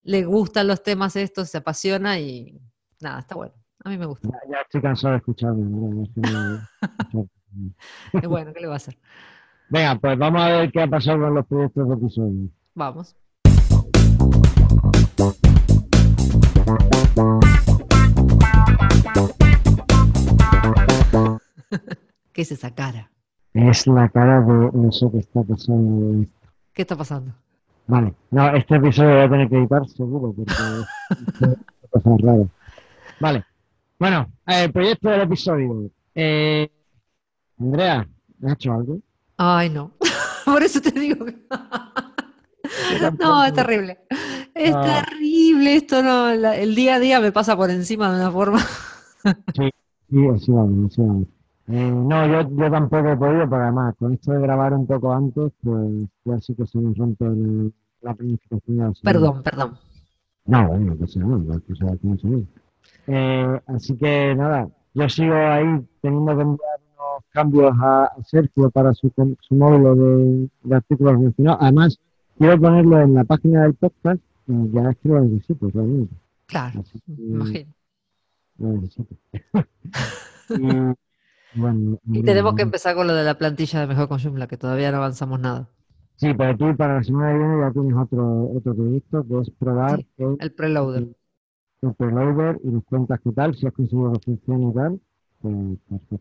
le 0.03 0.24
gustan 0.24 0.66
los 0.66 0.82
temas 0.82 1.16
estos, 1.16 1.49
se 1.49 1.59
apasiona 1.59 2.18
y 2.20 2.61
nada, 3.01 3.20
está 3.20 3.34
bueno. 3.34 3.55
A 3.87 3.89
mí 3.89 3.97
me 3.97 4.07
gusta. 4.07 4.28
Ya, 4.51 4.62
estoy 4.62 4.82
cansado 4.82 5.12
de 5.12 5.18
escucharme. 5.18 6.09
Es 8.12 8.28
bueno, 8.28 8.53
¿qué 8.53 8.61
le 8.61 8.66
va 8.66 8.72
a 8.72 8.78
hacer? 8.78 8.99
Venga, 9.68 9.95
pues 10.01 10.18
vamos 10.18 10.43
a 10.43 10.49
ver 10.49 10.72
qué 10.72 10.82
ha 10.82 10.89
pasado 10.89 11.20
con 11.20 11.32
los 11.37 11.47
proyectos 11.47 11.89
de 11.89 11.95
episodio. 11.95 12.49
Vamos. 12.74 13.14
¿Qué 22.32 22.43
es 22.43 22.51
esa 22.51 22.74
cara? 22.74 23.09
Es 23.55 23.87
la 23.87 24.09
cara 24.09 24.41
de 24.41 24.70
no 24.72 24.91
sé 24.91 25.09
qué 25.12 25.18
está 25.18 25.45
pasando. 25.45 26.26
¿Qué 26.74 26.82
está 26.82 26.97
pasando? 26.97 27.32
Vale, 27.87 28.14
no, 28.32 28.49
este 28.49 28.74
episodio 28.74 29.11
voy 29.11 29.20
a 29.20 29.30
tener 29.30 29.49
que 29.49 29.59
editar 29.59 29.87
seguro 29.87 30.34
porque 30.34 30.53
es 31.95 32.03
raro. 32.24 32.49
Vale, 33.20 33.45
bueno, 33.99 34.30
el 34.47 34.72
proyecto 34.72 35.09
del 35.11 35.22
episodio. 35.22 35.90
Eh, 36.14 36.70
Andrea, 37.59 38.07
¿has 38.44 38.53
hecho 38.53 38.72
algo? 38.72 38.99
Ay, 39.36 39.70
no. 39.70 39.92
Por 40.44 40.62
eso 40.62 40.80
te 40.80 40.90
digo 40.92 41.24
que... 41.24 41.36
No, 43.18 43.44
es 43.44 43.53
terrible. 43.53 43.99
Es 44.55 44.72
No. 44.74 44.82
terrible 44.82 45.76
esto, 45.76 46.03
no. 46.03 46.34
la- 46.34 46.57
el 46.57 46.74
día 46.74 46.97
a 46.97 47.01
día 47.01 47.20
me 47.20 47.32
pasa 47.32 47.57
por 47.57 47.70
encima 47.70 48.11
de 48.11 48.16
una 48.22 48.30
forma. 48.30 48.59
Sí, 49.55 49.70
vamos, 50.09 50.42
así 50.42 50.53
vamos. 50.53 51.26
Eh, 51.68 51.90
no, 51.90 52.26
yo, 52.26 52.49
yo 52.57 52.70
tampoco 52.70 53.09
he 53.09 53.16
podido, 53.16 53.49
porque 53.49 53.62
además 53.64 53.94
con 53.99 54.14
esto 54.14 54.32
de 54.32 54.40
grabar 54.40 54.72
un 54.72 54.86
poco 54.86 55.12
antes, 55.12 55.53
pues 55.62 56.07
ya 56.24 56.38
sí 56.40 56.55
que 56.55 56.64
se 56.66 56.78
nos 56.78 56.97
rompe 56.97 57.24
la 58.03 58.14
planificación. 58.14 58.94
Perdón, 59.03 59.42
perdón. 59.42 59.76
No, 60.44 60.68
bueno, 60.68 60.97
que 60.97 61.07
sea, 61.09 61.22
no, 61.24 61.61
que 61.61 61.74
sea 61.74 61.97
como 61.99 62.16
se 62.18 62.28
ve. 62.28 62.44
Eh, 63.07 63.61
así 63.66 63.96
que 63.96 64.34
nada, 64.34 64.68
yo 64.94 65.09
sigo 65.09 65.34
ahí 65.34 65.64
teniendo 66.00 66.34
que 66.36 66.42
enviar 66.42 66.80
unos 66.94 67.24
cambios 67.30 67.72
a, 67.80 68.04
a 68.07 68.24
Sergio 68.24 68.70
para 68.70 68.92
su, 68.94 69.12
su 69.40 69.54
módulo 69.54 69.94
de, 69.94 70.48
de 70.64 70.76
artículos 70.76 71.18
mencionados. 71.20 71.59
Además, 71.62 71.98
quiero 72.38 72.61
ponerlo 72.61 73.00
en 73.00 73.14
la 73.14 73.24
página 73.24 73.62
del 73.62 73.74
podcast 73.74 74.20
y 74.48 74.70
ya 74.72 74.90
es 74.90 74.96
que 74.98 75.09
lo 75.09 75.20
necesito 75.20 75.68
realmente. 75.72 76.14
Claro, 76.46 76.80
Así 76.80 77.00
que 77.00 77.12
imagino. 77.12 77.72
lo 78.59 78.68
necesito. 78.72 79.14
y, 80.50 81.59
bueno, 81.59 81.98
Y 82.12 82.22
tenemos 82.22 82.54
que 82.54 82.62
empezar 82.62 82.94
con 82.94 83.07
lo 83.07 83.14
de 83.14 83.24
la 83.24 83.38
plantilla 83.38 83.80
de 83.80 83.86
Mejor 83.86 84.09
con 84.09 84.18
Joomla, 84.18 84.46
que 84.46 84.57
todavía 84.57 84.90
no 84.90 84.98
avanzamos 84.98 85.40
nada. 85.40 85.68
Sí, 86.16 86.32
pero 86.36 86.57
tú 86.57 86.74
para 86.76 86.94
la 86.94 87.02
semana 87.02 87.32
que 87.32 87.38
viene 87.38 87.61
ya 87.61 87.72
tienes 87.72 87.94
otro, 87.96 88.50
otro 88.57 88.74
proyecto 88.74 89.26
que 89.26 89.40
es 89.40 89.50
probar 89.50 89.98
Sí, 89.98 90.07
el, 90.18 90.36
El 90.40 90.52
preloader. 90.52 91.09
El 91.89 91.95
preloader 91.95 92.59
y 92.64 92.68
nos 92.68 92.84
cuentas 92.84 93.20
qué 93.22 93.32
tal, 93.32 93.55
si 93.55 93.66
has 93.66 93.72
conseguido 93.72 94.12
que 94.14 94.20
funcione 94.20 94.70
y 94.70 94.74
tal. 94.74 95.01
Pues 95.41 95.55
perfecto. 95.89 96.20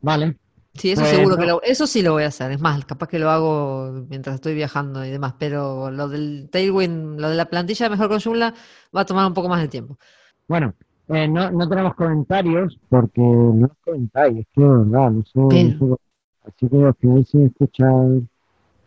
Vale, 0.00 0.36
Sí, 0.74 0.92
eso 0.92 1.00
Pues 1.02 1.10
seguro 1.10 1.36
que 1.36 1.46
no. 1.46 1.54
lo, 1.54 1.62
eso 1.62 1.86
sí 1.88 2.02
lo 2.02 2.12
voy 2.12 2.22
a 2.22 2.28
hacer. 2.28 2.52
Es 2.52 2.60
más, 2.60 2.84
capaz 2.84 3.08
que 3.08 3.18
lo 3.18 3.30
hago 3.30 3.90
mientras 4.08 4.36
estoy 4.36 4.54
viajando 4.54 5.04
y 5.04 5.10
demás, 5.10 5.34
pero 5.38 5.90
lo 5.90 6.08
del 6.08 6.48
Tailwind, 6.52 7.18
lo 7.18 7.30
de 7.30 7.34
la 7.36 7.46
plantilla 7.46 7.86
de 7.86 7.90
Mejor 7.90 8.08
con 8.08 8.20
Joomla 8.20 8.54
va 8.96 9.00
a 9.00 9.04
tomar 9.04 9.26
un 9.26 9.34
poco 9.34 9.48
más 9.48 9.60
de 9.60 9.68
tiempo. 9.68 9.98
bueno, 10.46 10.72
eh, 11.08 11.26
no, 11.26 11.50
no 11.50 11.68
tenemos 11.68 11.94
comentarios 11.94 12.78
porque 12.88 13.20
no 13.20 13.70
comentáis, 13.84 14.38
es 14.38 14.46
que 14.54 14.60
de 14.62 14.68
verdad, 14.68 15.10
no 15.10 15.24
sé, 15.24 15.40
no 15.40 15.96
sé- 15.96 16.02
Así 16.44 16.68
que 16.68 16.76
os 16.76 16.96
quedáis 16.96 17.28
sin 17.28 17.46
escuchar 17.46 17.92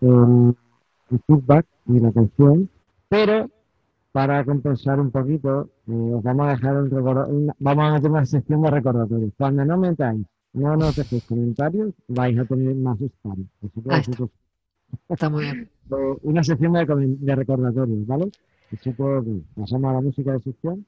el, 0.01 0.55
el 1.11 1.19
feedback 1.27 1.65
y 1.87 1.99
la 1.99 2.11
canción, 2.11 2.69
pero 3.09 3.49
para 4.11 4.43
compensar 4.43 4.99
un 4.99 5.09
poquito, 5.11 5.69
eh, 5.87 6.13
os 6.15 6.23
vamos 6.23 6.47
a 6.47 6.51
dejar 6.51 6.75
un 6.77 6.93
una- 6.93 7.55
vamos 7.59 7.85
a 7.85 7.93
meter 7.93 8.11
una 8.11 8.25
sección 8.25 8.61
de 8.61 8.69
recordatorios. 8.71 9.31
Cuando 9.37 9.63
no 9.65 9.77
metáis, 9.77 10.25
no 10.53 10.75
nos 10.75 10.95
dejéis 10.95 11.23
comentarios, 11.25 11.93
vais 12.07 12.37
a 12.37 12.45
tener 12.45 12.75
más 12.75 12.99
spam. 12.99 13.47
Así 13.63 13.81
que 13.81 13.93
Ahí 13.93 13.99
os- 14.01 14.07
está. 14.09 14.23
Está 15.09 15.29
muy 15.29 15.43
bien. 15.43 15.69
eh, 15.91 16.17
una 16.23 16.43
sección 16.43 16.73
de, 16.73 17.35
recordatorios, 17.35 18.05
¿vale? 18.05 18.29
Así 18.73 18.93
que 18.93 19.41
pasamos 19.55 19.89
a 19.89 19.93
la 19.93 20.01
música 20.01 20.33
de 20.33 20.39
sección. 20.41 20.85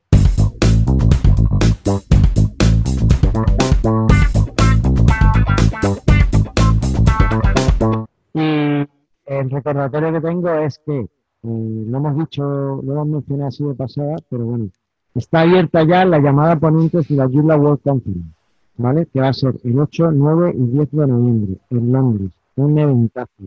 Y 8.34 8.88
el 9.26 9.50
recordatorio 9.50 10.14
que 10.14 10.22
tengo 10.22 10.50
es 10.60 10.80
que, 10.86 11.08
eh, 11.44 11.86
lo 11.90 11.98
hemos 11.98 12.18
dicho, 12.18 12.44
lo 12.44 12.94
hemos 12.94 13.08
mencionado 13.08 13.48
así 13.50 13.64
de 13.64 13.74
pasada, 13.76 14.16
pero 14.30 14.46
bueno, 14.46 14.70
está 15.16 15.42
abierta 15.42 15.84
ya 15.84 16.06
la 16.06 16.20
llamada 16.20 16.60
ponentes 16.60 17.08
de 17.08 17.16
la 17.16 17.28
Joomla 17.28 17.58
World 17.58 17.82
Conference, 17.82 18.30
¿vale? 18.78 19.06
Que 19.08 19.20
va 19.20 19.30
a 19.30 19.34
ser 19.34 19.56
el 19.64 19.80
8, 19.80 20.12
9 20.12 20.54
y 20.58 20.64
10 20.72 20.92
de 20.92 21.08
noviembre 21.08 21.58
en 21.70 21.92
Londres, 21.92 22.32
un 22.56 22.78
eventazo. 22.80 23.44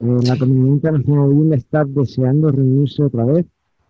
Eh, 0.00 0.16
la 0.26 0.38
comunidad 0.38 0.72
internacional 0.74 1.28
de 1.28 1.34
Joomla 1.34 1.56
está 1.56 1.84
deseando 1.84 2.50
reunirse 2.50 3.02
otra 3.04 3.24
vez 3.24 3.46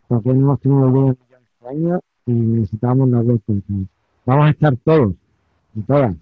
porque 0.09 0.31
no 0.31 0.41
hemos 0.41 0.61
tenido 0.61 0.91
bien 0.93 1.17
este 1.31 1.69
año 1.69 2.01
y 2.27 2.33
necesitamos 2.33 3.09
la 3.11 3.19
World 3.21 3.43
Conference. 3.47 3.91
Vamos 4.27 4.47
a 4.47 4.51
estar 4.51 4.77
todos 4.85 5.15
y 5.75 5.81
todas. 5.83 6.17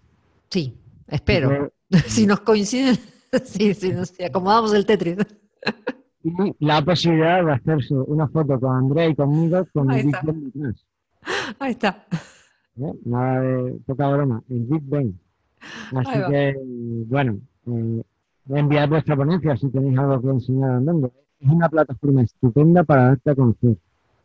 Sí, 0.51 0.74
espero. 1.09 1.70
Si 2.07 2.26
nos 2.26 2.41
coinciden, 2.41 2.97
sí, 3.45 3.72
sí, 3.72 3.93
nos- 3.93 4.11
si 4.11 4.22
acomodamos 4.22 4.74
el 4.74 4.84
Tetris. 4.84 5.16
Y 6.24 6.32
la 6.58 6.84
posibilidad 6.84 7.44
de 7.44 7.52
hacerse 7.52 7.94
una 7.94 8.28
foto 8.28 8.58
con 8.58 8.76
Andrea 8.76 9.08
y 9.08 9.14
conmigo 9.14 9.64
con 9.72 9.90
Ahí 9.90 10.00
el 10.00 10.06
Big 10.06 10.14
está. 10.16 10.26
Ben 10.26 10.44
detrás. 10.44 10.86
Ahí 11.58 11.70
está. 11.72 12.06
¿eh? 12.80 12.92
Nada 13.04 13.40
de 13.40 13.80
poca 13.86 14.08
broma, 14.10 14.42
el 14.48 14.64
Big 14.64 14.82
Ben. 14.84 15.18
Así 15.94 16.18
que, 16.30 16.56
bueno, 17.06 17.38
eh, 17.66 18.02
enviad 18.48 18.88
vuestra 18.88 19.16
ponencia 19.16 19.56
si 19.56 19.68
tenéis 19.70 19.98
algo 19.98 20.20
que 20.20 20.28
enseñar 20.28 20.70
andando. 20.72 21.12
Es 21.40 21.48
una 21.48 21.68
plataforma 21.68 22.22
estupenda 22.22 22.82
para 22.84 23.08
darte 23.08 23.30
a 23.30 23.34
conocer. 23.34 23.76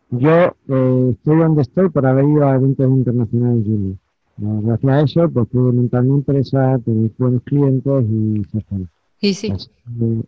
Yo 0.10 0.56
eh, 0.68 1.10
estoy 1.12 1.38
donde 1.38 1.62
estoy 1.62 1.90
por 1.90 2.06
haber 2.06 2.26
ido 2.26 2.48
a 2.48 2.56
eventos 2.56 2.88
internacionales. 2.88 3.66
Eh, 3.68 3.96
gracias 4.38 4.92
a 4.92 5.02
eso, 5.02 5.30
pues 5.30 5.48
pude 5.48 5.74
montar 5.74 6.04
mi 6.04 6.16
empresa, 6.16 6.80
tener 6.80 7.12
buenos 7.18 7.44
clientes 7.44 8.06
y 8.10 8.44
ser 8.52 8.64
sí, 9.32 9.52
Así 9.52 9.70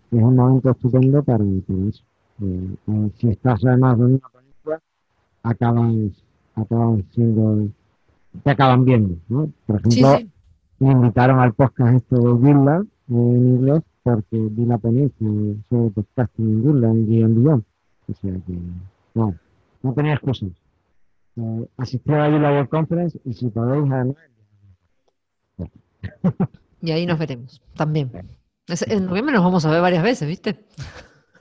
que 0.10 0.18
es 0.18 0.24
un 0.24 0.36
momento 0.36 0.72
estupendo 0.72 1.24
para, 1.24 1.40
para 1.40 1.90
eso. 1.90 2.04
Eh, 2.42 2.76
eh, 2.88 3.12
si 3.18 3.30
estás 3.30 3.66
además 3.66 3.98
de 3.98 4.06
una 4.06 4.20
ponencia, 4.20 4.82
acabas, 5.44 5.94
acabas 6.56 7.02
siendo, 7.12 7.68
te 8.44 8.50
acaban 8.50 8.86
viendo, 8.86 9.18
¿no? 9.28 9.52
Por 9.66 9.82
sí, 9.92 10.00
ejemplo, 10.00 10.18
sí. 10.20 10.32
me 10.80 10.92
invitaron 10.92 11.40
al 11.40 11.54
podcast 11.54 11.96
este 11.96 12.16
de 12.16 12.22
Joomla 12.22 12.86
en 13.10 13.56
inglés 13.56 13.82
porque 14.04 14.38
vi 14.38 14.66
la 14.66 14.78
ponencia 14.78 15.28
sobre 15.70 15.90
podcasting 15.90 16.48
en 16.48 16.64
Joomla 16.64 16.88
en 16.92 17.36
Guión. 17.36 17.66
O 18.08 18.14
sea 18.14 18.32
que, 18.32 18.58
no, 19.16 19.36
no 19.82 19.94
tenía 19.94 20.14
excusas. 20.14 20.52
Eh, 21.38 21.68
asistí 21.78 22.14
a 22.14 22.30
la 22.30 22.52
World 22.52 22.70
Conference 22.70 23.20
y 23.26 23.34
si 23.34 23.50
podéis 23.50 23.92
además, 23.92 24.16
Y 26.82 26.92
ahí 26.92 27.06
nos 27.06 27.18
veremos 27.18 27.62
también. 27.76 28.12
En 28.68 29.06
noviembre 29.06 29.34
nos 29.36 29.44
vamos 29.44 29.66
a 29.66 29.72
ver 29.72 29.82
varias 29.82 30.04
veces, 30.04 30.28
¿viste? 30.28 30.66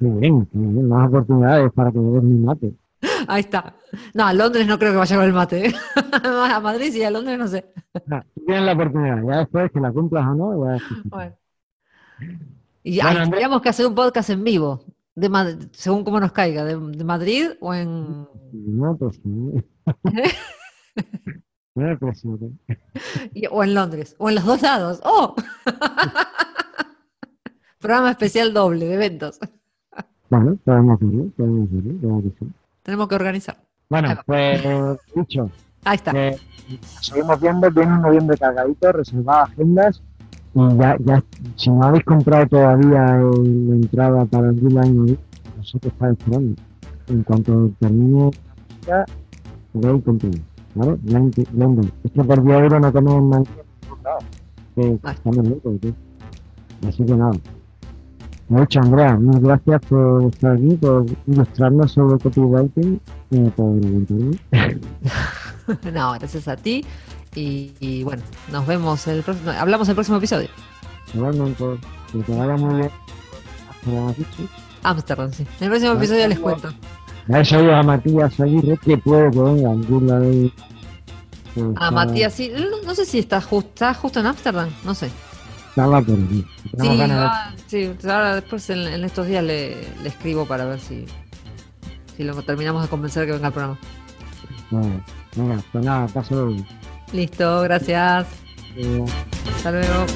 muy 0.01 0.21
bien, 0.21 0.49
muy 0.53 0.75
bien, 0.75 0.89
más 0.89 1.09
oportunidades 1.09 1.73
para 1.73 1.91
que 1.93 1.99
me 1.99 2.13
des 2.13 2.23
mi 2.23 2.39
mate. 2.45 2.75
Ahí 3.29 3.41
está. 3.41 3.75
No, 4.13 4.27
a 4.27 4.33
Londres 4.33 4.67
no 4.67 4.79
creo 4.79 4.93
que 4.93 4.99
vaya 4.99 5.17
con 5.17 5.25
el 5.25 5.33
mate. 5.33 5.67
¿eh? 5.69 5.75
A 6.25 6.61
Madrid 6.61 6.91
sí, 6.93 7.03
a 7.03 7.11
Londres 7.11 7.39
no 7.39 7.49
sé. 7.49 7.73
Tú 7.93 8.45
tienes 8.47 8.65
la 8.65 8.73
oportunidad, 8.73 9.23
ya 9.27 9.39
después 9.39 9.71
que 9.73 9.81
la 9.81 9.93
cumplas 9.93 10.27
o 10.27 10.35
no, 10.35 10.77
ya 10.77 10.83
Bueno. 11.05 11.35
Y 12.83 13.01
Bueno, 13.01 13.21
tendríamos 13.23 13.63
que 13.63 13.69
hacer 13.71 13.87
un 13.87 13.95
podcast 13.95 14.31
en 14.31 14.45
vivo, 14.45 14.85
de 15.15 15.29
Mad- 15.29 15.69
según 15.73 16.05
cómo 16.05 16.21
nos 16.21 16.33
caiga, 16.33 16.65
de, 16.65 16.77
de 16.79 17.05
Madrid 17.05 17.51
o 17.61 17.73
en... 17.75 18.29
No, 18.53 18.97
pues. 18.97 19.21
No 21.77 21.99
y- 23.35 23.47
o 23.51 23.65
en 23.65 23.75
Londres, 23.75 24.15
o 24.19 24.29
en 24.29 24.37
los 24.37 24.45
dos 24.45 24.63
lados. 24.63 25.01
¡Oh! 25.05 25.35
Programa 27.85 28.13
especial 28.13 28.55
doble 28.55 28.87
de 28.87 28.95
eventos. 28.95 29.39
Bueno, 30.31 30.57
podemos 30.65 30.97
hacerlo, 30.97 31.27
podemos 31.37 31.69
hacerlo, 31.69 32.01
que. 32.01 32.47
Tenemos 32.83 33.09
que 33.09 33.15
organizar. 33.15 33.57
Bueno, 33.91 34.09
pues 34.25 34.63
dicho, 35.15 35.51
Ahí 35.85 35.97
está. 35.97 36.13
que 36.13 36.39
nos 36.71 37.07
seguimos 37.07 37.39
viendo, 37.43 37.71
viene 37.71 37.93
un 37.93 38.01
noviembre 38.01 38.39
cargadito, 38.39 38.91
reservad 38.91 39.43
agendas 39.43 40.03
y 40.55 40.79
ya, 40.79 40.97
ya, 41.05 41.23
si 41.57 41.69
no 41.69 41.83
habéis 41.83 42.05
comprado 42.05 42.47
todavía 42.47 43.05
el- 43.21 43.69
la 43.69 43.75
entrada 43.77 44.25
para 44.25 44.49
el 44.49 44.59
July 44.61 44.91
no 44.91 45.63
sé 45.63 45.79
qué 45.81 45.89
estáis 45.89 46.19
esperando. 46.19 46.57
En 47.09 47.23
cuanto 47.23 47.71
termine 47.81 48.19
la 48.19 48.25
música, 48.25 49.05
podéis 49.75 50.05
comprar, 50.05 50.33
¿vale? 50.75 50.99
London-. 51.53 51.93
Es 52.03 52.13
que 52.13 52.25
por 52.25 52.43
10 52.43 52.61
euros 52.61 52.81
no 52.81 52.93
comen 52.95 53.29
más 53.29 53.43
que 54.75 54.99
Vale. 55.03 55.17
estamos 55.17 55.49
locos, 55.49 55.81
tío. 55.83 55.93
Así 56.89 57.05
que 57.05 57.15
nada. 57.15 57.33
Mucho, 58.49 58.81
Andrea, 58.81 59.17
muchas 59.17 59.43
gracias 59.43 59.81
por 59.89 60.25
estar 60.25 60.53
aquí, 60.53 60.75
por 60.77 61.07
ilustrarnos 61.27 61.93
sobre 61.93 62.19
copywriting 62.19 63.01
y 63.31 63.39
por. 63.51 63.75
No, 65.93 66.13
gracias 66.13 66.47
a 66.47 66.57
ti. 66.57 66.85
Y, 67.35 67.73
y 67.81 68.05
bueno, 68.05 68.23
nos 68.53 68.67
vemos 68.67 69.07
el 69.07 69.23
próximo. 69.23 69.51
Hablamos 69.51 69.89
el 69.89 69.95
próximo 69.95 70.19
episodio. 70.19 70.49
Noche. 73.87 74.25
Ámsterdam, 74.83 75.33
sí. 75.33 75.47
En 75.59 75.65
el 75.65 75.71
próximo 75.71 75.93
episodio 75.95 76.29
les 76.29 76.39
cuento. 76.39 76.69
Oído 77.29 77.75
a 77.75 77.83
Matías 77.83 78.39
Aguirre 78.39 78.77
que 78.79 78.99
puede 78.99 79.31
que 79.31 79.41
venga 79.41 79.73
en 79.73 79.89
Burla 79.89 80.19
de 80.21 80.53
Ah, 81.77 81.91
Matías, 81.91 82.35
sí. 82.35 82.53
No, 82.55 82.83
no 82.85 82.95
sé 82.95 83.07
si 83.07 83.21
está, 83.21 83.41
justo 83.41 83.71
está 83.71 83.95
justo 83.95 84.21
en 84.21 84.27
Ámsterdam, 84.27 84.69
no 84.85 84.95
sé. 84.95 85.11
Charla 85.75 86.01
por 86.03 86.15
aquí. 86.15 86.47
Sí, 86.81 86.97
ganas 86.97 87.53
de- 87.71 87.95
sí, 87.99 88.09
ahora 88.09 88.35
después 88.37 88.71
en, 88.71 88.79
en 88.87 89.05
estos 89.05 89.27
días 89.27 89.43
le, 89.43 89.77
le 90.03 90.09
escribo 90.09 90.47
para 90.47 90.65
ver 90.65 90.79
si, 90.81 91.05
si 92.17 92.23
lo 92.25 92.41
terminamos 92.43 92.83
de 92.83 92.89
convencer 92.89 93.27
que 93.27 93.33
venga 93.33 93.49
al 93.49 93.53
programa. 93.53 93.79
Vale, 94.71 95.01
venga, 95.37 95.63
pues 95.73 95.85
nada, 95.85 96.07
paso. 96.09 96.55
Listo, 97.13 97.63
gracias. 97.63 98.27
Hasta 99.57 99.71
luego. 99.73 100.07